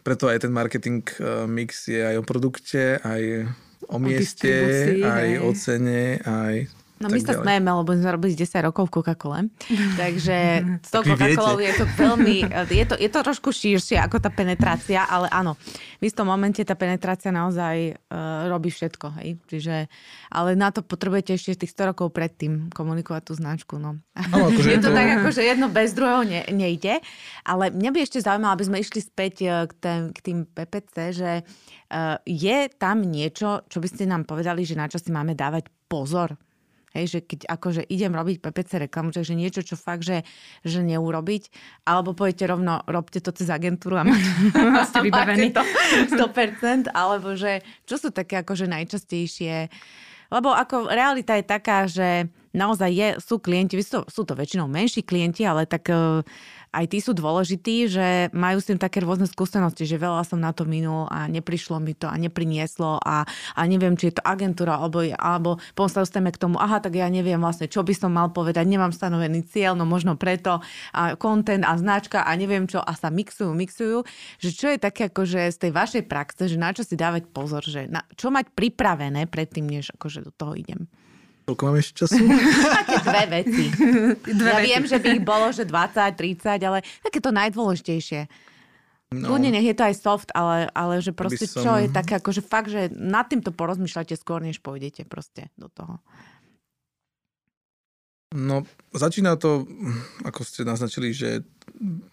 preto 0.02 0.26
aj 0.26 0.42
ten 0.42 0.52
marketing 0.52 1.06
uh, 1.22 1.46
mix 1.46 1.86
je 1.86 2.02
aj 2.02 2.16
o 2.20 2.24
produkte, 2.26 2.98
aj 3.06 3.48
o, 3.88 3.96
o 3.96 3.98
mieste, 4.02 4.54
aj 5.06 5.28
hej. 5.30 5.42
o 5.46 5.50
cene, 5.54 6.18
aj 6.26 6.83
No 7.02 7.10
my 7.10 7.20
sa 7.20 7.34
smejeme, 7.34 7.68
lebo 7.68 7.90
sme 7.98 8.10
robili 8.14 8.38
10 8.38 8.70
rokov 8.70 8.88
v 8.88 9.02
Coca-Cole. 9.02 9.50
Takže 10.02 10.38
s 10.80 10.90
tou 10.94 11.02
Coca-Colou 11.02 11.60
je 11.60 11.74
to 11.74 11.86
veľmi, 12.00 12.48
je 12.70 12.86
to, 12.86 12.96
je 12.96 13.10
to 13.10 13.20
trošku 13.26 13.50
širšie 13.50 13.98
ako 13.98 14.22
tá 14.22 14.30
penetrácia, 14.30 15.04
ale 15.04 15.28
áno, 15.34 15.58
v 16.00 16.04
istom 16.06 16.30
momente 16.30 16.62
tá 16.62 16.78
penetrácia 16.78 17.34
naozaj 17.34 17.98
uh, 17.98 18.48
robí 18.48 18.70
všetko. 18.70 19.08
Hej? 19.20 19.30
Čiže, 19.50 19.76
ale 20.32 20.56
na 20.56 20.70
to 20.70 20.86
potrebujete 20.86 21.36
ešte 21.36 21.66
tých 21.66 21.74
100 21.76 21.92
rokov 21.92 22.14
predtým 22.14 22.70
komunikovať 22.72 23.22
tú 23.26 23.34
značku. 23.36 23.76
No. 23.82 24.00
no 24.32 24.36
akože 24.54 24.70
je 24.78 24.80
to, 24.80 24.92
to 24.92 24.96
tak, 24.96 25.08
ako, 25.20 25.28
že 25.34 25.42
jedno 25.44 25.68
bez 25.74 25.92
druhého 25.98 26.24
ne, 26.24 26.42
nejde. 26.54 27.04
Ale 27.44 27.74
mňa 27.74 27.90
by 27.90 28.00
ešte 28.00 28.24
zaujímalo, 28.24 28.56
aby 28.56 28.68
sme 28.70 28.78
išli 28.80 29.02
späť 29.02 29.34
e, 29.44 29.48
k, 29.68 29.74
tém, 29.82 30.02
k 30.14 30.20
tým 30.24 30.38
PPC, 30.48 30.96
že 31.12 31.32
uh, 31.44 32.18
je 32.24 32.58
tam 32.80 33.04
niečo, 33.04 33.66
čo 33.68 33.84
by 33.84 33.88
ste 33.90 34.08
nám 34.08 34.24
povedali, 34.24 34.64
že 34.64 34.80
na 34.80 34.88
čo 34.88 35.02
si 35.02 35.12
máme 35.12 35.36
dávať 35.36 35.68
pozor? 35.92 36.40
Hej, 36.94 37.06
že 37.10 37.20
keď 37.26 37.50
akože 37.50 37.82
idem 37.90 38.14
robiť 38.14 38.38
PPC 38.38 38.86
reklamu, 38.86 39.10
takže 39.10 39.34
niečo, 39.34 39.66
čo 39.66 39.74
fakt, 39.74 40.06
že, 40.06 40.22
že 40.62 40.86
neurobiť, 40.86 41.50
alebo 41.90 42.14
poviete 42.14 42.46
rovno, 42.46 42.86
robte 42.86 43.18
to 43.18 43.34
cez 43.34 43.50
agentúru 43.50 43.98
a 43.98 44.06
máte 44.78 45.02
vybavení 45.02 45.50
to. 45.50 45.66
100%, 46.14 46.94
alebo 46.94 47.34
že 47.34 47.66
čo 47.90 47.98
sú 47.98 48.14
také 48.14 48.46
akože 48.46 48.70
najčastejšie? 48.70 49.74
Lebo 50.34 50.54
ako 50.54 50.90
realita 50.90 51.38
je 51.38 51.46
taká, 51.46 51.86
že 51.86 52.30
naozaj 52.54 52.90
je, 52.94 53.10
sú 53.22 53.42
klienti, 53.42 53.78
sú, 53.82 54.06
sú 54.06 54.22
to 54.26 54.34
väčšinou 54.38 54.70
menší 54.70 55.02
klienti, 55.06 55.46
ale 55.46 55.66
tak 55.66 55.90
uh, 55.90 56.22
aj 56.74 56.86
tí 56.90 57.00
sú 57.00 57.14
dôležití, 57.14 57.86
že 57.86 58.08
majú 58.34 58.58
s 58.58 58.68
tým 58.68 58.82
také 58.82 59.06
rôzne 59.06 59.30
skúsenosti, 59.30 59.86
že 59.86 60.02
veľa 60.02 60.26
som 60.26 60.42
na 60.42 60.50
to 60.50 60.66
minul 60.66 61.06
a 61.14 61.30
neprišlo 61.30 61.78
mi 61.78 61.94
to 61.94 62.10
a 62.10 62.18
neprinieslo 62.18 62.98
a, 62.98 63.30
a 63.30 63.62
neviem, 63.70 63.94
či 63.94 64.10
je 64.10 64.18
to 64.18 64.26
agentúra 64.26 64.82
alebo, 64.82 65.06
alebo 65.14 65.62
potom 65.78 66.02
k 66.04 66.42
tomu, 66.42 66.58
aha, 66.58 66.82
tak 66.82 66.98
ja 66.98 67.06
neviem 67.14 67.38
vlastne, 67.38 67.70
čo 67.70 67.86
by 67.86 67.94
som 67.94 68.10
mal 68.10 68.34
povedať, 68.34 68.66
nemám 68.66 68.90
stanovený 68.90 69.46
cieľ, 69.46 69.78
no 69.78 69.86
možno 69.86 70.18
preto 70.18 70.66
a 70.90 71.14
content 71.14 71.62
a 71.62 71.78
značka 71.78 72.26
a 72.26 72.32
neviem 72.34 72.66
čo 72.66 72.82
a 72.82 72.98
sa 72.98 73.14
mixujú, 73.14 73.54
mixujú, 73.54 74.02
že 74.42 74.50
čo 74.50 74.68
je 74.74 74.82
také 74.82 75.14
akože 75.14 75.54
z 75.54 75.58
tej 75.62 75.72
vašej 75.72 76.04
praxe, 76.10 76.50
že 76.50 76.58
na 76.58 76.74
čo 76.74 76.82
si 76.82 76.98
dávať 76.98 77.30
pozor, 77.30 77.62
že 77.62 77.86
na, 77.86 78.02
čo 78.18 78.34
mať 78.34 78.50
pripravené 78.58 79.30
predtým, 79.30 79.70
než 79.70 79.94
akože 79.94 80.26
do 80.26 80.34
toho 80.34 80.58
idem. 80.58 80.90
Koľko 81.44 81.62
máme 81.68 81.80
ešte 81.84 82.08
času? 82.08 82.24
Také 82.80 82.98
dve 83.04 83.24
veci. 83.44 83.66
Dve 84.24 84.48
ja 84.48 84.58
veci. 84.60 84.68
viem, 84.72 84.84
že 84.88 84.98
by 85.00 85.08
ich 85.12 85.24
bolo, 85.24 85.52
že 85.52 85.68
20, 85.68 86.16
30, 86.16 86.64
ale 86.64 86.80
také 87.04 87.20
to 87.20 87.36
najdôležitejšie. 87.36 88.22
No. 89.14 89.38
Ľudne 89.38 89.54
nech 89.54 89.68
je 89.70 89.78
to 89.78 89.86
aj 89.86 89.96
soft, 90.00 90.30
ale, 90.34 90.72
ale 90.74 90.98
že 91.04 91.14
proste 91.14 91.46
som... 91.46 91.62
čo 91.62 91.72
je 91.86 91.88
také, 91.92 92.18
akože 92.18 92.42
fakt, 92.42 92.74
že 92.74 92.90
nad 92.96 93.30
týmto 93.30 93.54
porozmýšľate 93.54 94.18
skôr, 94.18 94.42
než 94.42 94.58
pôjdete 94.64 95.06
proste 95.06 95.54
do 95.54 95.70
toho. 95.70 96.02
No, 98.34 98.66
začína 98.90 99.38
to, 99.38 99.70
ako 100.26 100.42
ste 100.42 100.66
naznačili, 100.66 101.14
že 101.14 101.46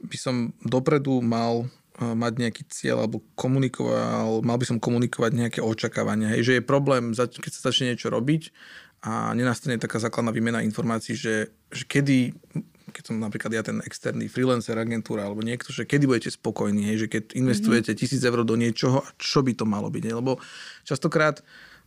by 0.04 0.16
som 0.20 0.52
dopredu 0.60 1.24
mal 1.24 1.64
eh, 1.64 2.12
mať 2.12 2.32
nejaký 2.36 2.62
cieľ 2.68 3.08
alebo 3.08 3.24
komunikoval, 3.32 4.44
mal 4.44 4.60
by 4.60 4.66
som 4.68 4.76
komunikovať 4.76 5.32
nejaké 5.32 5.60
očakávania. 5.64 6.36
Hej, 6.36 6.42
že 6.44 6.54
je 6.60 6.68
problém, 6.68 7.16
keď 7.16 7.52
sa 7.56 7.72
začne 7.72 7.96
niečo 7.96 8.12
robiť 8.12 8.52
a 9.00 9.32
nenastane 9.32 9.80
taká 9.80 9.96
základná 9.96 10.28
výmena 10.28 10.60
informácií, 10.60 11.16
že, 11.16 11.48
že 11.72 11.84
kedy, 11.88 12.36
keď 12.92 13.02
som 13.08 13.16
napríklad 13.16 13.52
ja 13.56 13.62
ten 13.64 13.80
externý 13.80 14.28
freelancer, 14.28 14.76
agentúra 14.76 15.24
alebo 15.24 15.40
niekto, 15.40 15.72
že 15.72 15.88
kedy 15.88 16.04
budete 16.04 16.30
spokojní, 16.36 16.84
hej, 16.84 17.06
že 17.06 17.08
keď 17.08 17.24
investujete 17.32 17.96
mhm. 17.96 17.98
tisíc 17.98 18.20
eur 18.20 18.44
do 18.44 18.56
niečoho, 18.60 19.00
čo 19.16 19.40
by 19.40 19.56
to 19.56 19.64
malo 19.64 19.88
byť. 19.88 20.02
Hej, 20.04 20.14
lebo 20.20 20.36
častokrát 20.84 21.40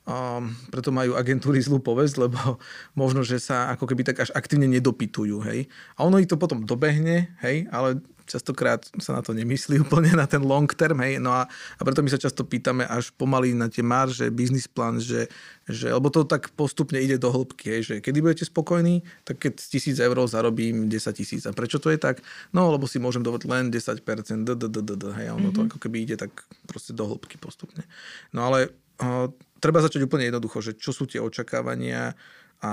Um, 0.04 0.52
preto 0.68 0.92
majú 0.92 1.16
agentúry 1.16 1.64
zlú 1.64 1.80
povesť, 1.80 2.28
lebo 2.28 2.60
možno, 2.92 3.24
že 3.24 3.40
sa 3.40 3.72
ako 3.72 3.88
keby 3.88 4.04
tak 4.04 4.28
až 4.28 4.36
aktívne 4.36 4.68
nedopytujú, 4.68 5.40
hej. 5.48 5.72
A 5.96 6.04
ono 6.04 6.20
ich 6.20 6.28
to 6.28 6.36
potom 6.36 6.68
dobehne, 6.68 7.32
hej, 7.40 7.72
ale 7.72 8.04
častokrát 8.28 8.84
sa 9.00 9.16
na 9.16 9.22
to 9.24 9.32
nemyslí 9.32 9.80
úplne 9.88 10.12
na 10.16 10.28
ten 10.28 10.44
long 10.44 10.68
term, 10.68 11.00
hej, 11.04 11.24
no 11.24 11.32
a, 11.32 11.48
a 11.48 11.82
preto 11.88 12.04
my 12.04 12.12
sa 12.12 12.20
často 12.20 12.44
pýtame 12.44 12.84
až 12.84 13.16
pomaly 13.16 13.56
na 13.56 13.72
tie 13.72 13.80
marže, 13.80 14.28
business 14.28 14.68
plan, 14.68 15.00
že, 15.00 15.32
že, 15.72 15.88
lebo 15.88 16.12
to 16.12 16.28
tak 16.28 16.52
postupne 16.56 17.00
ide 17.00 17.16
do 17.16 17.32
hĺbky, 17.32 17.80
hej, 17.80 17.82
že 17.88 17.96
kedy 18.04 18.20
budete 18.20 18.44
spokojní, 18.44 19.08
tak 19.24 19.40
keď 19.40 19.56
z 19.60 19.68
tisíc 19.72 19.98
eur 20.04 20.20
zarobím 20.28 20.92
10 20.92 21.16
tisíc. 21.16 21.48
A 21.48 21.56
prečo 21.56 21.80
to 21.80 21.88
je 21.92 22.00
tak? 22.00 22.20
No, 22.52 22.72
lebo 22.76 22.92
si 22.92 23.00
môžem 23.00 23.24
dovoliť 23.24 23.48
len 23.48 23.72
10%, 23.72 24.04
d, 24.44 24.52
d, 24.52 24.66
d, 24.68 24.80
d, 24.84 25.04
hej, 25.16 25.32
ono 25.32 25.48
mm-hmm. 25.48 25.56
to 25.56 25.60
mhm. 25.64 25.68
ako 25.72 25.78
keby 25.80 25.98
ide 26.04 26.16
tak 26.20 26.32
proste 26.68 26.92
do 26.92 27.08
hĺbky 27.08 27.40
postupne. 27.40 27.88
No 28.36 28.52
ale 28.52 28.72
uh, 29.00 29.32
treba 29.64 29.80
začať 29.80 30.04
úplne 30.04 30.28
jednoducho, 30.28 30.60
že 30.60 30.76
čo 30.76 30.92
sú 30.92 31.08
tie 31.08 31.24
očakávania 31.24 32.20
a 32.60 32.72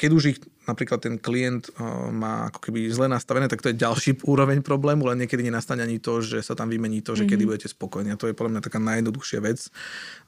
keď 0.00 0.10
už 0.16 0.24
ich 0.32 0.38
napríklad 0.64 1.02
ten 1.02 1.14
klient 1.20 1.68
má 2.14 2.48
ako 2.48 2.70
keby 2.70 2.88
zle 2.88 3.10
nastavené, 3.10 3.50
tak 3.50 3.60
to 3.60 3.68
je 3.68 3.76
ďalší 3.76 4.22
úroveň 4.24 4.62
problému, 4.62 5.04
len 5.10 5.26
niekedy 5.26 5.44
nenastane 5.44 5.82
ani 5.82 5.98
to, 5.98 6.22
že 6.22 6.40
sa 6.40 6.54
tam 6.54 6.70
vymení 6.70 7.02
to, 7.02 7.12
že 7.12 7.26
mm-hmm. 7.26 7.32
kedy 7.36 7.42
budete 7.44 7.68
spokojní. 7.68 8.08
A 8.14 8.16
to 8.16 8.30
je 8.30 8.36
podľa 8.36 8.56
mňa 8.56 8.62
taká 8.62 8.78
najjednoduchšia 8.78 9.40
vec. 9.42 9.68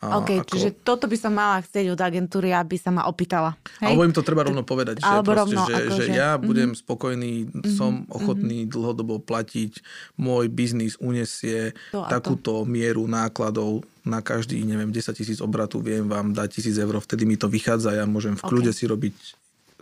OK, 0.02 0.44
ako... 0.44 0.50
čiže 0.52 0.68
toto 0.82 1.06
by 1.06 1.16
som 1.16 1.32
mala 1.32 1.62
chcieť 1.62 1.94
od 1.94 2.00
agentúry, 2.00 2.50
aby 2.50 2.76
sa 2.76 2.90
ma 2.90 3.06
opýtala. 3.06 3.54
Hej? 3.80 3.94
Alebo 3.94 4.04
im 4.04 4.12
to 4.12 4.26
treba 4.26 4.42
rovno 4.44 4.66
povedať, 4.66 5.00
že, 5.00 5.08
Alebo 5.08 5.30
proste, 5.32 5.40
rovno, 5.40 5.62
že, 5.64 5.74
ako 5.78 5.94
že 5.94 6.04
že... 6.04 6.12
ja 6.12 6.30
budem 6.36 6.70
mm-hmm. 6.74 6.82
spokojný, 6.84 7.32
som 7.72 7.92
mm-hmm. 8.02 8.16
ochotný 8.18 8.58
mm-hmm. 8.66 8.74
dlhodobo 8.74 9.14
platiť, 9.22 9.72
môj 10.18 10.50
biznis 10.50 10.98
unesie 10.98 11.72
to 11.94 12.02
takúto 12.10 12.66
to. 12.66 12.68
mieru 12.68 13.06
nákladov 13.06 13.86
na 14.02 14.18
každý, 14.18 14.58
neviem, 14.66 14.90
10 14.90 15.14
tisíc 15.14 15.38
obratu 15.38 15.78
viem 15.78 16.10
vám 16.10 16.34
dať 16.34 16.58
tisíc 16.58 16.74
eur, 16.74 16.98
vtedy 16.98 17.22
mi 17.22 17.38
to 17.38 17.46
vychádza, 17.46 17.94
ja 17.94 18.02
môžem 18.02 18.34
v 18.34 18.42
kľude 18.42 18.74
okay. 18.74 18.78
si 18.82 18.84
robiť 18.90 19.14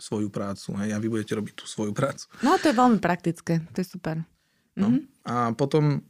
svoju 0.01 0.33
prácu 0.33 0.73
hej, 0.81 0.91
a 0.91 0.97
vy 0.97 1.07
budete 1.07 1.37
robiť 1.37 1.53
tú 1.53 1.69
svoju 1.69 1.93
prácu. 1.93 2.25
No 2.41 2.57
to 2.57 2.73
je 2.73 2.75
veľmi 2.75 2.97
praktické, 2.97 3.61
to 3.71 3.77
je 3.79 3.87
super. 3.87 4.25
No. 4.73 4.89
Mm-hmm. 4.89 5.03
A, 5.29 5.53
potom, 5.53 6.01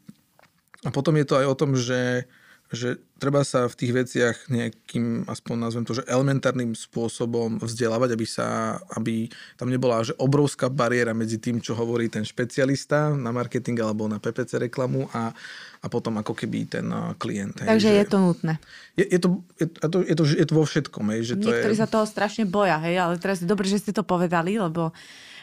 a 0.88 0.90
potom 0.90 1.20
je 1.20 1.26
to 1.28 1.36
aj 1.36 1.46
o 1.52 1.60
tom, 1.60 1.76
že 1.76 2.26
že 2.72 3.04
treba 3.20 3.44
sa 3.44 3.68
v 3.68 3.76
tých 3.76 3.92
veciach 3.92 4.36
nejakým, 4.48 5.28
aspoň 5.28 5.56
nazvem 5.60 5.84
to, 5.84 6.00
že 6.00 6.08
elementárnym 6.08 6.72
spôsobom 6.72 7.60
vzdelávať, 7.60 8.16
aby, 8.16 8.26
sa, 8.26 8.80
aby 8.96 9.28
tam 9.60 9.68
nebola 9.68 10.08
že 10.08 10.16
obrovská 10.16 10.72
bariéra 10.72 11.12
medzi 11.12 11.36
tým, 11.36 11.60
čo 11.60 11.76
hovorí 11.76 12.08
ten 12.08 12.24
špecialista 12.24 13.12
na 13.12 13.36
marketing 13.36 13.76
alebo 13.84 14.08
na 14.08 14.24
PPC 14.24 14.72
reklamu 14.72 15.12
a, 15.12 15.36
a 15.84 15.86
potom 15.92 16.16
ako 16.24 16.32
keby 16.32 16.72
ten 16.72 16.88
klient. 17.20 17.60
Takže 17.60 17.92
hej, 17.92 17.98
je 18.02 18.06
že, 18.08 18.12
to 18.16 18.18
nutné. 18.24 18.54
Je, 18.96 19.06
je, 19.06 19.20
to, 19.20 19.28
je, 19.60 19.68
to, 19.68 19.98
je, 20.08 20.16
to, 20.16 20.24
je 20.32 20.46
to 20.48 20.54
vo 20.56 20.64
všetkom. 20.64 21.06
Hej, 21.12 21.22
že 21.28 21.36
to 21.44 21.52
Niektorí 21.52 21.76
je... 21.76 21.82
sa 21.84 21.92
toho 21.92 22.08
strašne 22.08 22.48
boja, 22.48 22.80
hej, 22.88 22.96
ale 22.96 23.20
teraz 23.20 23.44
je 23.44 23.48
dobre, 23.52 23.68
že 23.68 23.84
ste 23.84 23.92
to 23.92 24.08
povedali, 24.08 24.56
lebo 24.56 24.96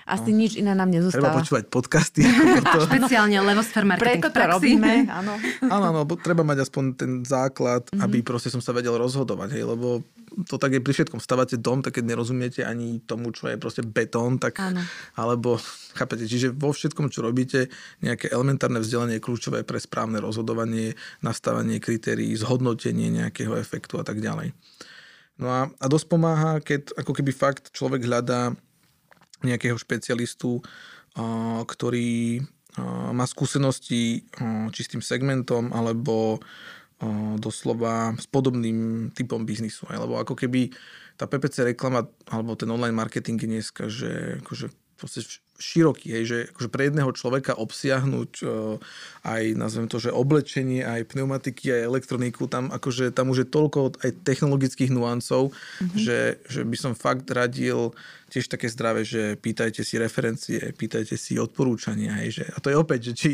asi 0.09 0.33
no. 0.33 0.41
nič 0.41 0.57
iné 0.57 0.73
nám 0.73 0.89
nezostáva. 0.89 1.37
Treba 1.37 1.39
počúvať 1.45 1.65
podcasty. 1.69 2.25
To... 2.69 2.85
Špeciálne 2.85 3.39
Levosfer 3.41 3.85
Marketing 3.87 4.21
Preto 4.21 4.29
to 4.35 4.41
robíme, 4.45 5.07
áno. 5.21 5.37
Áno, 5.69 5.85
áno, 5.95 6.01
treba 6.21 6.43
mať 6.43 6.69
aspoň 6.69 6.85
ten 6.97 7.13
základ, 7.25 7.87
mm-hmm. 7.89 8.05
aby 8.05 8.19
proste 8.21 8.53
som 8.53 8.61
sa 8.61 8.77
vedel 8.77 8.97
rozhodovať, 8.97 9.57
hej, 9.57 9.65
lebo 9.65 10.05
to 10.49 10.61
tak 10.61 10.77
je 10.77 10.81
pri 10.85 10.93
všetkom. 10.93 11.23
Stavate 11.23 11.57
dom, 11.57 11.81
tak 11.81 11.99
keď 12.01 12.15
nerozumiete 12.15 12.61
ani 12.67 13.01
tomu, 13.05 13.33
čo 13.33 13.49
je 13.49 13.57
proste 13.57 13.83
betón, 13.87 14.37
tak 14.37 14.61
áno. 14.61 14.85
alebo, 15.17 15.57
chápete, 15.97 16.29
čiže 16.29 16.53
vo 16.53 16.71
všetkom, 16.75 17.09
čo 17.09 17.25
robíte, 17.25 17.73
nejaké 18.05 18.29
elementárne 18.29 18.83
vzdelanie 18.85 19.19
je 19.19 19.25
kľúčové 19.25 19.65
pre 19.65 19.81
správne 19.81 20.21
rozhodovanie, 20.21 20.95
nastavanie 21.25 21.81
kritérií, 21.81 22.37
zhodnotenie 22.37 23.09
nejakého 23.09 23.57
efektu 23.57 23.99
a 23.99 24.05
tak 24.05 24.21
ďalej. 24.21 24.53
No 25.39 25.47
a, 25.55 25.61
a 25.71 25.87
dosť 25.87 26.07
pomáha, 26.11 26.59
keď 26.59 26.99
ako 26.99 27.13
keby 27.15 27.31
fakt 27.31 27.71
človek 27.71 28.03
hľadá 28.03 28.59
nejakého 29.43 29.79
špecialistu, 29.79 30.63
ktorý 31.67 32.43
má 33.11 33.27
skúsenosti 33.27 34.23
či 34.71 34.81
s 34.81 34.91
tým 34.91 35.03
segmentom, 35.03 35.75
alebo 35.75 36.39
doslova 37.39 38.15
s 38.19 38.27
podobným 38.27 39.11
typom 39.15 39.47
biznisu. 39.47 39.87
Lebo 39.91 40.19
ako 40.19 40.35
keby 40.35 40.75
tá 41.19 41.27
PPC 41.27 41.75
reklama 41.75 42.07
alebo 42.31 42.59
ten 42.59 42.71
online 42.71 42.95
marketing 42.95 43.39
je 43.39 43.49
dneska, 43.51 43.91
že 43.91 44.43
akože 44.43 44.71
proste 44.99 45.23
široký, 45.59 46.15
hej, 46.15 46.25
že 46.25 46.39
akože 46.55 46.71
pre 46.71 46.87
jedného 46.87 47.11
človeka 47.11 47.59
obsiahnuť 47.59 48.33
uh, 48.47 48.79
aj, 49.27 49.43
nazvem 49.59 49.91
to, 49.91 49.99
že 49.99 50.15
oblečenie, 50.15 50.87
aj 50.87 51.11
pneumatiky, 51.11 51.75
aj 51.75 51.83
elektroniku, 51.83 52.47
tam 52.47 52.71
akože 52.71 53.11
tam 53.11 53.35
už 53.35 53.43
je 53.43 53.49
toľko 53.51 53.99
aj 53.99 54.11
technologických 54.23 54.95
nuancov, 54.95 55.51
mm-hmm. 55.51 55.99
že, 55.99 56.39
že 56.47 56.63
by 56.63 56.77
som 56.79 56.93
fakt 56.95 57.27
radil 57.35 57.91
tiež 58.31 58.47
také 58.47 58.71
zdravé, 58.71 59.03
že 59.03 59.35
pýtajte 59.35 59.83
si 59.83 59.99
referencie, 59.99 60.63
pýtajte 60.79 61.19
si 61.19 61.35
odporúčania, 61.43 62.15
hej, 62.23 62.43
že, 62.43 62.45
a 62.55 62.59
to 62.63 62.71
je 62.71 62.77
opäť, 62.79 63.01
že 63.11 63.13
či 63.19 63.31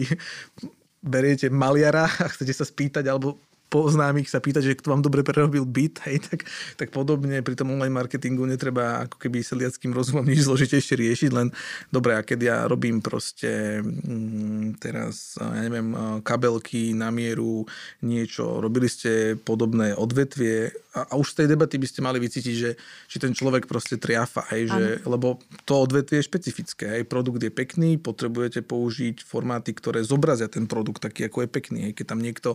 beriete 1.05 1.53
maliara 1.53 2.09
a 2.09 2.27
chcete 2.33 2.57
sa 2.57 2.65
spýtať, 2.65 3.05
alebo 3.05 3.37
po 3.75 3.91
známych 3.91 4.31
sa 4.31 4.39
pýtať, 4.39 4.63
že 4.71 4.79
kto 4.79 4.95
vám 4.95 5.03
dobre 5.03 5.27
prerobil 5.27 5.67
byt, 5.67 5.99
hej, 6.07 6.23
tak, 6.23 6.47
tak 6.79 6.95
podobne. 6.95 7.43
Pri 7.43 7.59
tom 7.59 7.75
online 7.75 7.91
marketingu 7.91 8.47
netreba 8.47 9.03
ako 9.11 9.19
keby 9.19 9.43
seliackým 9.43 9.91
rozumom 9.91 10.23
nič 10.23 10.47
zložitejšie 10.47 10.95
riešiť, 10.95 11.31
len 11.35 11.51
dobre, 11.91 12.15
a 12.15 12.23
keď 12.23 12.39
ja 12.39 12.57
robím 12.71 13.03
proste 13.03 13.83
mm, 13.83 14.79
teraz, 14.79 15.35
ja 15.43 15.59
neviem, 15.67 15.91
kabelky 16.23 16.95
na 16.95 17.11
mieru, 17.11 17.67
niečo, 17.99 18.63
robili 18.63 18.87
ste 18.87 19.35
podobné 19.43 19.91
odvetvie 19.99 20.71
a, 20.95 21.11
a 21.11 21.13
už 21.19 21.35
z 21.35 21.37
tej 21.43 21.47
debaty 21.51 21.75
by 21.75 21.91
ste 21.91 22.07
mali 22.07 22.23
vycítiť, 22.23 22.55
že 22.55 22.79
či 23.11 23.17
ten 23.19 23.35
človek 23.35 23.67
proste 23.67 23.99
triafa, 23.99 24.47
hej, 24.55 24.71
že, 24.71 24.83
lebo 25.03 25.43
to 25.67 25.83
odvetvie 25.83 26.23
je 26.23 26.29
špecifické, 26.31 26.87
hej, 26.95 27.03
produkt 27.11 27.43
je 27.43 27.51
pekný, 27.51 27.99
potrebujete 27.99 28.63
použiť 28.63 29.27
formáty, 29.27 29.75
ktoré 29.75 30.07
zobrazia 30.07 30.47
ten 30.47 30.71
produkt 30.71 31.03
taký, 31.03 31.27
ako 31.27 31.43
je 31.43 31.49
pekný, 31.51 31.79
hej, 31.91 31.93
keď 31.99 32.07
tam 32.15 32.23
niekto 32.23 32.55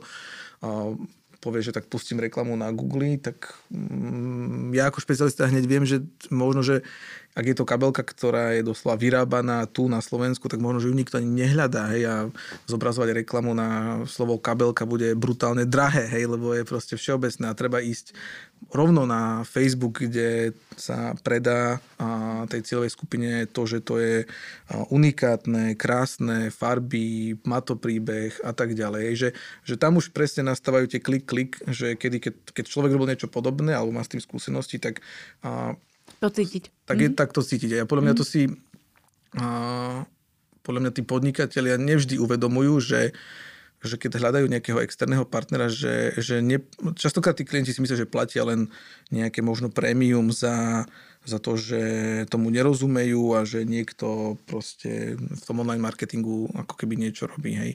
povie, 1.40 1.64
že 1.64 1.72
tak 1.72 1.88
pustím 1.88 2.20
reklamu 2.20 2.56
na 2.56 2.72
Google, 2.72 3.16
tak 3.18 3.56
mm, 3.72 4.76
ja 4.76 4.92
ako 4.92 5.00
špecialista 5.00 5.48
hneď 5.48 5.66
viem, 5.66 5.84
že 5.88 6.04
možno, 6.30 6.62
že 6.62 6.84
ak 7.38 7.45
je 7.45 7.55
to 7.55 7.63
kabelka, 7.63 8.01
ktorá 8.03 8.57
je 8.57 8.65
doslova 8.65 8.99
vyrábaná 8.99 9.63
tu 9.69 9.88
na 9.88 10.01
Slovensku, 10.01 10.49
tak 10.49 10.59
možno, 10.59 10.82
že 10.84 10.89
ju 10.91 10.95
nikto 10.97 11.21
ani 11.21 11.30
nehľadá, 11.30 11.93
hej, 11.93 12.03
a 12.09 12.15
zobrazovať 12.67 13.23
reklamu 13.23 13.53
na 13.55 14.01
slovo 14.09 14.41
kabelka 14.41 14.84
bude 14.84 15.13
brutálne 15.15 15.63
drahé, 15.63 16.09
hej, 16.09 16.25
lebo 16.27 16.51
je 16.51 16.67
proste 16.67 16.97
všeobecné 16.97 17.47
a 17.47 17.57
treba 17.57 17.80
ísť 17.80 18.17
rovno 18.75 19.07
na 19.07 19.47
Facebook, 19.47 20.03
kde 20.03 20.51
sa 20.75 21.15
predá 21.23 21.80
tej 22.51 22.59
cieľovej 22.67 22.91
skupine 22.91 23.47
to, 23.47 23.63
že 23.63 23.80
to 23.80 23.95
je 24.03 24.27
unikátne, 24.91 25.80
krásne, 25.80 26.51
farby, 26.51 27.39
matopríbeh 27.47 28.43
a 28.43 28.51
tak 28.51 28.75
ďalej. 28.75 29.15
Že, 29.15 29.30
že 29.63 29.75
tam 29.80 29.95
už 29.95 30.11
presne 30.11 30.43
nastávajú 30.43 30.91
tie 30.91 30.99
klik-klik, 30.99 31.55
že 31.71 31.95
kedy, 31.95 32.19
keď, 32.19 32.34
keď 32.51 32.65
človek 32.67 32.91
robil 32.91 33.15
niečo 33.15 33.32
podobné 33.32 33.71
alebo 33.71 33.95
má 33.95 34.03
s 34.03 34.11
tým 34.11 34.19
skúsenosti, 34.19 34.75
tak 34.75 34.99
to 36.20 36.28
cítiť. 36.28 36.63
Tak 36.86 36.97
je 36.99 37.09
mm. 37.11 37.17
tak 37.17 37.30
to 37.32 37.41
cítiť. 37.41 37.84
A 37.84 37.88
podľa 37.88 38.03
mňa 38.11 38.15
to 38.15 38.26
mhm. 38.28 38.30
si... 38.30 38.41
A, 39.39 39.47
podľa 40.59 40.80
mňa 40.86 40.91
tí 40.93 41.01
podnikatelia 41.01 41.82
nevždy 41.82 42.22
uvedomujú, 42.22 42.78
že 42.84 43.01
že 43.80 43.95
keď 43.95 44.20
hľadajú 44.20 44.51
nejakého 44.51 44.84
externého 44.84 45.24
partnera, 45.24 45.72
že, 45.72 46.11
že 46.20 46.43
ne, 46.43 46.59
častokrát 46.99 47.32
tí 47.32 47.47
klienti 47.47 47.72
si 47.72 47.80
myslia, 47.80 48.03
že 48.03 48.11
platia 48.11 48.43
len 48.43 48.67
nejaké 49.07 49.39
možno 49.39 49.72
prémium 49.72 50.36
za, 50.36 50.84
za 51.24 51.39
to, 51.39 51.55
že 51.55 51.80
tomu 52.28 52.51
nerozumejú 52.51 53.39
a 53.39 53.47
že 53.47 53.63
niekto 53.63 54.36
proste 54.43 55.15
v 55.15 55.43
tom 55.47 55.63
online 55.63 55.80
marketingu 55.80 56.51
ako 56.51 56.76
keby 56.76 56.99
niečo 56.99 57.32
robí. 57.32 57.55
Hej. 57.55 57.72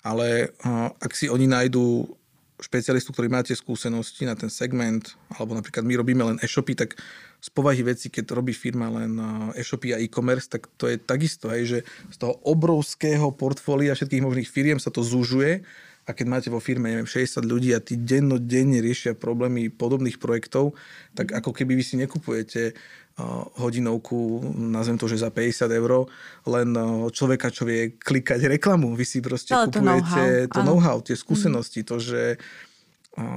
Ale 0.00 0.56
ak 0.96 1.12
si 1.12 1.28
oni 1.28 1.44
nájdú 1.44 2.16
špecialistu, 2.60 3.14
ktorý 3.14 3.32
máte 3.32 3.56
skúsenosti 3.56 4.28
na 4.28 4.36
ten 4.36 4.52
segment, 4.52 5.16
alebo 5.32 5.56
napríklad 5.56 5.86
my 5.86 5.94
robíme 5.98 6.22
len 6.22 6.36
e-shopy, 6.44 6.76
tak 6.76 7.00
z 7.42 7.48
povahy 7.50 7.82
veci, 7.82 8.06
keď 8.06 8.38
robí 8.38 8.54
firma 8.54 8.86
len 8.92 9.18
e-shopy 9.58 9.96
a 9.96 9.98
e-commerce, 9.98 10.46
tak 10.46 10.70
to 10.78 10.86
je 10.86 11.00
takisto, 11.00 11.50
aj, 11.50 11.60
že 11.66 11.78
z 12.12 12.16
toho 12.22 12.38
obrovského 12.46 13.34
portfólia 13.34 13.98
všetkých 13.98 14.22
možných 14.22 14.48
firiem 14.50 14.78
sa 14.78 14.94
to 14.94 15.02
zužuje 15.02 15.66
a 16.02 16.10
keď 16.10 16.26
máte 16.26 16.48
vo 16.50 16.58
firme 16.58 16.90
neviem, 16.90 17.06
60 17.06 17.46
ľudí 17.46 17.70
a 17.74 17.82
tí 17.82 17.94
dennodenne 17.94 18.82
riešia 18.82 19.14
problémy 19.14 19.70
podobných 19.70 20.18
projektov, 20.18 20.74
tak 21.14 21.30
ako 21.30 21.54
keby 21.54 21.78
vy 21.78 21.84
si 21.86 21.94
nekupujete 21.94 22.74
hodinovku, 23.60 24.40
nazvem 24.56 24.96
to, 24.96 25.04
že 25.04 25.20
za 25.20 25.30
50 25.30 25.68
eur, 25.68 26.08
len 26.48 26.68
človeka, 27.12 27.52
čo 27.52 27.68
vie 27.68 27.92
klikať 28.00 28.48
reklamu. 28.48 28.96
Vy 28.96 29.04
si 29.04 29.18
proste 29.20 29.52
Ale 29.52 29.68
kupujete 29.68 30.48
to 30.48 30.64
know-how, 30.64 30.96
know-how 30.96 30.96
tie 31.04 31.16
skúsenosti, 31.16 31.84
mm. 31.84 31.88
to, 31.88 31.96
že 32.00 32.22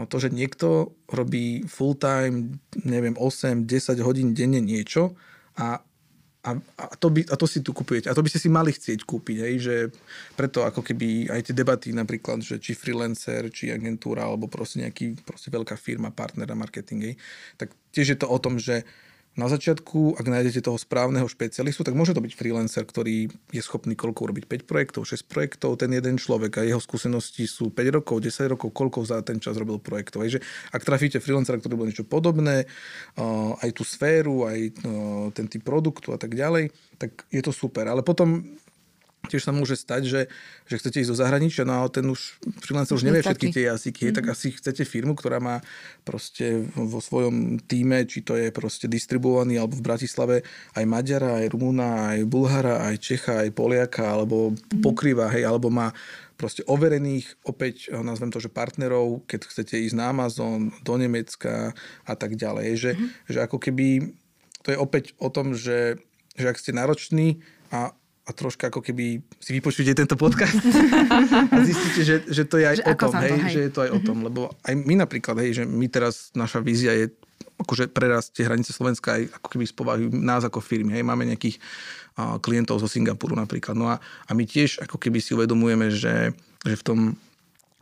to, 0.07 0.15
že 0.15 0.31
niekto 0.31 0.95
robí 1.11 1.67
full 1.67 1.99
time, 1.99 2.63
neviem, 2.87 3.11
8-10 3.19 3.99
hodín 4.07 4.31
denne 4.31 4.63
niečo 4.63 5.19
a, 5.59 5.83
a, 6.47 6.51
a, 6.55 6.85
to 6.95 7.11
by, 7.11 7.27
a 7.27 7.35
to 7.35 7.43
si 7.43 7.59
tu 7.59 7.75
kupujete. 7.75 8.07
A 8.07 8.15
to 8.15 8.23
by 8.23 8.31
ste 8.31 8.39
si 8.39 8.47
mali 8.47 8.71
chcieť 8.71 9.03
kúpiť. 9.03 9.37
Hej, 9.43 9.55
že 9.59 9.75
preto 10.39 10.63
ako 10.63 10.79
keby 10.79 11.27
aj 11.27 11.51
tie 11.51 11.55
debaty 11.57 11.91
napríklad, 11.91 12.39
že 12.39 12.55
či 12.55 12.71
freelancer, 12.71 13.51
či 13.51 13.67
agentúra, 13.67 14.23
alebo 14.23 14.47
proste 14.47 14.79
nejaký 14.79 15.19
proste 15.27 15.51
veľká 15.51 15.75
firma, 15.75 16.07
partner 16.07 16.47
na 16.47 16.55
marketing, 16.55 17.11
hej, 17.11 17.15
tak 17.59 17.75
tiež 17.91 18.15
je 18.15 18.17
to 18.23 18.31
o 18.31 18.37
tom, 18.39 18.55
že 18.55 18.87
na 19.35 19.51
začiatku, 19.51 20.15
ak 20.15 20.31
nájdete 20.31 20.63
toho 20.63 20.79
správneho 20.79 21.27
špecialistu, 21.27 21.83
tak 21.83 21.91
môže 21.91 22.15
to 22.15 22.23
byť 22.23 22.33
freelancer, 22.39 22.87
ktorý 22.87 23.27
je 23.51 23.61
schopný 23.61 23.91
koľko 23.91 24.31
urobiť 24.31 24.47
5 24.47 24.63
projektov, 24.63 25.03
6 25.03 25.27
projektov, 25.27 25.75
ten 25.75 25.91
jeden 25.91 26.15
človek 26.15 26.59
a 26.59 26.67
jeho 26.67 26.79
skúsenosti 26.79 27.43
sú 27.43 27.67
5 27.67 27.99
rokov, 27.99 28.23
10 28.23 28.55
rokov, 28.55 28.71
koľko 28.71 29.03
za 29.03 29.19
ten 29.27 29.43
čas 29.43 29.59
robil 29.59 29.75
projektov. 29.83 30.23
Takže 30.23 30.39
ak 30.71 30.87
trafíte 30.87 31.19
freelancera, 31.19 31.59
ktorý 31.59 31.75
bol 31.75 31.87
niečo 31.91 32.07
podobné, 32.07 32.63
aj 33.59 33.69
tú 33.75 33.83
sféru, 33.83 34.47
aj 34.47 34.71
ten 35.35 35.51
typ 35.51 35.67
produktu 35.67 36.15
a 36.15 36.17
tak 36.17 36.31
ďalej, 36.31 36.71
tak 36.95 37.27
je 37.27 37.43
to 37.43 37.51
super. 37.51 37.91
Ale 37.91 38.07
potom 38.07 38.55
tiež 39.25 39.43
sa 39.45 39.51
môže 39.51 39.75
stať, 39.75 40.01
že, 40.05 40.21
že 40.69 40.75
chcete 40.77 41.01
ísť 41.01 41.11
do 41.11 41.17
zahraničia, 41.17 41.67
no 41.67 41.83
ale 41.83 41.89
ten 41.91 42.05
už 42.05 42.39
freelancer 42.63 42.95
už 42.95 43.05
nevie 43.05 43.25
všetky 43.25 43.51
tie 43.51 43.69
jazyky, 43.69 44.09
mm-hmm. 44.09 44.17
tak 44.17 44.25
asi 44.31 44.53
chcete 44.53 44.83
firmu, 44.85 45.17
ktorá 45.17 45.41
má 45.41 45.59
proste 46.05 46.65
vo 46.73 47.03
svojom 47.03 47.59
týme, 47.65 48.05
či 48.05 48.21
to 48.21 48.37
je 48.37 48.53
proste 48.53 48.85
distribuovaný 48.85 49.59
alebo 49.59 49.75
v 49.77 49.85
Bratislave 49.85 50.35
aj 50.77 50.85
Maďara, 50.85 51.43
aj 51.43 51.51
Rumúna, 51.51 52.15
aj 52.15 52.19
Bulhara, 52.29 52.87
aj 52.87 52.95
Čecha, 53.01 53.43
aj 53.43 53.51
Poliaka, 53.51 54.05
alebo 54.15 54.53
mm-hmm. 54.53 54.81
pokrýva, 54.81 55.33
hej, 55.33 55.43
alebo 55.43 55.67
má 55.73 55.91
proste 56.35 56.61
overených, 56.67 57.39
opäť 57.47 57.89
eh, 57.89 57.99
nazvem 58.03 58.29
to, 58.29 58.43
že 58.43 58.51
partnerov, 58.51 59.23
keď 59.25 59.47
chcete 59.47 59.75
ísť 59.89 59.95
na 59.95 60.11
Amazon, 60.11 60.71
do 60.83 60.95
Nemecka 60.99 61.71
a 62.03 62.13
tak 62.13 62.35
ďalej. 62.35 62.67
Že, 62.75 62.91
mm-hmm. 62.93 63.09
že 63.31 63.39
ako 63.41 63.57
keby, 63.57 63.87
to 64.61 64.69
je 64.75 64.77
opäť 64.77 65.15
o 65.17 65.31
tom, 65.31 65.55
že, 65.55 65.97
že 66.35 66.45
ak 66.51 66.59
ste 66.59 66.75
nároční 66.75 67.41
a 67.71 67.95
a 68.25 68.29
troška 68.33 68.73
ako 68.73 68.81
keby 68.81 69.21
si 69.37 69.51
vypočujete 69.53 69.93
tento 69.93 70.17
podcast 70.17 70.57
a 71.53 71.57
zistíte, 71.61 72.01
že, 72.01 72.15
že 72.25 72.43
to 72.49 72.57
je 72.57 72.65
aj 72.65 72.77
že 72.81 72.83
o 72.89 72.93
tom, 72.97 73.13
hej, 73.21 73.29
to, 73.29 73.35
hej. 73.37 73.53
že 73.53 73.61
je 73.61 73.71
to 73.71 73.79
aj 73.85 73.89
mm-hmm. 73.93 73.97
o 73.97 73.99
mhm. 74.01 74.07
tom, 74.09 74.17
lebo 74.25 74.41
aj 74.65 74.73
my 74.73 74.93
napríklad, 74.97 75.35
hej, 75.45 75.51
že 75.61 75.63
my 75.69 75.85
teraz, 75.85 76.33
naša 76.33 76.59
vízia 76.65 76.91
je 76.97 77.13
akože 77.55 77.87
prerast 77.93 78.35
tie 78.35 78.43
hranice 78.43 78.75
Slovenska 78.75 79.15
aj 79.15 79.31
ako 79.39 79.47
keby 79.47 79.63
z 79.69 79.73
povahy 79.77 80.03
nás 80.09 80.43
ako 80.43 80.59
firmy, 80.59 80.97
hej, 80.97 81.05
máme 81.05 81.29
nejakých 81.29 81.61
uh, 82.17 82.41
klientov 82.41 82.81
zo 82.81 82.89
Singapuru 82.89 83.37
napríklad, 83.37 83.77
no 83.77 83.93
a, 83.93 84.01
a 84.01 84.31
my 84.33 84.43
tiež 84.43 84.81
ako 84.81 84.97
keby 84.97 85.21
si 85.21 85.37
uvedomujeme, 85.37 85.93
že, 85.93 86.33
že 86.65 86.75
v 86.75 86.83
tom 86.83 86.99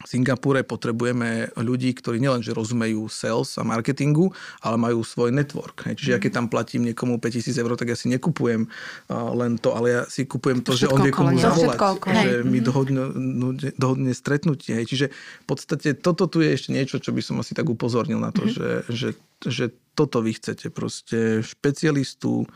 v 0.04 0.08
Singapúre 0.10 0.68
potrebujeme 0.68 1.54
ľudí, 1.56 1.96
ktorí 1.96 2.20
nielenže 2.20 2.52
rozumejú 2.52 3.08
sales 3.08 3.56
a 3.56 3.64
marketingu, 3.64 4.36
ale 4.60 4.76
majú 4.76 5.06
svoj 5.06 5.32
network. 5.32 5.86
Čiže 5.96 6.12
ja 6.12 6.20
keď 6.20 6.32
tam 6.44 6.46
platím 6.52 6.84
niekomu 6.92 7.22
5000 7.22 7.56
eur, 7.56 7.72
tak 7.80 7.94
ja 7.94 7.98
si 7.98 8.12
nekupujem 8.12 8.68
len 9.10 9.52
to, 9.62 9.70
ale 9.72 9.88
ja 9.88 10.02
si 10.10 10.28
kupujem 10.28 10.60
to, 10.60 10.76
že 10.76 10.92
on 10.92 11.00
vie 11.08 11.14
komu 11.14 11.40
zavolať, 11.40 11.80
že 12.10 12.32
mi 12.44 12.60
dohodne, 12.60 13.16
no, 13.16 13.56
dohodne 13.80 14.12
stretnutie. 14.12 14.84
Čiže 14.84 15.14
v 15.14 15.46
podstate 15.48 15.96
toto 15.96 16.28
tu 16.28 16.44
je 16.44 16.52
ešte 16.52 16.76
niečo, 16.76 17.00
čo 17.00 17.16
by 17.16 17.22
som 17.24 17.40
asi 17.40 17.56
tak 17.56 17.70
upozornil 17.72 18.20
na 18.20 18.36
to, 18.36 18.44
mm-hmm. 18.44 18.58
že, 18.60 18.70
že, 18.92 19.10
že 19.46 19.66
toto 19.96 20.20
vy 20.20 20.36
chcete 20.36 20.68
proste 20.74 21.46
špecialistu, 21.46 22.50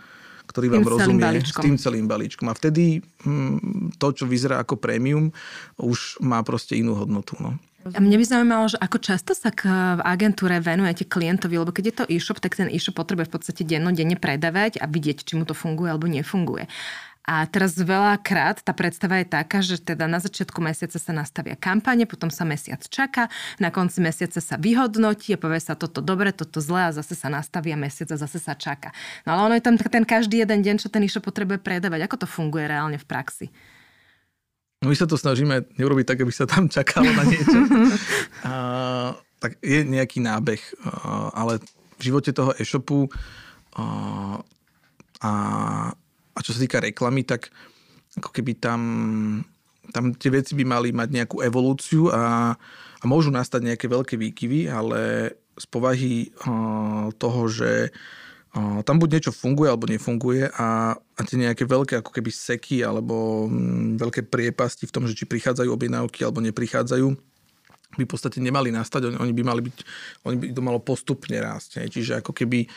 ktorý 0.47 0.79
vám 0.79 0.87
rozumie 0.87 1.43
s 1.43 1.53
tým 1.59 1.75
celým 1.75 2.07
balíčkom. 2.07 2.47
A 2.47 2.55
vtedy 2.55 3.03
hm, 3.23 3.93
to, 3.99 4.07
čo 4.15 4.25
vyzerá 4.25 4.63
ako 4.63 4.79
prémium, 4.79 5.35
už 5.77 6.23
má 6.23 6.39
proste 6.41 6.79
inú 6.79 6.95
hodnotu. 6.95 7.35
No. 7.37 7.59
A 7.95 7.99
mne 8.03 8.19
by 8.19 8.25
zaujímalo, 8.27 8.65
že 8.67 8.77
ako 8.81 8.97
často 8.99 9.31
sa 9.31 9.53
k 9.53 9.69
v 9.69 10.01
agentúre 10.03 10.59
venujete 10.59 11.07
klientovi, 11.07 11.55
lebo 11.55 11.71
keď 11.71 11.85
je 11.87 11.95
to 11.95 12.05
e-shop, 12.11 12.43
tak 12.43 12.59
ten 12.59 12.67
e-shop 12.67 12.99
potrebuje 12.99 13.31
v 13.31 13.33
podstate 13.39 13.61
dennodenne 13.63 14.19
predávať 14.19 14.83
a 14.83 14.85
vidieť, 14.89 15.23
či 15.23 15.39
mu 15.39 15.47
to 15.47 15.55
funguje 15.55 15.87
alebo 15.87 16.09
nefunguje. 16.09 16.67
A 17.27 17.43
teraz 17.43 17.75
veľakrát 17.75 18.63
tá 18.63 18.71
predstava 18.71 19.19
je 19.19 19.27
taká, 19.27 19.59
že 19.59 19.83
teda 19.83 20.07
na 20.07 20.23
začiatku 20.23 20.63
mesiaca 20.63 20.95
sa 20.95 21.11
nastavia 21.11 21.59
kampane, 21.59 22.07
potom 22.07 22.31
sa 22.31 22.47
mesiac 22.47 22.79
čaká, 22.87 23.27
na 23.59 23.67
konci 23.67 23.99
mesiaca 23.99 24.39
sa 24.39 24.55
vyhodnotí 24.55 25.35
a 25.35 25.41
povie 25.41 25.59
sa 25.59 25.75
toto 25.75 25.99
dobre, 25.99 26.31
toto 26.31 26.63
zle 26.63 26.87
a 26.87 26.95
zase 26.95 27.19
sa 27.19 27.27
nastavia 27.27 27.75
mesiac 27.75 28.07
a 28.15 28.17
zase 28.17 28.39
sa 28.39 28.55
čaká. 28.55 28.95
No 29.27 29.35
ale 29.35 29.41
ono 29.43 29.53
je 29.59 29.65
tam 29.67 29.75
ten 29.75 30.07
každý 30.07 30.39
jeden 30.39 30.63
deň, 30.63 30.79
čo 30.79 30.87
ten 30.87 31.03
e-shop 31.03 31.27
potrebuje 31.27 31.59
predávať. 31.59 32.07
Ako 32.07 32.23
to 32.23 32.27
funguje 32.31 32.63
reálne 32.63 32.95
v 32.95 33.03
praxi? 33.03 33.51
No 34.79 34.87
my 34.87 34.95
sa 34.95 35.03
to 35.03 35.19
snažíme 35.19 35.67
neurobiť 35.75 36.07
tak, 36.07 36.23
aby 36.23 36.31
sa 36.31 36.47
tam 36.47 36.71
čakalo 36.79 37.11
na 37.11 37.27
niečo. 37.27 37.59
a, 38.47 38.53
tak 39.43 39.59
je 39.59 39.83
nejaký 39.83 40.23
nábeh, 40.23 40.63
ale 41.35 41.59
v 41.99 42.01
živote 42.07 42.31
toho 42.31 42.55
e-shopu 42.55 43.11
a, 43.75 43.83
a 45.19 45.31
a 46.37 46.39
čo 46.45 46.53
sa 46.53 46.61
týka 46.61 46.77
reklamy, 46.77 47.25
tak 47.25 47.49
ako 48.21 48.29
keby 48.29 48.61
tam, 48.61 48.81
tam 49.89 50.13
tie 50.13 50.29
veci 50.29 50.53
by 50.53 50.65
mali 50.69 50.89
mať 50.93 51.09
nejakú 51.09 51.41
evolúciu 51.41 52.13
a, 52.13 52.53
a 53.01 53.03
môžu 53.09 53.33
nastať 53.33 53.73
nejaké 53.73 53.89
veľké 53.89 54.15
výkyvy, 54.21 54.69
ale 54.69 55.33
z 55.57 55.65
povahy 55.73 56.29
uh, 56.45 57.09
toho, 57.17 57.41
že 57.49 57.89
uh, 58.53 58.85
tam 58.85 59.01
buď 59.01 59.09
niečo 59.17 59.33
funguje 59.33 59.73
alebo 59.73 59.89
nefunguje 59.89 60.53
a, 60.53 60.93
a 60.93 61.19
tie 61.25 61.41
nejaké 61.41 61.65
veľké 61.65 62.05
ako 62.05 62.13
keby 62.13 62.29
seky 62.29 62.85
alebo 62.85 63.49
um, 63.49 63.97
veľké 63.97 64.29
priepasti 64.29 64.85
v 64.85 64.93
tom, 64.93 65.09
že 65.09 65.17
či 65.17 65.25
prichádzajú 65.25 65.73
objednávky 65.73 66.21
alebo 66.21 66.45
neprichádzajú, 66.45 67.07
by 67.97 68.03
v 68.05 68.11
podstate 68.11 68.37
nemali 68.37 68.69
nastať, 68.69 69.09
oni, 69.09 69.17
oni 69.17 69.33
by 69.33 69.43
mali 69.45 69.61
byť, 69.65 69.77
oni 70.29 70.35
by 70.37 70.45
to 70.53 70.61
malo 70.61 70.77
postupne 70.77 71.33
rásť. 71.33 71.89
Čiže 71.89 72.21
ako 72.21 72.37
keby 72.37 72.69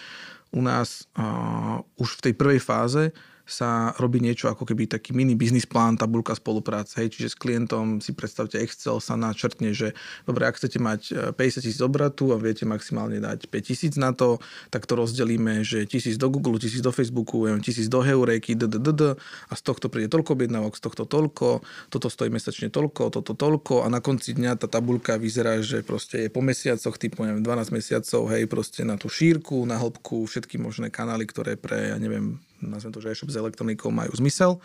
u 0.57 0.61
nás 0.65 1.05
uh, 1.15 1.85
už 2.01 2.19
v 2.19 2.25
tej 2.31 2.35
prvej 2.35 2.61
fáze 2.65 3.13
sa 3.51 3.93
robí 3.99 4.23
niečo 4.23 4.47
ako 4.47 4.63
keby 4.63 4.87
taký 4.87 5.11
mini 5.13 5.35
business 5.35 5.67
plán, 5.67 5.99
tabulka 5.99 6.33
spolupráce, 6.39 7.03
hej, 7.03 7.13
čiže 7.13 7.35
s 7.35 7.37
klientom 7.37 7.99
si 7.99 8.15
predstavte 8.15 8.63
Excel 8.63 9.03
sa 9.03 9.19
načrtne, 9.19 9.75
že 9.75 9.93
dobre, 10.25 10.47
ak 10.47 10.57
chcete 10.57 10.79
mať 10.79 11.35
50 11.35 11.37
e, 11.37 11.61
tisíc 11.61 11.81
obratu 11.83 12.31
a 12.31 12.39
viete 12.39 12.63
maximálne 12.63 13.19
dať 13.19 13.51
5 13.51 13.69
tisíc 13.69 13.95
na 13.99 14.15
to, 14.15 14.39
tak 14.71 14.87
to 14.87 14.95
rozdelíme, 14.95 15.67
že 15.67 15.85
tisíc 15.85 16.15
do 16.15 16.31
Google, 16.31 16.63
tisíc 16.63 16.81
do 16.81 16.95
Facebooku, 16.95 17.45
tisíc 17.59 17.91
do 17.91 18.01
Heureky, 18.01 18.55
dddd, 18.55 19.19
a 19.51 19.53
z 19.59 19.63
tohto 19.67 19.91
príde 19.91 20.07
toľko 20.09 20.39
objednávok, 20.39 20.79
z 20.79 20.83
tohto 20.87 21.05
toľko, 21.05 21.67
toto 21.91 22.07
stojí 22.07 22.31
mesačne 22.31 22.71
toľko, 22.71 23.11
toto 23.11 23.35
toľko 23.35 23.83
a 23.83 23.91
na 23.91 23.99
konci 23.99 24.39
dňa 24.39 24.61
tá 24.61 24.71
tabulka 24.71 25.19
vyzerá, 25.19 25.59
že 25.61 25.83
proste 25.83 26.27
je 26.27 26.31
po 26.31 26.39
mesiacoch, 26.45 26.97
typu 26.97 27.27
neviem, 27.27 27.43
12 27.43 27.75
mesiacov, 27.75 28.31
hej, 28.31 28.47
proste 28.47 28.87
na 28.87 28.95
tú 28.95 29.11
šírku, 29.11 29.67
na 29.67 29.81
hĺbku, 29.81 30.29
všetky 30.29 30.61
možné 30.61 30.93
kanály, 30.93 31.27
ktoré 31.27 31.59
pre, 31.59 31.95
ja 31.95 31.99
neviem, 31.99 32.39
nazvem 32.63 32.93
to, 32.93 33.01
že 33.01 33.13
e-shop 33.13 33.33
s 33.33 33.41
elektronikou 33.41 33.89
majú 33.93 34.13
zmysel. 34.17 34.61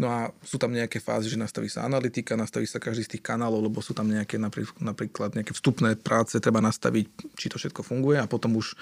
No 0.00 0.08
a 0.08 0.32
sú 0.40 0.56
tam 0.56 0.72
nejaké 0.72 0.96
fázy, 0.96 1.28
že 1.28 1.36
nastaví 1.36 1.68
sa 1.68 1.84
analytika, 1.84 2.32
nastaví 2.32 2.64
sa 2.64 2.80
každý 2.80 3.04
z 3.04 3.10
tých 3.16 3.24
kanálov, 3.24 3.68
lebo 3.68 3.84
sú 3.84 3.92
tam 3.92 4.08
nejaké 4.08 4.40
napríklad 4.40 5.36
nejaké 5.36 5.52
vstupné 5.52 6.00
práce, 6.00 6.40
treba 6.40 6.64
nastaviť, 6.64 7.36
či 7.36 7.52
to 7.52 7.60
všetko 7.60 7.84
funguje 7.84 8.16
a 8.16 8.24
potom 8.24 8.56
už 8.56 8.72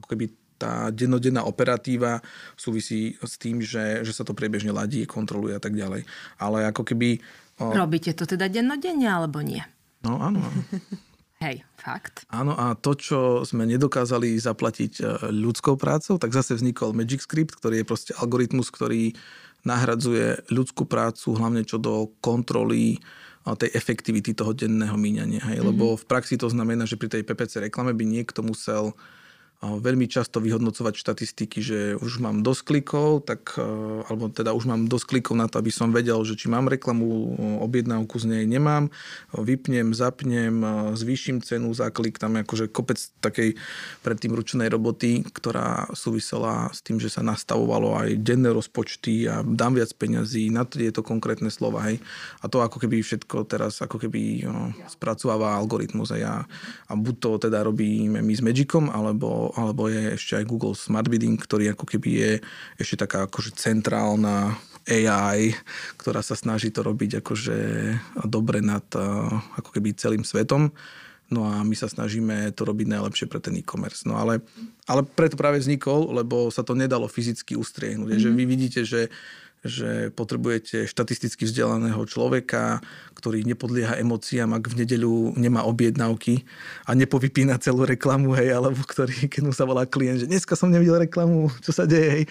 ako 0.00 0.08
keby 0.16 0.32
tá 0.56 0.88
dennodenná 0.88 1.44
operatíva 1.44 2.24
súvisí 2.56 3.18
s 3.20 3.36
tým, 3.36 3.60
že, 3.60 4.06
že 4.06 4.16
sa 4.16 4.24
to 4.24 4.32
priebežne 4.32 4.72
ladí, 4.72 5.04
kontroluje 5.04 5.52
a 5.52 5.60
tak 5.60 5.76
ďalej. 5.76 6.06
Ale 6.40 6.64
ako 6.70 6.82
keby... 6.86 7.20
O... 7.60 7.74
Robíte 7.74 8.14
to 8.16 8.24
teda 8.24 8.48
dennodenne 8.48 9.06
alebo 9.10 9.42
nie? 9.44 9.60
No 10.06 10.16
áno. 10.22 10.40
Hej, 11.44 11.60
fakt. 11.76 12.24
Áno 12.32 12.56
a 12.56 12.72
to, 12.72 12.96
čo 12.96 13.44
sme 13.44 13.68
nedokázali 13.68 14.32
zaplatiť 14.40 14.92
e, 14.96 15.02
ľudskou 15.28 15.76
prácou, 15.76 16.16
tak 16.16 16.32
zase 16.32 16.56
vznikol 16.56 16.96
Magic 16.96 17.20
Script, 17.20 17.60
ktorý 17.60 17.84
je 17.84 17.88
proste 17.88 18.12
algoritmus, 18.16 18.72
ktorý 18.72 19.12
nahradzuje 19.68 20.48
ľudskú 20.48 20.88
prácu, 20.88 21.36
hlavne 21.36 21.68
čo 21.68 21.76
do 21.76 22.16
kontroly 22.24 23.00
tej 23.44 23.76
efektivity 23.76 24.32
toho 24.32 24.56
denného 24.56 24.96
míňania. 24.96 25.44
Hej? 25.44 25.60
Mm-hmm. 25.60 25.68
Lebo 25.68 26.00
v 26.00 26.04
praxi 26.08 26.40
to 26.40 26.48
znamená, 26.48 26.88
že 26.88 26.96
pri 26.96 27.12
tej 27.12 27.28
PPC 27.28 27.68
reklame 27.68 27.92
by 27.92 28.08
niekto 28.08 28.40
musel 28.40 28.96
veľmi 29.62 30.06
často 30.10 30.42
vyhodnocovať 30.42 30.94
štatistiky, 30.96 31.58
že 31.60 31.78
už 32.00 32.20
mám 32.20 32.44
dosť 32.44 32.62
klikov, 32.64 33.24
tak, 33.24 33.56
e, 33.56 33.64
alebo 34.08 34.28
teda 34.28 34.52
už 34.52 34.68
mám 34.68 34.86
dosť 34.88 35.06
klikov 35.16 35.34
na 35.38 35.48
to, 35.48 35.60
aby 35.60 35.72
som 35.72 35.92
vedel, 35.94 36.20
že 36.24 36.36
či 36.36 36.50
mám 36.52 36.68
reklamu, 36.68 37.36
objednávku 37.64 38.16
z 38.20 38.26
nej 38.28 38.44
nemám, 38.44 38.92
vypnem, 39.32 39.92
zapnem, 39.96 40.60
e, 40.60 40.70
zvýšim 40.96 41.40
cenu 41.40 41.72
za 41.72 41.88
klik, 41.88 42.20
tam 42.20 42.36
je 42.36 42.44
akože 42.44 42.64
kopec 42.72 42.98
takej 43.20 43.56
predtým 44.04 44.32
ručnej 44.32 44.68
roboty, 44.68 45.24
ktorá 45.24 45.88
súvisela 45.96 46.68
s 46.72 46.84
tým, 46.84 47.00
že 47.00 47.08
sa 47.08 47.24
nastavovalo 47.24 47.96
aj 48.00 48.20
denné 48.20 48.52
rozpočty 48.52 49.28
a 49.28 49.40
dám 49.44 49.80
viac 49.80 49.92
peňazí, 49.96 50.52
na 50.52 50.68
to 50.68 50.80
je 50.80 50.92
to 50.92 51.00
konkrétne 51.00 51.48
slova, 51.48 51.88
hej. 51.88 52.00
A 52.44 52.48
to 52.48 52.60
ako 52.60 52.80
keby 52.84 53.00
všetko 53.00 53.48
teraz 53.48 53.80
ako 53.80 54.00
keby 54.00 54.44
spracováva 54.88 55.56
algoritmus. 55.56 56.12
A 56.14 56.16
ja, 56.16 56.34
a 56.88 56.92
buď 56.92 57.14
to 57.20 57.30
teda 57.48 57.64
robíme 57.64 58.20
my 58.20 58.34
s 58.34 58.42
Magicom, 58.44 58.88
alebo 58.92 59.43
alebo 59.52 59.92
je 59.92 60.16
ešte 60.16 60.40
aj 60.40 60.48
Google 60.48 60.72
Smart 60.72 61.10
Bidding, 61.10 61.36
ktorý 61.36 61.76
ako 61.76 61.84
keby 61.84 62.08
je 62.08 62.32
ešte 62.80 63.04
taká 63.04 63.28
akože 63.28 63.52
centrálna 63.58 64.56
AI, 64.88 65.56
ktorá 65.96 66.20
sa 66.20 66.36
snaží 66.36 66.68
to 66.72 66.84
robiť 66.84 67.24
akože 67.24 67.58
dobre 68.28 68.64
nad 68.64 68.84
ako 69.56 69.70
keby 69.72 69.96
celým 69.96 70.24
svetom. 70.24 70.72
No 71.32 71.48
a 71.48 71.64
my 71.64 71.72
sa 71.72 71.88
snažíme 71.88 72.52
to 72.52 72.68
robiť 72.68 72.84
najlepšie 72.84 73.26
pre 73.32 73.40
ten 73.40 73.56
e-commerce. 73.56 74.04
No 74.04 74.20
ale, 74.20 74.44
ale 74.84 75.08
preto 75.08 75.40
práve 75.40 75.56
vznikol, 75.56 76.12
lebo 76.12 76.52
sa 76.52 76.60
to 76.60 76.76
nedalo 76.76 77.08
fyzicky 77.08 77.56
ustriehnúť. 77.56 78.12
Mm-hmm. 78.12 78.24
Že 78.28 78.30
vy 78.36 78.44
vidíte, 78.44 78.80
že 78.84 79.08
že 79.64 80.12
potrebujete 80.12 80.84
štatisticky 80.84 81.48
vzdelaného 81.48 82.04
človeka, 82.04 82.84
ktorý 83.16 83.48
nepodlieha 83.48 83.96
emóciám, 83.96 84.52
ak 84.52 84.68
v 84.68 84.84
nedeľu 84.84 85.32
nemá 85.40 85.64
objednávky 85.64 86.44
a 86.84 86.92
nepovypína 86.92 87.56
celú 87.56 87.88
reklamu, 87.88 88.36
hej, 88.36 88.52
alebo 88.52 88.84
ktorý, 88.84 89.32
keď 89.32 89.42
mu 89.48 89.56
sa 89.56 89.64
volá 89.64 89.88
klient, 89.88 90.20
že 90.20 90.28
dneska 90.28 90.52
som 90.52 90.68
nevidel 90.68 91.08
reklamu, 91.08 91.48
čo 91.64 91.72
sa 91.72 91.88
deje, 91.88 92.08
hej. 92.20 92.24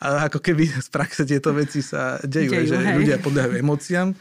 A 0.00 0.32
ako 0.32 0.40
keby 0.40 0.64
z 0.70 0.88
praxe 0.88 1.28
tieto 1.28 1.52
veci 1.52 1.84
sa 1.84 2.16
dejú, 2.24 2.56
dejú 2.56 2.70
že 2.72 2.76
hej. 2.78 2.96
ľudia 2.96 3.16
podliehajú 3.20 3.52
emóciám 3.60 4.16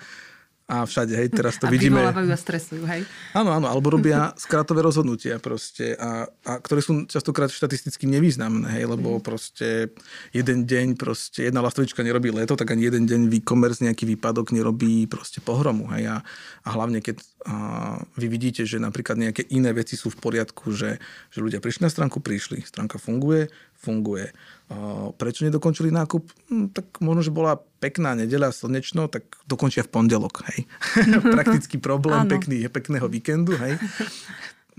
a 0.70 0.86
všade, 0.86 1.18
hej, 1.18 1.34
teraz 1.34 1.58
to 1.58 1.66
a 1.66 1.74
vidíme. 1.74 1.98
A 2.06 2.14
a 2.14 2.38
stresujú, 2.38 2.86
hej? 2.86 3.02
Áno, 3.34 3.50
áno, 3.50 3.66
alebo 3.66 3.90
robia 3.90 4.38
skratové 4.38 4.86
rozhodnutia 4.86 5.42
proste, 5.42 5.98
a, 5.98 6.30
a 6.46 6.62
ktoré 6.62 6.86
sú 6.86 7.10
častokrát 7.10 7.50
štatisticky 7.50 8.06
nevýznamné, 8.06 8.78
hej, 8.78 8.86
lebo 8.86 9.18
mm. 9.18 9.26
proste 9.26 9.90
jeden 10.30 10.70
deň, 10.70 10.94
proste 10.94 11.50
jedna 11.50 11.66
lastovička 11.66 12.06
nerobí 12.06 12.30
leto, 12.30 12.54
tak 12.54 12.70
ani 12.70 12.86
jeden 12.86 13.10
deň 13.10 13.34
e-commerce 13.34 13.82
nejaký 13.82 14.06
výpadok 14.14 14.54
nerobí 14.54 15.10
proste 15.10 15.42
pohromu, 15.42 15.90
hej, 15.98 16.06
a, 16.14 16.18
a 16.62 16.70
hlavne 16.78 17.02
keď 17.02 17.18
a, 17.50 17.98
vy 18.14 18.28
vidíte, 18.30 18.62
že 18.70 18.78
napríklad 18.78 19.18
nejaké 19.18 19.50
iné 19.50 19.74
veci 19.74 19.98
sú 19.98 20.14
v 20.14 20.22
poriadku, 20.22 20.70
že, 20.70 21.02
že 21.34 21.40
ľudia 21.42 21.58
prišli 21.58 21.82
na 21.82 21.90
stránku, 21.90 22.22
prišli, 22.22 22.62
stránka 22.62 23.02
funguje, 23.02 23.50
funguje. 23.74 24.30
Prečo 25.18 25.50
nedokončili 25.50 25.90
nákup? 25.90 26.24
Hm, 26.54 26.66
tak 26.70 27.02
možno, 27.02 27.26
že 27.26 27.34
bola 27.34 27.58
pekná 27.82 28.14
nedeľa, 28.14 28.54
slnečno, 28.54 29.10
tak 29.10 29.26
dokončia 29.50 29.82
v 29.82 29.90
pondelok. 29.90 30.46
Hej. 30.46 30.70
Praktický 31.36 31.82
problém 31.82 32.30
pekný, 32.30 32.70
pekného 32.70 33.10
víkendu. 33.10 33.58
Hej. 33.58 33.82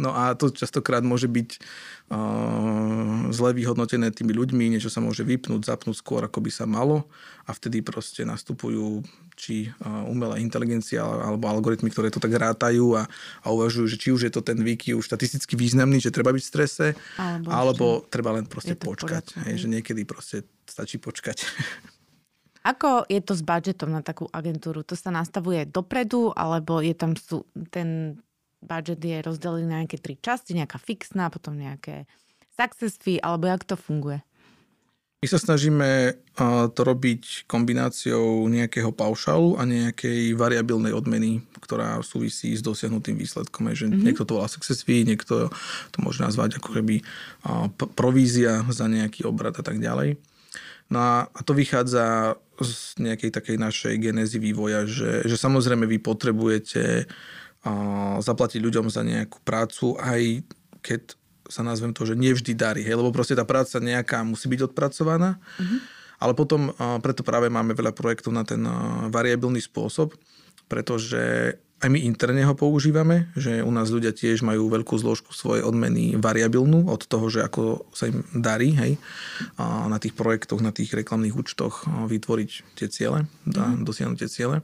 No 0.01 0.17
a 0.17 0.33
to 0.33 0.49
častokrát 0.49 1.05
môže 1.05 1.29
byť 1.29 1.61
uh, 2.09 3.29
zle 3.35 3.51
vyhodnotené 3.53 4.09
tými 4.09 4.33
ľuďmi, 4.33 4.73
niečo 4.73 4.89
sa 4.89 5.05
môže 5.05 5.27
vypnúť, 5.27 5.69
zapnúť 5.69 6.01
skôr, 6.01 6.25
ako 6.25 6.41
by 6.41 6.51
sa 6.55 6.65
malo 6.65 7.05
a 7.45 7.53
vtedy 7.53 7.85
proste 7.85 8.25
nastupujú 8.25 9.05
či 9.41 9.73
umelá 10.05 10.37
inteligencia 10.37 11.01
alebo 11.01 11.49
algoritmy, 11.49 11.89
ktoré 11.89 12.13
to 12.13 12.21
tak 12.21 12.37
rátajú 12.37 13.01
a, 13.01 13.09
a 13.41 13.47
uvažujú, 13.49 13.89
že 13.89 13.97
či 13.97 14.13
už 14.13 14.29
je 14.29 14.33
to 14.37 14.45
ten 14.45 14.61
výky 14.61 14.93
už 14.93 15.09
štatisticky 15.09 15.57
významný, 15.57 15.97
že 15.97 16.13
treba 16.13 16.37
byť 16.37 16.45
v 16.45 16.51
strese, 16.53 16.87
alebo, 17.17 17.49
alebo 17.49 17.87
treba 18.13 18.37
len 18.37 18.45
proste 18.45 18.77
počkať. 18.77 19.41
Hej, 19.49 19.65
že 19.65 19.67
niekedy 19.73 20.05
proste 20.05 20.45
stačí 20.69 21.01
počkať. 21.01 21.41
Ako 22.61 23.09
je 23.09 23.25
to 23.25 23.33
s 23.33 23.41
budžetom 23.41 23.89
na 23.89 24.05
takú 24.05 24.29
agentúru? 24.29 24.85
To 24.85 24.93
sa 24.93 25.09
nastavuje 25.09 25.65
dopredu, 25.65 26.37
alebo 26.37 26.85
je 26.85 26.93
tam 26.93 27.17
sú, 27.17 27.49
ten 27.73 28.21
budget 28.61 29.01
je 29.01 29.17
rozdelený 29.25 29.65
na 29.65 29.77
nejaké 29.81 29.97
tri 29.97 30.21
časti, 30.21 30.53
nejaká 30.53 30.77
fixná, 30.77 31.33
potom 31.33 31.57
nejaké 31.57 32.05
success 32.53 33.01
fee, 33.01 33.17
alebo 33.17 33.49
jak 33.49 33.65
to 33.65 33.81
funguje? 33.81 34.21
My 35.21 35.29
sa 35.29 35.37
snažíme 35.37 36.17
to 36.73 36.81
robiť 36.81 37.45
kombináciou 37.45 38.49
nejakého 38.49 38.89
paušálu 38.89 39.61
a 39.61 39.69
nejakej 39.69 40.33
variabilnej 40.33 40.97
odmeny, 40.97 41.45
ktorá 41.61 42.01
súvisí 42.01 42.57
s 42.57 42.65
dosiahnutým 42.65 43.21
výsledkom. 43.21 43.69
Že 43.69 43.93
mm-hmm. 43.93 44.01
Niekto 44.01 44.25
to 44.25 44.41
volá 44.41 44.49
success 44.49 44.81
fee, 44.81 45.05
niekto 45.05 45.53
to 45.93 45.99
môže 46.01 46.25
nazvať 46.25 46.57
ako 46.57 46.81
keby 46.81 47.05
provízia 47.93 48.65
za 48.73 48.89
nejaký 48.89 49.29
obrad 49.29 49.53
a 49.61 49.65
tak 49.65 49.77
ďalej. 49.77 50.17
No 50.89 51.29
a 51.29 51.41
to 51.45 51.53
vychádza 51.53 52.41
z 52.57 53.05
nejakej 53.05 53.29
takej 53.29 53.57
našej 53.61 53.95
genézy 54.01 54.41
vývoja, 54.41 54.89
že, 54.89 55.29
že 55.29 55.37
samozrejme 55.37 55.85
vy 55.85 56.01
potrebujete 56.01 57.05
zaplatiť 58.25 58.57
ľuďom 58.57 58.89
za 58.89 59.05
nejakú 59.05 59.37
prácu, 59.45 60.01
aj 60.01 60.49
keď 60.81 61.13
sa 61.51 61.67
nazvem 61.67 61.91
to, 61.91 62.07
že 62.07 62.15
nevždy 62.15 62.55
darí, 62.55 62.87
hej, 62.87 62.95
lebo 62.95 63.11
proste 63.11 63.35
tá 63.35 63.43
práca 63.43 63.83
nejaká 63.83 64.23
musí 64.23 64.47
byť 64.47 64.71
odpracovaná. 64.71 65.43
Mm-hmm. 65.59 65.81
Ale 66.21 66.33
potom 66.37 66.71
preto 67.01 67.27
práve 67.27 67.51
máme 67.51 67.75
veľa 67.75 67.97
projektov 67.97 68.31
na 68.31 68.45
ten 68.45 68.61
variabilný 69.09 69.59
spôsob, 69.59 70.15
pretože 70.69 71.57
aj 71.81 71.89
my 71.89 72.05
interne 72.05 72.45
ho 72.45 72.53
používame, 72.53 73.33
že 73.33 73.65
u 73.65 73.73
nás 73.73 73.89
ľudia 73.89 74.13
tiež 74.13 74.45
majú 74.45 74.69
veľkú 74.69 75.01
zložku 75.01 75.33
svojej 75.33 75.65
odmeny 75.65 76.21
variabilnú 76.21 76.93
od 76.93 77.09
toho, 77.09 77.25
že 77.33 77.41
ako 77.41 77.89
sa 77.97 78.13
im 78.13 78.21
darí 78.37 78.77
hej, 78.77 79.01
na 79.89 79.97
tých 79.97 80.13
projektoch, 80.13 80.61
na 80.61 80.77
tých 80.77 80.93
reklamných 80.93 81.33
účtoch 81.33 81.89
vytvoriť 81.89 82.51
tie 82.77 82.89
ciele, 82.93 83.25
mm. 83.49 83.89
dosiahnuť 83.89 84.19
tie 84.21 84.29
ciele. 84.29 84.61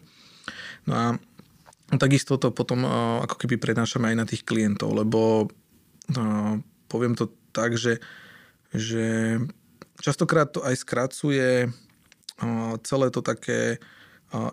No 0.84 0.93
a 0.93 1.07
Takisto 1.87 2.34
to 2.34 2.51
potom 2.51 2.82
ako 3.22 3.47
keby 3.47 3.62
prenášame 3.62 4.11
aj 4.11 4.16
na 4.18 4.26
tých 4.26 4.43
klientov, 4.43 4.91
lebo 4.91 5.47
poviem 6.87 7.14
to 7.18 7.30
tak, 7.51 7.74
že, 7.78 7.99
že 8.74 9.39
častokrát 10.01 10.51
to 10.51 10.62
aj 10.62 10.74
skracuje 10.76 11.70
celé 12.84 13.07
to 13.09 13.20
také 13.24 13.80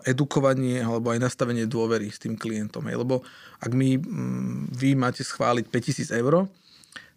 edukovanie 0.06 0.80
alebo 0.80 1.10
aj 1.12 1.20
nastavenie 1.20 1.66
dôvery 1.66 2.08
s 2.08 2.22
tým 2.22 2.38
klientom. 2.38 2.86
Lebo 2.86 3.26
ak 3.60 3.74
my, 3.74 3.98
vy 4.70 4.94
máte 4.94 5.26
schváliť 5.26 5.68
5000 5.68 6.20
eur, 6.20 6.48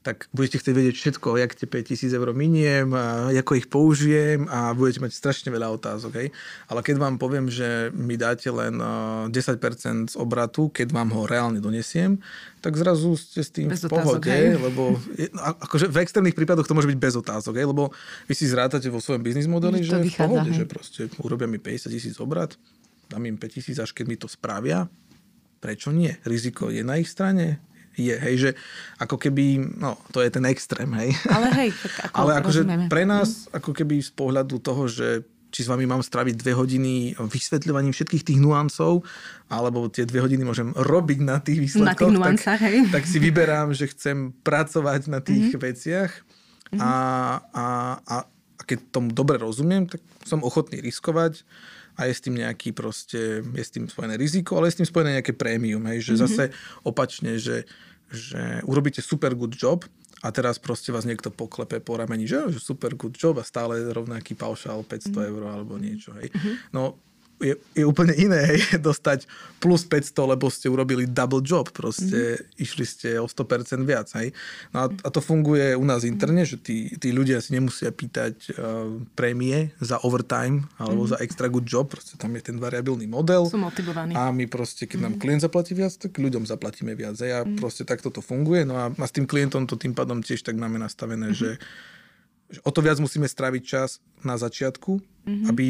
tak 0.06 0.32
budete 0.32 0.64
chcieť 0.64 0.76
vedieť 0.76 0.96
všetko, 0.96 1.36
jak 1.36 1.52
tie 1.52 1.68
5000 1.68 2.16
eur 2.16 2.32
miniem, 2.32 2.96
a 2.96 3.28
ako 3.34 3.54
ich 3.60 3.68
použijem 3.68 4.48
a 4.48 4.72
budete 4.72 5.04
mať 5.04 5.12
strašne 5.12 5.52
veľa 5.52 5.68
otázok. 5.76 6.12
Hej. 6.16 6.28
Ale 6.72 6.80
keď 6.80 6.96
vám 6.96 7.16
poviem, 7.20 7.52
že 7.52 7.92
mi 7.92 8.16
dáte 8.16 8.48
len 8.48 8.80
10% 8.80 10.14
z 10.14 10.16
obratu, 10.16 10.72
keď 10.72 10.96
vám 10.96 11.12
ho 11.12 11.28
reálne 11.28 11.60
donesiem, 11.60 12.24
tak 12.64 12.80
zrazu 12.80 13.20
ste 13.20 13.44
s 13.44 13.52
tým 13.52 13.68
bez 13.68 13.84
v 13.84 13.92
pohode, 13.92 14.32
otázok, 14.32 14.64
lebo 14.64 14.84
je, 15.14 15.28
no, 15.30 15.42
akože 15.44 15.92
v 15.92 15.98
extrémnych 16.02 16.36
prípadoch 16.36 16.66
to 16.66 16.74
môže 16.74 16.90
byť 16.90 17.00
bez 17.00 17.14
otázok, 17.20 17.54
hej, 17.60 17.68
lebo 17.70 17.94
vy 18.26 18.34
si 18.34 18.50
zrátate 18.50 18.88
vo 18.90 19.04
svojom 19.04 19.22
biznis 19.22 19.46
modeli, 19.46 19.84
že 19.84 20.00
vychádza, 20.00 20.24
v 20.24 20.32
pohode, 20.32 20.52
hej. 20.52 20.58
že 20.58 20.66
proste 20.66 21.02
urobia 21.22 21.48
mi 21.48 21.62
50 21.62 21.94
tisíc 21.94 22.16
obrat, 22.18 22.56
dám 23.08 23.24
im 23.28 23.38
5 23.40 23.56
tisíc, 23.56 23.78
až 23.80 23.92
keď 23.96 24.06
mi 24.08 24.18
to 24.20 24.28
spravia, 24.28 24.88
prečo 25.60 25.92
nie? 25.96 26.12
Riziko 26.28 26.70
je 26.72 26.84
na 26.84 27.00
ich 27.00 27.08
strane, 27.08 27.60
je, 27.98 28.16
hej, 28.16 28.36
že 28.38 28.50
ako 29.02 29.18
keby, 29.18 29.76
no, 29.82 29.98
to 30.14 30.22
je 30.22 30.30
ten 30.30 30.46
extrém, 30.46 30.88
hej. 31.02 31.18
Ale 31.28 31.50
hej, 31.58 31.70
tak 31.74 31.94
ako 32.08 32.16
Ale 32.16 32.32
akože 32.40 32.62
pre 32.88 33.04
nás, 33.04 33.50
ako 33.50 33.74
keby 33.74 34.00
z 34.00 34.12
pohľadu 34.14 34.62
toho, 34.62 34.86
že 34.86 35.26
či 35.48 35.64
s 35.64 35.72
vami 35.72 35.88
mám 35.88 36.04
straviť 36.04 36.36
dve 36.38 36.54
hodiny 36.54 37.16
vysvetľovaním 37.18 37.96
všetkých 37.96 38.24
tých 38.30 38.40
nuancov, 38.40 39.02
alebo 39.48 39.88
tie 39.88 40.04
dve 40.04 40.22
hodiny 40.22 40.44
môžem 40.44 40.76
robiť 40.76 41.20
na 41.24 41.40
tých 41.40 41.60
výsledkoch. 41.66 41.88
Na 41.88 41.98
tých 41.98 42.18
nuancách, 42.20 42.60
tak, 42.62 42.68
hej. 42.68 42.78
tak 42.92 43.04
si 43.08 43.18
vyberám, 43.18 43.72
že 43.72 43.90
chcem 43.90 44.36
pracovať 44.44 45.08
na 45.08 45.24
tých 45.24 45.56
mm-hmm. 45.56 45.66
veciach 45.66 46.12
mm-hmm. 46.14 46.80
A, 46.84 46.94
a, 47.56 47.66
a, 48.06 48.18
a 48.22 48.37
keď 48.68 48.92
tomu 48.92 49.16
dobre 49.16 49.40
rozumiem, 49.40 49.88
tak 49.88 50.04
som 50.28 50.44
ochotný 50.44 50.84
riskovať 50.84 51.48
a 51.98 52.06
je 52.06 52.14
s 52.14 52.22
tým 52.22 52.36
nejaký 52.38 52.76
proste, 52.76 53.42
je 53.42 53.64
s 53.64 53.72
tým 53.74 53.88
spojené 53.88 54.20
riziko, 54.20 54.60
ale 54.60 54.70
je 54.70 54.78
s 54.78 54.80
tým 54.84 54.90
spojené 54.92 55.18
nejaké 55.18 55.34
prémium, 55.34 55.82
hej, 55.90 56.04
že 56.04 56.14
mm-hmm. 56.14 56.24
zase 56.28 56.44
opačne, 56.84 57.40
že, 57.40 57.66
že 58.12 58.62
urobíte 58.68 59.00
super 59.02 59.34
good 59.34 59.56
job 59.56 59.88
a 60.22 60.30
teraz 60.30 60.60
proste 60.60 60.92
vás 60.92 61.08
niekto 61.08 61.32
poklepe 61.32 61.80
po 61.82 61.98
rameni, 61.98 62.28
že, 62.28 62.54
že 62.54 62.60
super 62.62 62.94
good 62.94 63.16
job 63.16 63.40
a 63.40 63.48
stále 63.48 63.82
rovnaký 63.90 64.36
paušál 64.36 64.84
500 64.84 65.10
mm-hmm. 65.10 65.30
eur 65.32 65.42
alebo 65.48 65.74
niečo, 65.80 66.12
hej. 66.20 66.30
Mm-hmm. 66.30 66.56
No 66.76 67.02
je, 67.38 67.54
je 67.78 67.86
úplne 67.86 68.14
iné 68.18 68.42
hej, 68.56 68.60
dostať 68.88 69.30
plus 69.58 69.86
500, 69.86 70.34
lebo 70.38 70.50
ste 70.50 70.70
urobili 70.70 71.10
double 71.10 71.42
job, 71.42 71.70
proste 71.74 72.38
mm-hmm. 72.38 72.62
išli 72.62 72.86
ste 72.86 73.10
o 73.18 73.26
100% 73.26 73.86
viac. 73.86 74.10
Hej. 74.18 74.34
No 74.74 74.86
a, 74.86 74.88
a 74.90 75.08
to 75.10 75.22
funguje 75.22 75.74
u 75.78 75.86
nás 75.86 76.06
interne, 76.06 76.46
že 76.46 76.58
tí, 76.58 76.94
tí 76.98 77.10
ľudia 77.14 77.42
si 77.42 77.58
nemusia 77.58 77.90
pýtať 77.90 78.58
uh, 78.58 78.98
prémie 79.18 79.74
za 79.82 80.02
overtime 80.02 80.70
alebo 80.78 81.06
mm-hmm. 81.06 81.18
za 81.18 81.24
extra 81.26 81.48
good 81.50 81.66
job, 81.66 81.90
proste 81.90 82.18
tam 82.18 82.34
je 82.38 82.54
ten 82.54 82.58
variabilný 82.58 83.10
model. 83.10 83.50
Sú 83.50 83.62
motivovaní. 83.62 84.14
A 84.14 84.30
my 84.30 84.46
proste, 84.50 84.86
keď 84.86 84.98
mm-hmm. 84.98 85.06
nám 85.06 85.14
mhm. 85.18 85.22
klient 85.22 85.42
zaplatí 85.46 85.72
viac, 85.78 85.94
tak 85.98 86.12
ľuďom 86.18 86.44
zaplatíme 86.46 86.94
viac. 86.94 87.18
Hej. 87.22 87.32
A 87.34 87.40
mm-hmm. 87.46 87.58
proste 87.58 87.86
takto 87.86 88.10
to 88.14 88.22
funguje. 88.22 88.66
No 88.66 88.78
a, 88.78 88.86
a 88.94 89.06
s 89.06 89.14
tým 89.14 89.30
klientom 89.30 89.66
to 89.70 89.78
tým 89.78 89.94
pádom 89.94 90.22
tiež 90.22 90.42
tak 90.42 90.58
máme 90.58 90.82
nastavené, 90.82 91.34
mm-hmm. 91.34 91.58
že 91.58 91.62
o 92.64 92.72
to 92.72 92.80
viac 92.80 92.96
musíme 93.04 93.28
stráviť 93.28 93.64
čas 93.68 94.00
na 94.24 94.40
začiatku, 94.40 94.92
mm-hmm. 94.96 95.50
aby 95.52 95.66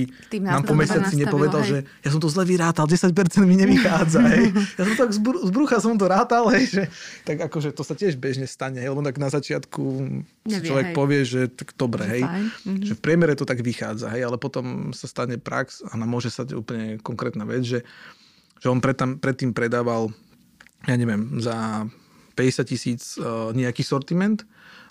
nám 0.46 0.62
po 0.62 0.78
mesiaci 0.78 1.18
nepovedal, 1.18 1.66
hej. 1.66 1.70
že 1.70 1.78
ja 2.06 2.10
som 2.14 2.22
to 2.22 2.30
zle 2.30 2.46
vyrátal, 2.46 2.86
10% 2.86 3.10
mi 3.50 3.58
nevychádza. 3.58 4.22
hej. 4.30 4.54
Ja 4.78 4.86
som 4.86 4.96
tak 4.96 5.10
z, 5.10 5.20
br- 5.20 5.42
z 5.42 5.50
brucha 5.50 5.82
som 5.82 5.98
to 5.98 6.06
rátal, 6.06 6.46
hej, 6.54 6.70
že, 6.70 6.84
tak 7.26 7.42
akože 7.50 7.74
to 7.74 7.82
sa 7.82 7.98
tiež 7.98 8.22
bežne 8.22 8.46
stane, 8.46 8.78
hej, 8.78 8.94
lebo 8.94 9.02
tak 9.02 9.18
na 9.18 9.34
začiatku 9.34 9.84
Nevie, 10.46 10.68
človek 10.70 10.94
hej. 10.94 10.96
povie, 10.96 11.22
že 11.26 11.42
tak 11.50 11.74
dobre, 11.74 12.06
hej, 12.06 12.24
mm-hmm. 12.24 12.86
že 12.86 12.94
v 12.94 13.02
priemere 13.02 13.34
to 13.34 13.50
tak 13.50 13.66
vychádza, 13.66 14.14
hej, 14.14 14.30
ale 14.30 14.38
potom 14.38 14.94
sa 14.94 15.10
stane 15.10 15.42
prax 15.42 15.82
a 15.82 15.98
môže 16.06 16.30
sa 16.30 16.46
úplne 16.46 17.02
konkrétna 17.02 17.50
vec, 17.50 17.66
že, 17.66 17.82
že 18.62 18.68
on 18.70 18.78
predtým, 18.78 19.18
predtým 19.18 19.52
predával, 19.58 20.14
ja 20.86 20.94
neviem, 20.94 21.42
za 21.42 21.90
50 22.38 22.70
tisíc 22.70 23.18
uh, 23.18 23.50
nejaký 23.50 23.82
sortiment, 23.82 24.46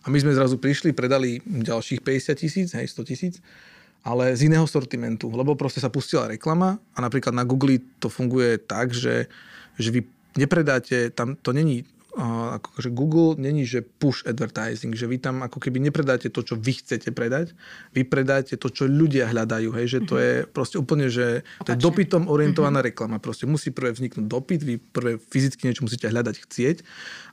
a 0.07 0.11
my 0.11 0.19
sme 0.23 0.39
zrazu 0.39 0.55
prišli, 0.63 0.95
predali 0.95 1.43
ďalších 1.43 2.01
50 2.07 2.39
tisíc, 2.39 2.69
hej, 2.79 2.87
100 2.95 3.11
tisíc, 3.11 3.35
ale 4.07 4.39
z 4.39 4.47
iného 4.47 4.63
sortimentu, 4.71 5.27
lebo 5.35 5.59
proste 5.59 5.83
sa 5.83 5.91
pustila 5.91 6.31
reklama 6.31 6.79
a 6.95 6.99
napríklad 7.03 7.35
na 7.35 7.43
Google 7.43 7.83
to 7.99 8.07
funguje 8.07 8.63
tak, 8.63 8.95
že, 8.95 9.27
že 9.75 9.91
vy 9.91 10.07
nepredáte, 10.39 11.11
tam 11.11 11.35
to 11.35 11.51
není 11.51 11.83
akože 12.17 12.91
Google 12.97 13.37
není, 13.37 13.69
že 13.69 13.85
push 13.85 14.25
advertising, 14.25 14.97
že 14.97 15.05
vy 15.05 15.21
tam 15.21 15.45
ako 15.45 15.61
keby 15.61 15.85
nepredáte 15.85 16.33
to, 16.33 16.41
čo 16.41 16.57
vy 16.57 16.81
chcete 16.81 17.13
predať, 17.13 17.53
vy 17.93 18.09
predáte 18.09 18.57
to, 18.57 18.73
čo 18.73 18.89
ľudia 18.89 19.29
hľadajú, 19.29 19.69
hej, 19.77 19.87
že 19.87 20.01
to 20.09 20.17
mm-hmm. 20.17 20.25
je 20.25 20.35
proste 20.49 20.77
úplne, 20.81 21.07
že 21.13 21.45
to 21.69 21.77
je 21.77 21.79
dopytom 21.79 22.33
orientovaná 22.33 22.81
mm-hmm. 22.81 22.89
reklama. 22.89 23.17
Proste 23.21 23.45
musí 23.45 23.69
prvé 23.69 23.93
vzniknúť 23.93 24.25
dopyt, 24.25 24.61
vy 24.65 24.75
prvé 24.81 25.21
fyzicky 25.21 25.69
niečo 25.69 25.85
musíte 25.85 26.09
hľadať, 26.09 26.35
chcieť 26.49 26.77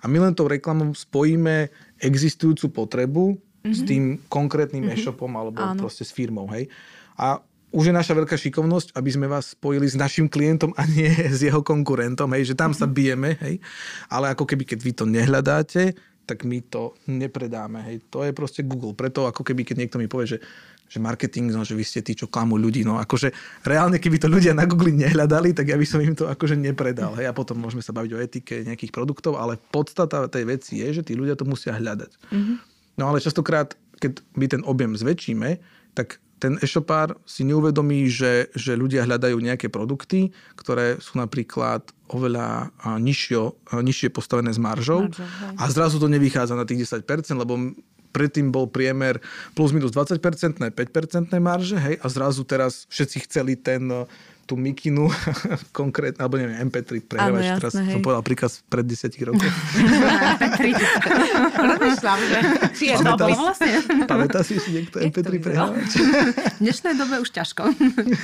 a 0.03 0.11
my 0.11 0.19
len 0.19 0.35
tou 0.35 0.51
reklamou 0.51 0.91
spojíme 0.91 1.71
existujúcu 2.03 2.69
potrebu 2.75 3.39
mm-hmm. 3.39 3.73
s 3.73 3.79
mhm. 3.81 3.87
tým 3.87 4.03
konkrétnym 4.27 4.83
mm-hmm. 4.85 4.99
e-shopom 4.99 5.31
alebo 5.39 5.63
Áno. 5.63 5.87
proste 5.87 6.03
s 6.03 6.11
firmou, 6.11 6.45
hej. 6.51 6.67
A 7.15 7.39
už 7.73 7.89
je 7.89 7.95
naša 7.95 8.13
veľká 8.13 8.37
šikovnosť, 8.37 8.93
aby 8.93 9.09
sme 9.09 9.25
vás 9.25 9.57
spojili 9.57 9.89
s 9.89 9.97
našim 9.97 10.29
klientom 10.29 10.77
a 10.77 10.85
nie 10.85 11.09
s 11.37 11.41
jeho 11.41 11.65
konkurentom, 11.65 12.29
hej, 12.37 12.53
že 12.53 12.55
tam 12.59 12.75
sa 12.75 12.85
bijeme, 12.85 13.39
hej. 13.41 13.57
Ale 14.11 14.29
ako 14.35 14.45
keby, 14.45 14.67
keď 14.67 14.79
vy 14.83 14.91
to 14.93 15.05
nehľadáte, 15.09 15.97
tak 16.23 16.47
my 16.47 16.63
to 16.71 16.95
nepredáme, 17.11 17.83
hej. 17.83 17.99
To 18.09 18.23
je 18.23 18.31
proste 18.31 18.63
Google. 18.63 18.95
Preto 18.95 19.27
ako 19.27 19.43
keby, 19.43 19.67
keď 19.67 19.75
niekto 19.83 19.99
mi 19.99 20.07
povie, 20.07 20.35
že, 20.35 20.37
že 20.87 21.03
marketing, 21.03 21.51
no, 21.51 21.67
že 21.67 21.75
vy 21.75 21.83
ste 21.83 21.99
tí, 21.99 22.15
čo 22.15 22.31
klamú 22.31 22.55
ľudí, 22.55 22.87
no 22.87 22.95
akože 22.95 23.35
reálne, 23.67 23.99
keby 23.99 24.23
to 24.23 24.31
ľudia 24.31 24.55
na 24.55 24.63
Google 24.63 24.95
nehľadali, 24.95 25.51
tak 25.51 25.67
ja 25.67 25.75
by 25.75 25.83
som 25.83 25.99
im 25.99 26.15
to 26.15 26.31
akože 26.31 26.55
nepredal, 26.55 27.11
hej. 27.19 27.27
A 27.27 27.35
potom 27.35 27.59
môžeme 27.59 27.83
sa 27.83 27.91
baviť 27.91 28.11
o 28.15 28.21
etike 28.23 28.55
nejakých 28.63 28.95
produktov, 28.95 29.35
ale 29.35 29.59
podstata 29.59 30.31
tej 30.31 30.47
veci 30.47 30.79
je, 30.79 31.03
že 31.03 31.03
tí 31.03 31.19
ľudia 31.19 31.35
to 31.35 31.43
musia 31.43 31.75
hľadať. 31.75 32.11
Mm-hmm. 32.31 32.55
No 32.95 33.11
ale 33.11 33.19
častokrát, 33.19 33.75
keď 33.99 34.23
my 34.39 34.45
ten 34.47 34.61
objem 34.63 34.95
zväčšíme, 34.95 35.59
tak 35.91 36.22
ten 36.43 36.59
e-shopár 36.59 37.15
si 37.23 37.47
neuvedomí, 37.47 38.11
že, 38.11 38.51
že 38.51 38.75
ľudia 38.75 39.07
hľadajú 39.07 39.39
nejaké 39.39 39.71
produkty, 39.71 40.35
ktoré 40.59 40.99
sú 40.99 41.15
napríklad 41.15 41.87
oveľa 42.11 42.67
nižšie, 42.99 43.71
nižšie 43.71 44.11
postavené 44.11 44.51
s 44.51 44.59
maržou 44.59 45.07
Maržo, 45.07 45.07
a 45.55 45.63
zrazu 45.71 46.03
to 46.03 46.11
nevychádza 46.11 46.59
na 46.59 46.67
tých 46.67 46.83
10%, 46.83 47.07
lebo 47.39 47.71
predtým 48.13 48.53
bol 48.53 48.67
priemer 48.69 49.17
plus 49.57 49.73
minus 49.73 49.95
20%, 49.95 50.19
5% 50.19 50.69
marže, 51.39 51.77
hej, 51.79 51.95
a 51.97 52.05
zrazu 52.11 52.45
teraz 52.45 52.85
všetci 52.91 53.17
chceli 53.25 53.57
ten 53.57 53.89
tú 54.43 54.59
mikinu 54.59 55.07
konkrétne, 55.79 56.19
alebo 56.19 56.35
neviem, 56.35 56.59
MP3 56.67 56.99
prehrávač, 57.03 57.63
teraz 57.63 57.73
hej. 57.79 57.95
som 57.95 58.01
povedal 58.03 58.23
príkaz 58.23 58.59
pred 58.67 58.83
10 58.83 59.29
rokov. 59.31 59.47
MP3. 60.37 60.61
Rozmýšľam, 61.55 62.19
že 62.27 62.37
či 62.75 62.83
je 62.91 62.95
to 62.99 63.15
vlastne. 63.15 63.71
Pamätá 64.03 64.43
si 64.43 64.59
si 64.59 64.69
niekto 64.75 64.99
MP3 64.99 65.39
prehrávač? 65.39 65.91
V 65.95 66.59
dnešnej 66.59 66.93
dobe 66.99 67.23
už 67.23 67.29
ťažko. 67.31 67.71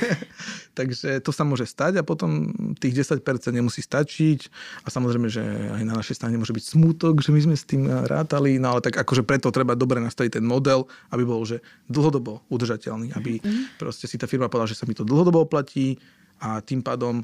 Takže 0.80 1.24
to 1.24 1.32
sa 1.32 1.48
môže 1.48 1.68
stať 1.68 2.00
a 2.00 2.04
potom 2.04 2.52
tých 2.80 3.08
10% 3.08 3.24
nemusí 3.52 3.80
stačiť 3.80 4.40
a 4.84 4.88
samozrejme, 4.92 5.28
že 5.32 5.44
aj 5.76 5.84
na 5.88 5.96
našej 5.96 6.20
strane 6.20 6.36
môže 6.36 6.56
byť 6.56 6.66
smútok, 6.76 7.24
že 7.24 7.32
my 7.32 7.40
sme 7.52 7.56
s 7.56 7.64
tým 7.64 7.88
rátali, 7.88 8.60
no 8.60 8.76
ale 8.76 8.84
tak 8.84 9.00
akože 9.00 9.24
preto 9.24 9.52
treba 9.52 9.76
dobre 9.76 10.04
nastaviť 10.04 10.40
ten 10.40 10.46
model, 10.46 10.88
aby 11.16 11.24
bol 11.24 11.44
že 11.48 11.64
dlhodobo 11.88 12.44
udržateľný, 12.52 13.16
aby 13.16 13.40
mm-hmm. 13.40 13.80
proste 13.80 14.08
si 14.08 14.20
tá 14.20 14.28
firma 14.28 14.52
povedala, 14.52 14.72
že 14.72 14.80
sa 14.80 14.88
mi 14.88 14.96
to 14.96 15.08
dlhodobo 15.08 15.44
oplatí, 15.48 16.00
a 16.40 16.64
tým 16.64 16.84
pádom 16.84 17.24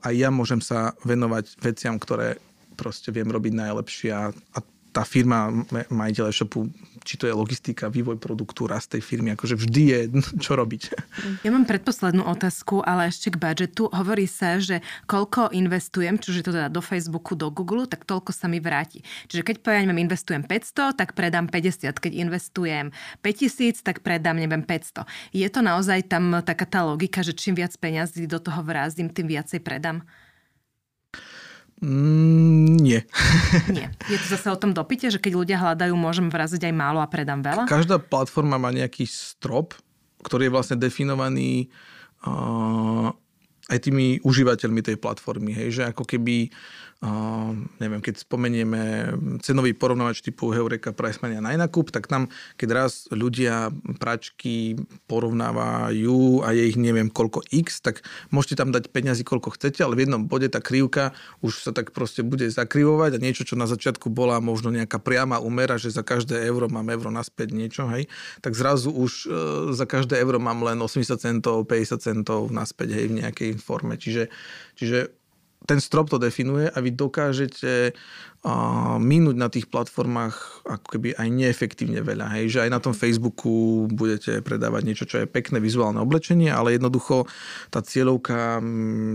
aj 0.00 0.14
ja 0.14 0.30
môžem 0.30 0.62
sa 0.62 0.94
venovať 1.02 1.58
veciam, 1.58 1.98
ktoré 1.98 2.38
proste 2.78 3.10
viem 3.12 3.28
robiť 3.28 3.52
najlepšie 3.56 4.10
a, 4.14 4.30
a 4.30 4.58
tá 4.90 5.06
firma, 5.06 5.50
majiteľ 5.90 6.30
e-shopu, 6.30 6.66
či 7.06 7.16
to 7.16 7.24
je 7.30 7.34
logistika, 7.34 7.88
vývoj 7.88 8.18
produktu, 8.18 8.66
rast 8.66 8.92
tej 8.92 9.00
firmy, 9.00 9.32
akože 9.34 9.56
vždy 9.56 9.82
je 9.86 10.00
čo 10.44 10.58
robiť. 10.58 10.82
Ja 11.46 11.50
mám 11.54 11.64
predposlednú 11.64 12.26
otázku, 12.26 12.82
ale 12.82 13.08
ešte 13.08 13.32
k 13.32 13.40
budžetu. 13.40 13.88
Hovorí 13.90 14.26
sa, 14.26 14.58
že 14.58 14.82
koľko 15.06 15.54
investujem, 15.54 16.18
čiže 16.18 16.46
to 16.46 16.50
teda 16.52 16.68
do 16.68 16.82
Facebooku, 16.82 17.38
do 17.38 17.48
Google, 17.48 17.86
tak 17.86 18.04
toľko 18.04 18.34
sa 18.34 18.50
mi 18.50 18.58
vráti. 18.58 19.06
Čiže 19.30 19.46
keď 19.46 19.56
poviem, 19.62 19.96
investujem 19.96 20.42
500, 20.44 20.98
tak 20.98 21.14
predám 21.14 21.46
50. 21.46 21.94
Keď 21.96 22.12
investujem 22.18 22.92
5000, 23.22 23.86
tak 23.86 24.02
predám, 24.02 24.36
neviem, 24.36 24.62
500. 24.66 25.06
Je 25.30 25.48
to 25.48 25.60
naozaj 25.62 26.10
tam 26.10 26.42
taká 26.42 26.66
tá 26.66 26.82
logika, 26.82 27.22
že 27.22 27.32
čím 27.32 27.54
viac 27.56 27.72
peňazí 27.78 28.26
do 28.26 28.42
toho 28.42 28.60
vrázim, 28.66 29.08
tým 29.08 29.30
viacej 29.30 29.62
predám? 29.62 30.02
Mm, 31.80 32.76
nie. 32.76 33.00
nie. 33.76 33.88
Je 34.12 34.16
to 34.20 34.26
zase 34.36 34.52
o 34.52 34.60
tom 34.60 34.76
dopite, 34.76 35.08
že 35.08 35.16
keď 35.16 35.32
ľudia 35.32 35.56
hľadajú, 35.56 35.96
môžem 35.96 36.28
vraziť 36.28 36.68
aj 36.68 36.74
málo 36.76 37.00
a 37.00 37.08
predám 37.08 37.40
veľa? 37.40 37.64
Každá 37.64 37.96
platforma 37.96 38.60
má 38.60 38.68
nejaký 38.68 39.08
strop, 39.08 39.72
ktorý 40.20 40.48
je 40.48 40.54
vlastne 40.54 40.76
definovaný 40.76 41.72
uh, 42.28 43.08
aj 43.72 43.78
tými 43.80 44.20
užívateľmi 44.20 44.84
tej 44.84 45.00
platformy. 45.00 45.56
Hej, 45.56 45.68
že 45.80 45.82
ako 45.88 46.04
keby 46.04 46.52
neviem, 47.80 48.04
keď 48.04 48.28
spomenieme 48.28 49.08
cenový 49.40 49.72
porovnávač 49.72 50.20
typu 50.20 50.52
Heureka 50.52 50.92
Pricemania 50.92 51.40
na 51.40 51.56
nákup, 51.56 51.88
tak 51.88 52.04
tam, 52.12 52.28
keď 52.60 52.68
raz 52.76 53.08
ľudia 53.08 53.72
pračky 53.96 54.76
porovnávajú 55.08 56.44
a 56.44 56.52
je 56.52 56.62
ich 56.68 56.76
neviem 56.76 57.08
koľko 57.08 57.40
x, 57.48 57.80
tak 57.80 58.04
môžete 58.28 58.60
tam 58.60 58.68
dať 58.68 58.92
peňazí 58.92 59.24
koľko 59.24 59.56
chcete, 59.56 59.80
ale 59.80 59.96
v 59.96 60.04
jednom 60.04 60.28
bode 60.28 60.52
tá 60.52 60.60
krivka 60.60 61.16
už 61.40 61.64
sa 61.64 61.72
tak 61.72 61.96
proste 61.96 62.20
bude 62.20 62.44
zakrivovať 62.52 63.16
a 63.16 63.22
niečo, 63.22 63.48
čo 63.48 63.56
na 63.56 63.64
začiatku 63.64 64.12
bola 64.12 64.36
možno 64.44 64.68
nejaká 64.68 65.00
priama 65.00 65.40
umera, 65.40 65.80
že 65.80 65.88
za 65.88 66.04
každé 66.04 66.36
euro 66.52 66.68
mám 66.68 66.92
euro 66.92 67.08
naspäť 67.08 67.56
niečo, 67.56 67.88
hej, 67.88 68.12
tak 68.44 68.52
zrazu 68.52 68.92
už 68.92 69.12
e, 69.24 69.28
za 69.72 69.88
každé 69.88 70.20
euro 70.20 70.36
mám 70.36 70.60
len 70.68 70.76
80 70.76 71.16
centov, 71.16 71.64
50 71.64 71.96
centov 71.96 72.52
naspäť, 72.52 72.92
hej, 72.92 73.06
v 73.08 73.24
nejakej 73.24 73.50
forme. 73.56 73.96
Čiže, 73.96 74.28
čiže 74.76 75.19
ten 75.70 75.80
strop 75.80 76.10
to 76.10 76.18
definuje 76.18 76.70
a 76.70 76.80
vy 76.82 76.90
dokážete 76.90 77.92
uh, 78.40 78.96
minúť 78.96 79.36
na 79.36 79.48
tých 79.52 79.68
platformách 79.68 80.64
ako 80.64 80.86
keby 80.96 81.12
aj 81.16 81.28
neefektívne 81.28 82.00
veľa. 82.00 82.40
Hej? 82.40 82.56
Že 82.56 82.60
aj 82.68 82.70
na 82.72 82.80
tom 82.80 82.94
Facebooku 82.96 83.84
budete 83.92 84.40
predávať 84.40 84.82
niečo, 84.84 85.04
čo 85.04 85.20
je 85.20 85.26
pekné 85.28 85.60
vizuálne 85.60 86.00
oblečenie, 86.00 86.48
ale 86.48 86.76
jednoducho 86.76 87.28
tá 87.68 87.84
cieľovka 87.84 88.64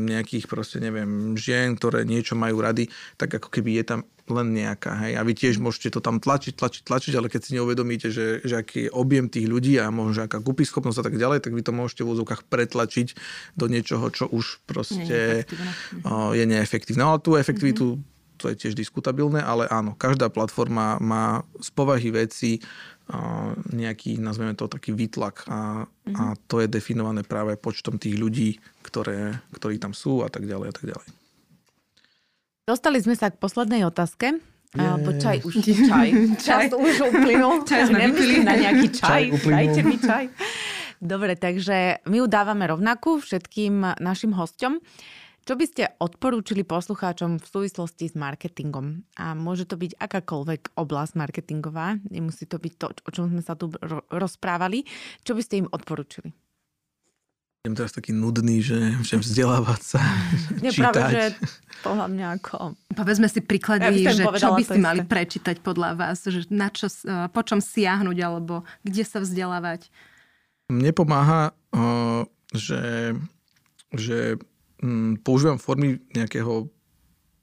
nejakých 0.06 0.46
proste 0.46 0.78
neviem, 0.78 1.34
žien, 1.34 1.74
ktoré 1.74 2.06
niečo 2.06 2.38
majú 2.38 2.62
rady, 2.62 2.90
tak 3.18 3.42
ako 3.42 3.50
keby 3.50 3.82
je 3.82 3.86
tam 3.86 4.02
len 4.26 4.58
nejaká. 4.58 5.06
Hej? 5.06 5.14
A 5.18 5.22
vy 5.22 5.34
tiež 5.38 5.62
môžete 5.62 5.98
to 5.98 6.02
tam 6.02 6.18
tlačiť, 6.18 6.58
tlačiť, 6.58 6.82
tlačiť, 6.86 7.14
ale 7.14 7.30
keď 7.30 7.42
si 7.46 7.52
neuvedomíte, 7.58 8.10
že, 8.10 8.42
že 8.42 8.62
aký 8.62 8.90
je 8.90 8.94
objem 8.94 9.30
tých 9.30 9.46
ľudí 9.46 9.78
a 9.78 9.94
možno 9.94 10.26
aká 10.26 10.42
kúpi 10.42 10.66
schopnosť 10.66 11.02
a 11.02 11.06
tak 11.06 11.16
ďalej, 11.18 11.46
tak 11.46 11.54
vy 11.54 11.62
to 11.62 11.74
môžete 11.74 12.02
v 12.02 12.10
úzovkách 12.14 12.50
pretlačiť 12.50 13.08
do 13.54 13.66
niečoho, 13.70 14.06
čo 14.10 14.26
už 14.26 14.66
proste 14.66 15.46
je 16.10 16.44
neefektívne. 16.46 17.06
No 17.06 17.18
ale 17.18 17.22
tú 17.22 17.38
efektivitu 17.38 17.98
mm-hmm 17.98 18.14
to 18.36 18.52
je 18.52 18.56
tiež 18.68 18.74
diskutabilné, 18.76 19.40
ale 19.42 19.68
áno, 19.72 19.96
každá 19.96 20.28
platforma 20.30 21.00
má 21.00 21.44
z 21.60 21.70
povahy 21.72 22.12
veci 22.12 22.60
nejaký, 23.70 24.18
nazveme 24.18 24.58
to 24.58 24.66
taký 24.66 24.90
výtlak 24.90 25.46
a, 25.46 25.86
mm-hmm. 25.86 26.16
a 26.18 26.22
mhm. 26.34 26.38
to 26.50 26.56
je 26.66 26.68
definované 26.68 27.22
práve 27.22 27.54
počtom 27.54 28.02
tých 28.02 28.18
ľudí, 28.18 28.58
ktoré, 28.82 29.38
ktorí 29.54 29.78
tam 29.78 29.94
sú 29.94 30.26
a 30.26 30.30
tak 30.30 30.50
ďalej 30.50 30.68
a 30.70 30.74
tak 30.74 30.86
ďalej. 30.90 31.08
Dostali 32.66 32.98
sme 32.98 33.14
sa 33.14 33.30
k 33.30 33.38
poslednej 33.38 33.86
otázke. 33.86 34.42
Yeah. 34.74 34.98
Po 34.98 35.14
čaj 35.24 35.46
už 35.46 35.54
čaj. 35.62 36.10
Čas 36.42 36.74
už 36.74 37.14
uplynul. 37.14 37.62
Čaj 37.70 37.94
sme 37.94 38.10
vypili. 38.10 38.42
na 38.42 38.58
nejaký 38.58 38.88
čaj. 38.90 39.22
čaj 39.38 39.54
Dajte 39.54 39.82
mi 39.86 39.96
čaj. 40.02 40.26
Dobre, 40.98 41.38
takže 41.38 42.02
my 42.10 42.16
ju 42.24 42.26
dávame 42.26 42.66
rovnakú 42.66 43.22
všetkým 43.22 44.02
našim 44.02 44.34
hosťom. 44.34 44.82
Čo 45.46 45.54
by 45.54 45.66
ste 45.70 45.94
odporúčili 46.02 46.66
poslucháčom 46.66 47.38
v 47.38 47.46
súvislosti 47.46 48.10
s 48.10 48.18
marketingom? 48.18 49.06
A 49.14 49.38
môže 49.38 49.70
to 49.70 49.78
byť 49.78 49.94
akákoľvek 50.02 50.74
oblasť 50.74 51.14
marketingová, 51.14 52.02
nemusí 52.10 52.50
to 52.50 52.58
byť 52.58 52.74
to, 52.82 52.88
o 52.90 53.10
čom 53.14 53.30
sme 53.30 53.46
sa 53.46 53.54
tu 53.54 53.70
rozprávali. 54.10 54.90
Čo 55.22 55.38
by 55.38 55.42
ste 55.46 55.62
im 55.62 55.70
odporúčili? 55.70 56.34
Jem 57.62 57.78
teraz 57.78 57.94
taký 57.94 58.10
nudný, 58.10 58.62
že, 58.66 58.98
že 59.06 59.22
vzdelávať 59.22 59.82
sa, 59.86 60.02
Nie, 60.66 60.74
čítať. 60.74 60.82
Práve, 60.82 61.14
že 61.14 61.26
podľa 61.86 62.08
mňa 62.10 62.28
ako... 62.42 62.58
Povedzme 62.98 63.30
si 63.30 63.42
príklady, 63.46 64.02
ja 64.02 64.18
že 64.18 64.26
čo 64.26 64.50
by 64.50 64.66
ste 64.66 64.82
mali 64.82 65.06
prečítať 65.06 65.62
podľa 65.62 65.94
vás, 65.94 66.26
že 66.26 66.50
na 66.50 66.74
čo, 66.74 66.90
po 67.30 67.42
čom 67.46 67.62
siahnuť, 67.62 68.18
alebo 68.18 68.66
kde 68.82 69.06
sa 69.06 69.22
vzdelávať? 69.22 69.94
Mne 70.74 70.90
pomáha, 70.90 71.54
že, 72.50 73.14
že 73.94 74.42
mm, 74.42 74.55
používam 75.24 75.58
formy 75.62 76.02
nejakého 76.14 76.70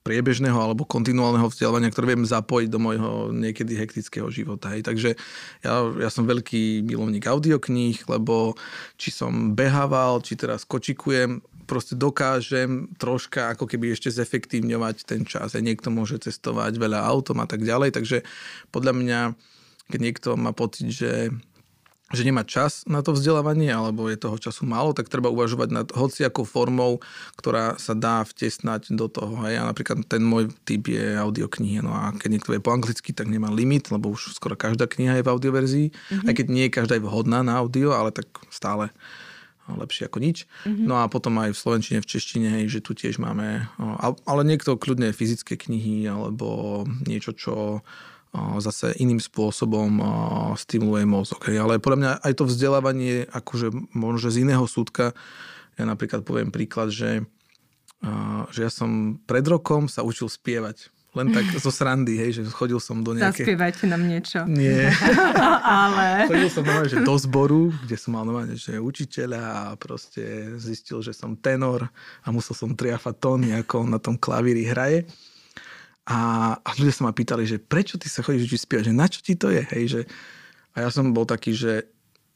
priebežného 0.03 0.59
alebo 0.59 0.83
kontinuálneho 0.83 1.47
vzdelávania, 1.47 1.95
ktoré 1.95 2.15
viem 2.15 2.27
zapojiť 2.27 2.69
do 2.69 2.79
môjho 2.83 3.31
niekedy 3.31 3.79
hektického 3.79 4.27
života. 4.35 4.75
Hej. 4.75 4.83
Takže 4.83 5.11
ja, 5.63 5.75
ja 6.03 6.11
som 6.11 6.27
veľký 6.27 6.83
milovník 6.83 7.23
audiokníh, 7.31 8.03
lebo 8.11 8.59
či 8.99 9.15
som 9.15 9.55
behával, 9.55 10.19
či 10.27 10.35
teraz 10.35 10.67
kočikujem, 10.67 11.39
proste 11.71 11.95
dokážem 11.95 12.91
troška 12.99 13.55
ako 13.55 13.71
keby 13.71 13.95
ešte 13.95 14.11
zefektívňovať 14.11 15.07
ten 15.07 15.23
čas. 15.23 15.55
A 15.55 15.63
niekto 15.63 15.95
môže 15.95 16.19
cestovať 16.19 16.83
veľa 16.83 16.99
autom 17.07 17.39
a 17.39 17.47
tak 17.47 17.63
ďalej, 17.63 17.95
takže 17.95 18.27
podľa 18.75 18.93
mňa, 18.99 19.21
keď 19.87 20.01
niekto 20.03 20.29
má 20.35 20.51
pocit, 20.51 20.91
že 20.91 21.31
že 22.13 22.23
nemá 22.29 22.45
čas 22.45 22.85
na 22.85 23.01
to 23.01 23.17
vzdelávanie, 23.17 23.73
alebo 23.73 24.07
je 24.07 24.21
toho 24.21 24.37
času 24.37 24.69
málo, 24.69 24.93
tak 24.93 25.09
treba 25.09 25.33
uvažovať 25.33 25.69
nad 25.73 25.89
hociakou 25.89 26.45
formou, 26.45 27.01
ktorá 27.41 27.81
sa 27.81 27.97
dá 27.97 28.21
vtesnať 28.23 28.93
do 28.93 29.09
toho. 29.09 29.33
Hej. 29.49 29.65
A 29.65 29.69
napríklad 29.69 30.05
ten 30.05 30.21
môj 30.21 30.53
typ 30.69 30.93
je 30.93 31.17
audioknihy. 31.17 31.81
No 31.81 31.97
a 31.97 32.13
keď 32.13 32.29
niekto 32.39 32.53
je 32.53 32.61
po 32.61 32.77
anglicky, 32.77 33.17
tak 33.17 33.33
nemá 33.33 33.49
limit, 33.49 33.89
lebo 33.89 34.13
už 34.13 34.37
skoro 34.37 34.55
každá 34.55 34.85
kniha 34.85 35.19
je 35.19 35.25
v 35.25 35.33
audioverzii. 35.33 35.89
Mm-hmm. 35.89 36.29
Aj 36.29 36.35
keď 36.37 36.47
nie 36.53 36.65
je 36.69 36.77
každá 36.77 37.01
je 37.01 37.05
vhodná 37.09 37.41
na 37.41 37.57
audio, 37.59 37.97
ale 37.97 38.13
tak 38.13 38.29
stále 38.53 38.93
lepšie 39.73 40.11
ako 40.11 40.19
nič. 40.21 40.45
Mm-hmm. 40.69 40.85
No 40.85 41.01
a 41.01 41.09
potom 41.09 41.39
aj 41.41 41.55
v 41.55 41.61
slovenčine, 41.65 41.99
v 42.03 42.11
češtine, 42.13 42.49
hej, 42.61 42.65
že 42.69 42.85
tu 42.85 42.93
tiež 42.93 43.23
máme, 43.23 43.71
ale 44.27 44.43
niekto 44.45 44.77
kľudne 44.77 45.15
fyzické 45.15 45.55
knihy 45.57 46.05
alebo 46.11 46.83
niečo, 47.07 47.33
čo 47.33 47.81
zase 48.33 48.97
iným 48.97 49.21
spôsobom 49.21 50.01
stimuluje 50.57 51.05
mozog. 51.05 51.45
Ale 51.53 51.77
podľa 51.77 51.99
mňa 52.01 52.13
aj 52.25 52.33
to 52.33 52.45
vzdelávanie, 52.49 53.29
akože 53.29 53.69
možno 53.93 54.33
z 54.33 54.49
iného 54.49 54.65
súdka, 54.65 55.13
ja 55.77 55.85
napríklad 55.85 56.25
poviem 56.25 56.49
príklad, 56.49 56.89
že, 56.89 57.29
že 58.53 58.61
ja 58.65 58.71
som 58.73 59.21
pred 59.29 59.45
rokom 59.45 59.85
sa 59.85 60.01
učil 60.01 60.33
spievať. 60.33 60.89
Len 61.13 61.29
tak 61.29 61.45
zo 61.61 61.69
srandy, 61.69 62.17
hej, 62.17 62.41
že 62.41 62.43
chodil 62.49 62.81
som 62.81 63.05
do 63.05 63.13
nejaké... 63.13 63.45
Zaspievajte 63.45 63.85
nám 63.85 64.09
niečo. 64.09 64.49
Nie. 64.49 64.89
Ale... 65.85 66.25
Chodil 66.25 66.49
som 66.49 66.65
normálne, 66.65 66.89
že 66.89 67.05
do 67.05 67.17
zboru, 67.21 67.69
kde 67.85 67.97
som 68.01 68.17
mal 68.17 68.25
normálne, 68.25 68.57
že 68.57 68.81
učiteľa 68.81 69.41
a 69.45 69.63
proste 69.77 70.57
zistil, 70.57 71.05
že 71.05 71.13
som 71.13 71.37
tenor 71.37 71.85
a 72.25 72.29
musel 72.33 72.57
som 72.57 72.73
triafať 72.73 73.13
tóny, 73.21 73.53
ako 73.61 73.85
on 73.85 73.93
na 73.93 74.01
tom 74.01 74.17
klavíri 74.17 74.65
hraje. 74.65 75.05
A, 76.03 76.55
a 76.59 76.69
ľudia 76.75 76.95
sa 76.95 77.07
ma 77.07 77.15
pýtali, 77.15 77.47
že 77.47 77.63
prečo 77.63 77.95
ty 77.95 78.11
sa 78.11 78.27
chodíš 78.27 78.51
učiť 78.51 78.61
spievať, 78.67 78.85
že 78.91 78.95
na 78.95 79.07
čo 79.07 79.23
ti 79.23 79.39
to 79.39 79.55
je, 79.55 79.63
hej, 79.63 79.85
že 79.87 80.01
a 80.73 80.77
ja 80.83 80.89
som 80.89 81.13
bol 81.13 81.29
taký, 81.29 81.53
že 81.53 81.87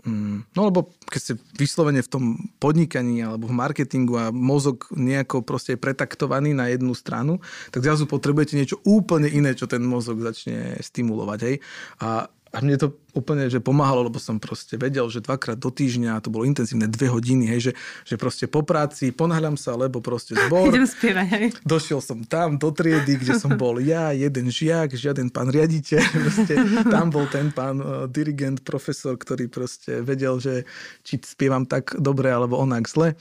mm, 0.05 0.53
no 0.53 0.61
lebo 0.69 0.93
keď 1.09 1.21
ste 1.21 1.33
vyslovene 1.57 2.05
v 2.05 2.13
tom 2.13 2.25
podnikaní 2.61 3.25
alebo 3.25 3.49
v 3.49 3.57
marketingu 3.57 4.15
a 4.21 4.29
mozog 4.29 4.87
nejako 4.93 5.41
proste 5.41 5.75
je 5.75 5.83
pretaktovaný 5.83 6.53
na 6.53 6.69
jednu 6.69 6.93
stranu, 6.93 7.41
tak 7.73 7.83
zrazu 7.83 8.05
potrebujete 8.05 8.55
niečo 8.55 8.79
úplne 8.85 9.27
iné, 9.27 9.57
čo 9.57 9.65
ten 9.67 9.81
mozog 9.83 10.21
začne 10.21 10.77
stimulovať. 10.79 11.39
Hej? 11.49 11.57
A 12.05 12.29
a 12.57 12.65
mne 12.65 12.81
to 12.81 12.97
úplne 13.13 13.53
že 13.53 13.61
pomáhalo, 13.61 14.09
lebo 14.09 14.17
som 14.17 14.41
proste 14.41 14.81
vedel, 14.81 15.05
že 15.13 15.21
dvakrát 15.21 15.61
do 15.61 15.69
týždňa, 15.69 16.25
to 16.25 16.33
bolo 16.33 16.49
intenzívne 16.49 16.89
dve 16.89 17.13
hodiny, 17.13 17.53
hej, 17.53 17.61
že, 17.69 17.73
že 18.09 18.15
proste 18.17 18.49
po 18.49 18.65
práci 18.65 19.13
ponáhľam 19.13 19.61
sa, 19.61 19.77
lebo 19.77 20.01
proste 20.01 20.33
zbor. 20.33 20.69
Idem 20.73 20.89
spievať, 20.89 21.27
hej. 21.37 21.47
Došiel 21.69 22.01
som 22.01 22.25
tam 22.25 22.57
do 22.57 22.73
triedy, 22.73 23.21
kde 23.21 23.37
som 23.37 23.53
bol 23.61 23.77
ja, 23.85 24.17
jeden 24.17 24.49
žiak, 24.49 24.97
žiaden 24.97 25.29
pán 25.29 25.53
riaditeľ. 25.53 26.01
Proste, 26.27 26.55
tam 26.89 27.13
bol 27.13 27.29
ten 27.29 27.53
pán 27.53 27.77
uh, 27.77 28.09
dirigent, 28.09 28.65
profesor, 28.65 29.21
ktorý 29.21 29.53
proste 29.53 30.01
vedel, 30.01 30.41
že 30.41 30.65
či 31.05 31.21
spievam 31.21 31.69
tak 31.69 31.93
dobre 32.01 32.33
alebo 32.33 32.57
onak 32.57 32.89
zle. 32.89 33.13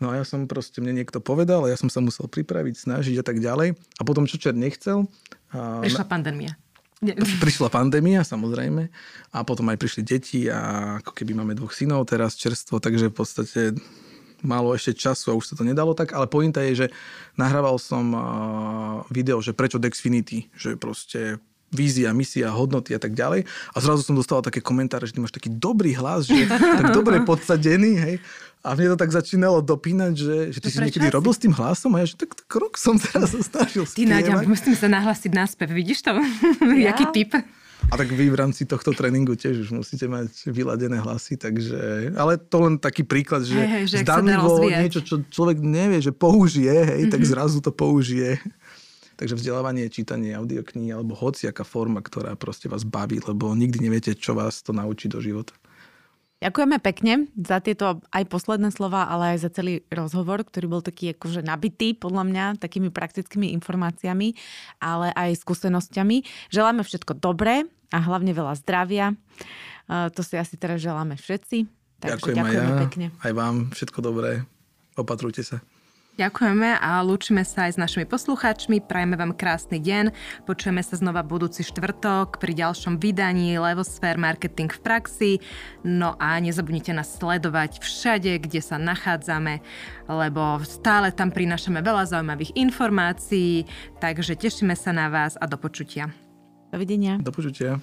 No 0.00 0.10
a 0.10 0.18
ja 0.18 0.24
som 0.26 0.50
proste, 0.50 0.82
mne 0.82 0.98
niekto 0.98 1.22
povedal, 1.22 1.62
a 1.62 1.70
ja 1.70 1.78
som 1.78 1.86
sa 1.86 2.02
musel 2.02 2.26
pripraviť, 2.26 2.74
snažiť 2.74 3.20
a 3.20 3.24
tak 3.24 3.38
ďalej. 3.38 3.78
A 4.00 4.02
potom, 4.02 4.26
čo 4.26 4.40
čer 4.40 4.56
nechcel... 4.56 5.06
Prišla 5.52 6.08
pandémia. 6.08 6.56
Prišla 7.42 7.66
pandémia, 7.66 8.22
samozrejme, 8.22 8.86
a 9.34 9.38
potom 9.42 9.66
aj 9.74 9.78
prišli 9.78 10.02
deti 10.06 10.40
a 10.46 10.96
ako 11.02 11.10
keby 11.10 11.34
máme 11.34 11.58
dvoch 11.58 11.74
synov 11.74 12.06
teraz 12.06 12.38
čerstvo, 12.38 12.78
takže 12.78 13.10
v 13.10 13.14
podstate 13.14 13.60
málo 14.46 14.74
ešte 14.74 14.94
času 14.94 15.34
a 15.34 15.38
už 15.38 15.50
sa 15.50 15.54
to 15.58 15.66
nedalo 15.66 15.94
tak, 15.98 16.14
ale 16.14 16.30
pointa 16.30 16.62
je, 16.62 16.86
že 16.86 16.86
nahrával 17.38 17.78
som 17.78 18.14
video, 19.10 19.42
že 19.42 19.54
prečo 19.54 19.82
Dexfinity, 19.82 20.50
že 20.54 20.78
proste 20.78 21.42
vízia, 21.72 22.12
misia, 22.12 22.52
hodnoty 22.52 22.92
a 22.92 23.00
tak 23.00 23.16
ďalej. 23.16 23.48
A 23.72 23.76
zrazu 23.80 24.04
som 24.04 24.12
dostal 24.12 24.44
také 24.44 24.60
komentáre, 24.60 25.08
že 25.08 25.16
ty 25.16 25.24
máš 25.24 25.32
taký 25.32 25.48
dobrý 25.48 25.96
hlas, 25.96 26.28
že 26.28 26.44
tak 26.78 26.92
dobre 26.92 27.24
podsadený, 27.24 27.92
hej. 27.96 28.14
A 28.62 28.78
mne 28.78 28.94
to 28.94 28.98
tak 28.98 29.10
začínalo 29.10 29.58
dopínať, 29.58 30.12
že, 30.14 30.36
že 30.54 30.58
ty 30.62 30.70
no 30.70 30.74
si 30.74 30.78
niekedy 30.86 31.06
si? 31.10 31.14
robil 31.14 31.34
s 31.34 31.40
tým 31.42 31.50
hlasom 31.50 31.98
a 31.98 32.06
ja, 32.06 32.06
že 32.06 32.14
tak, 32.14 32.30
tak 32.38 32.46
rok 32.46 32.78
som 32.78 32.94
teraz 32.94 33.34
snažil 33.34 33.82
Ty 33.82 34.06
Náďa, 34.06 34.46
musím 34.46 34.78
sa 34.78 34.86
nahlasiť 34.86 35.30
na 35.34 35.50
spev, 35.50 35.74
vidíš 35.74 36.06
to? 36.06 36.14
Ja? 36.78 36.94
Jaký 36.94 37.10
typ? 37.10 37.42
A 37.90 37.98
tak 37.98 38.14
vy 38.14 38.30
v 38.30 38.38
rámci 38.38 38.62
tohto 38.62 38.94
tréningu 38.94 39.34
tiež 39.34 39.66
už 39.66 39.70
musíte 39.74 40.06
mať 40.06 40.30
vyladené 40.54 41.02
hlasy, 41.02 41.34
takže... 41.34 42.14
Ale 42.14 42.38
to 42.38 42.62
len 42.62 42.78
taký 42.78 43.02
príklad, 43.02 43.42
že, 43.42 43.58
hey, 43.58 43.82
hey, 43.82 43.84
že 43.90 44.06
zdanlivo 44.06 44.62
niečo, 44.62 45.02
čo 45.02 45.26
človek 45.26 45.58
nevie, 45.58 45.98
že 45.98 46.14
použije, 46.14 46.70
hej, 46.70 47.10
mm-hmm. 47.10 47.12
tak 47.12 47.22
mhm. 47.26 47.28
zrazu 47.28 47.58
to 47.58 47.74
použije. 47.74 48.38
Takže 49.18 49.38
vzdelávanie, 49.38 49.90
čítanie 49.90 50.34
audiokníh 50.38 50.94
alebo 50.94 51.18
hociaká 51.18 51.66
forma, 51.66 52.02
ktorá 52.02 52.38
proste 52.38 52.66
vás 52.70 52.86
baví, 52.86 53.22
lebo 53.22 53.52
nikdy 53.54 53.82
neviete, 53.82 54.14
čo 54.14 54.34
vás 54.34 54.62
to 54.62 54.70
naučí 54.70 55.06
do 55.10 55.18
života. 55.18 55.54
Ďakujeme 56.42 56.82
pekne 56.82 57.30
za 57.38 57.62
tieto 57.62 58.02
aj 58.10 58.26
posledné 58.26 58.74
slova, 58.74 59.06
ale 59.06 59.38
aj 59.38 59.46
za 59.46 59.50
celý 59.54 59.86
rozhovor, 59.94 60.42
ktorý 60.42 60.66
bol 60.66 60.82
taký 60.82 61.14
akože 61.14 61.46
nabitý 61.46 61.94
podľa 61.94 62.26
mňa 62.26 62.44
takými 62.58 62.90
praktickými 62.90 63.54
informáciami, 63.62 64.34
ale 64.82 65.14
aj 65.14 65.38
skúsenosťami. 65.38 66.50
Želáme 66.50 66.82
všetko 66.82 67.14
dobré 67.22 67.70
a 67.94 67.98
hlavne 68.02 68.34
veľa 68.34 68.58
zdravia. 68.58 69.14
To 69.86 70.20
si 70.26 70.34
asi 70.34 70.58
teraz 70.58 70.82
želáme 70.82 71.14
všetci. 71.14 71.70
Takže 72.02 72.34
Ďakujem 72.34 72.42
aj 72.42 72.54
ja, 72.58 72.82
pekne. 72.82 73.06
Aj 73.22 73.30
vám 73.30 73.70
všetko 73.70 73.98
dobré. 74.02 74.42
Opatrujte 74.98 75.46
sa. 75.46 75.62
Ďakujeme 76.12 76.76
a 76.76 77.00
lúčime 77.00 77.40
sa 77.40 77.64
aj 77.64 77.72
s 77.72 77.80
našimi 77.80 78.04
poslucháčmi. 78.04 78.84
Prajeme 78.84 79.16
vám 79.16 79.32
krásny 79.32 79.80
deň. 79.80 80.12
Počujeme 80.44 80.84
sa 80.84 81.00
znova 81.00 81.24
budúci 81.24 81.64
štvrtok 81.64 82.36
pri 82.36 82.52
ďalšom 82.52 83.00
vydaní 83.00 83.56
Levosfér 83.56 84.20
Marketing 84.20 84.68
v 84.68 84.80
praxi. 84.84 85.32
No 85.80 86.12
a 86.20 86.36
nezabudnite 86.36 86.92
nás 86.92 87.16
sledovať 87.16 87.80
všade, 87.80 88.28
kde 88.44 88.60
sa 88.60 88.76
nachádzame, 88.76 89.64
lebo 90.04 90.60
stále 90.68 91.16
tam 91.16 91.32
prinášame 91.32 91.80
veľa 91.80 92.04
zaujímavých 92.04 92.60
informácií. 92.60 93.64
Takže 93.96 94.36
tešíme 94.36 94.76
sa 94.76 94.92
na 94.92 95.08
vás 95.08 95.40
a 95.40 95.48
do 95.48 95.56
počutia. 95.56 96.12
Dovidenia. 96.68 97.24
Do 97.24 97.32
počutia. 97.32 97.80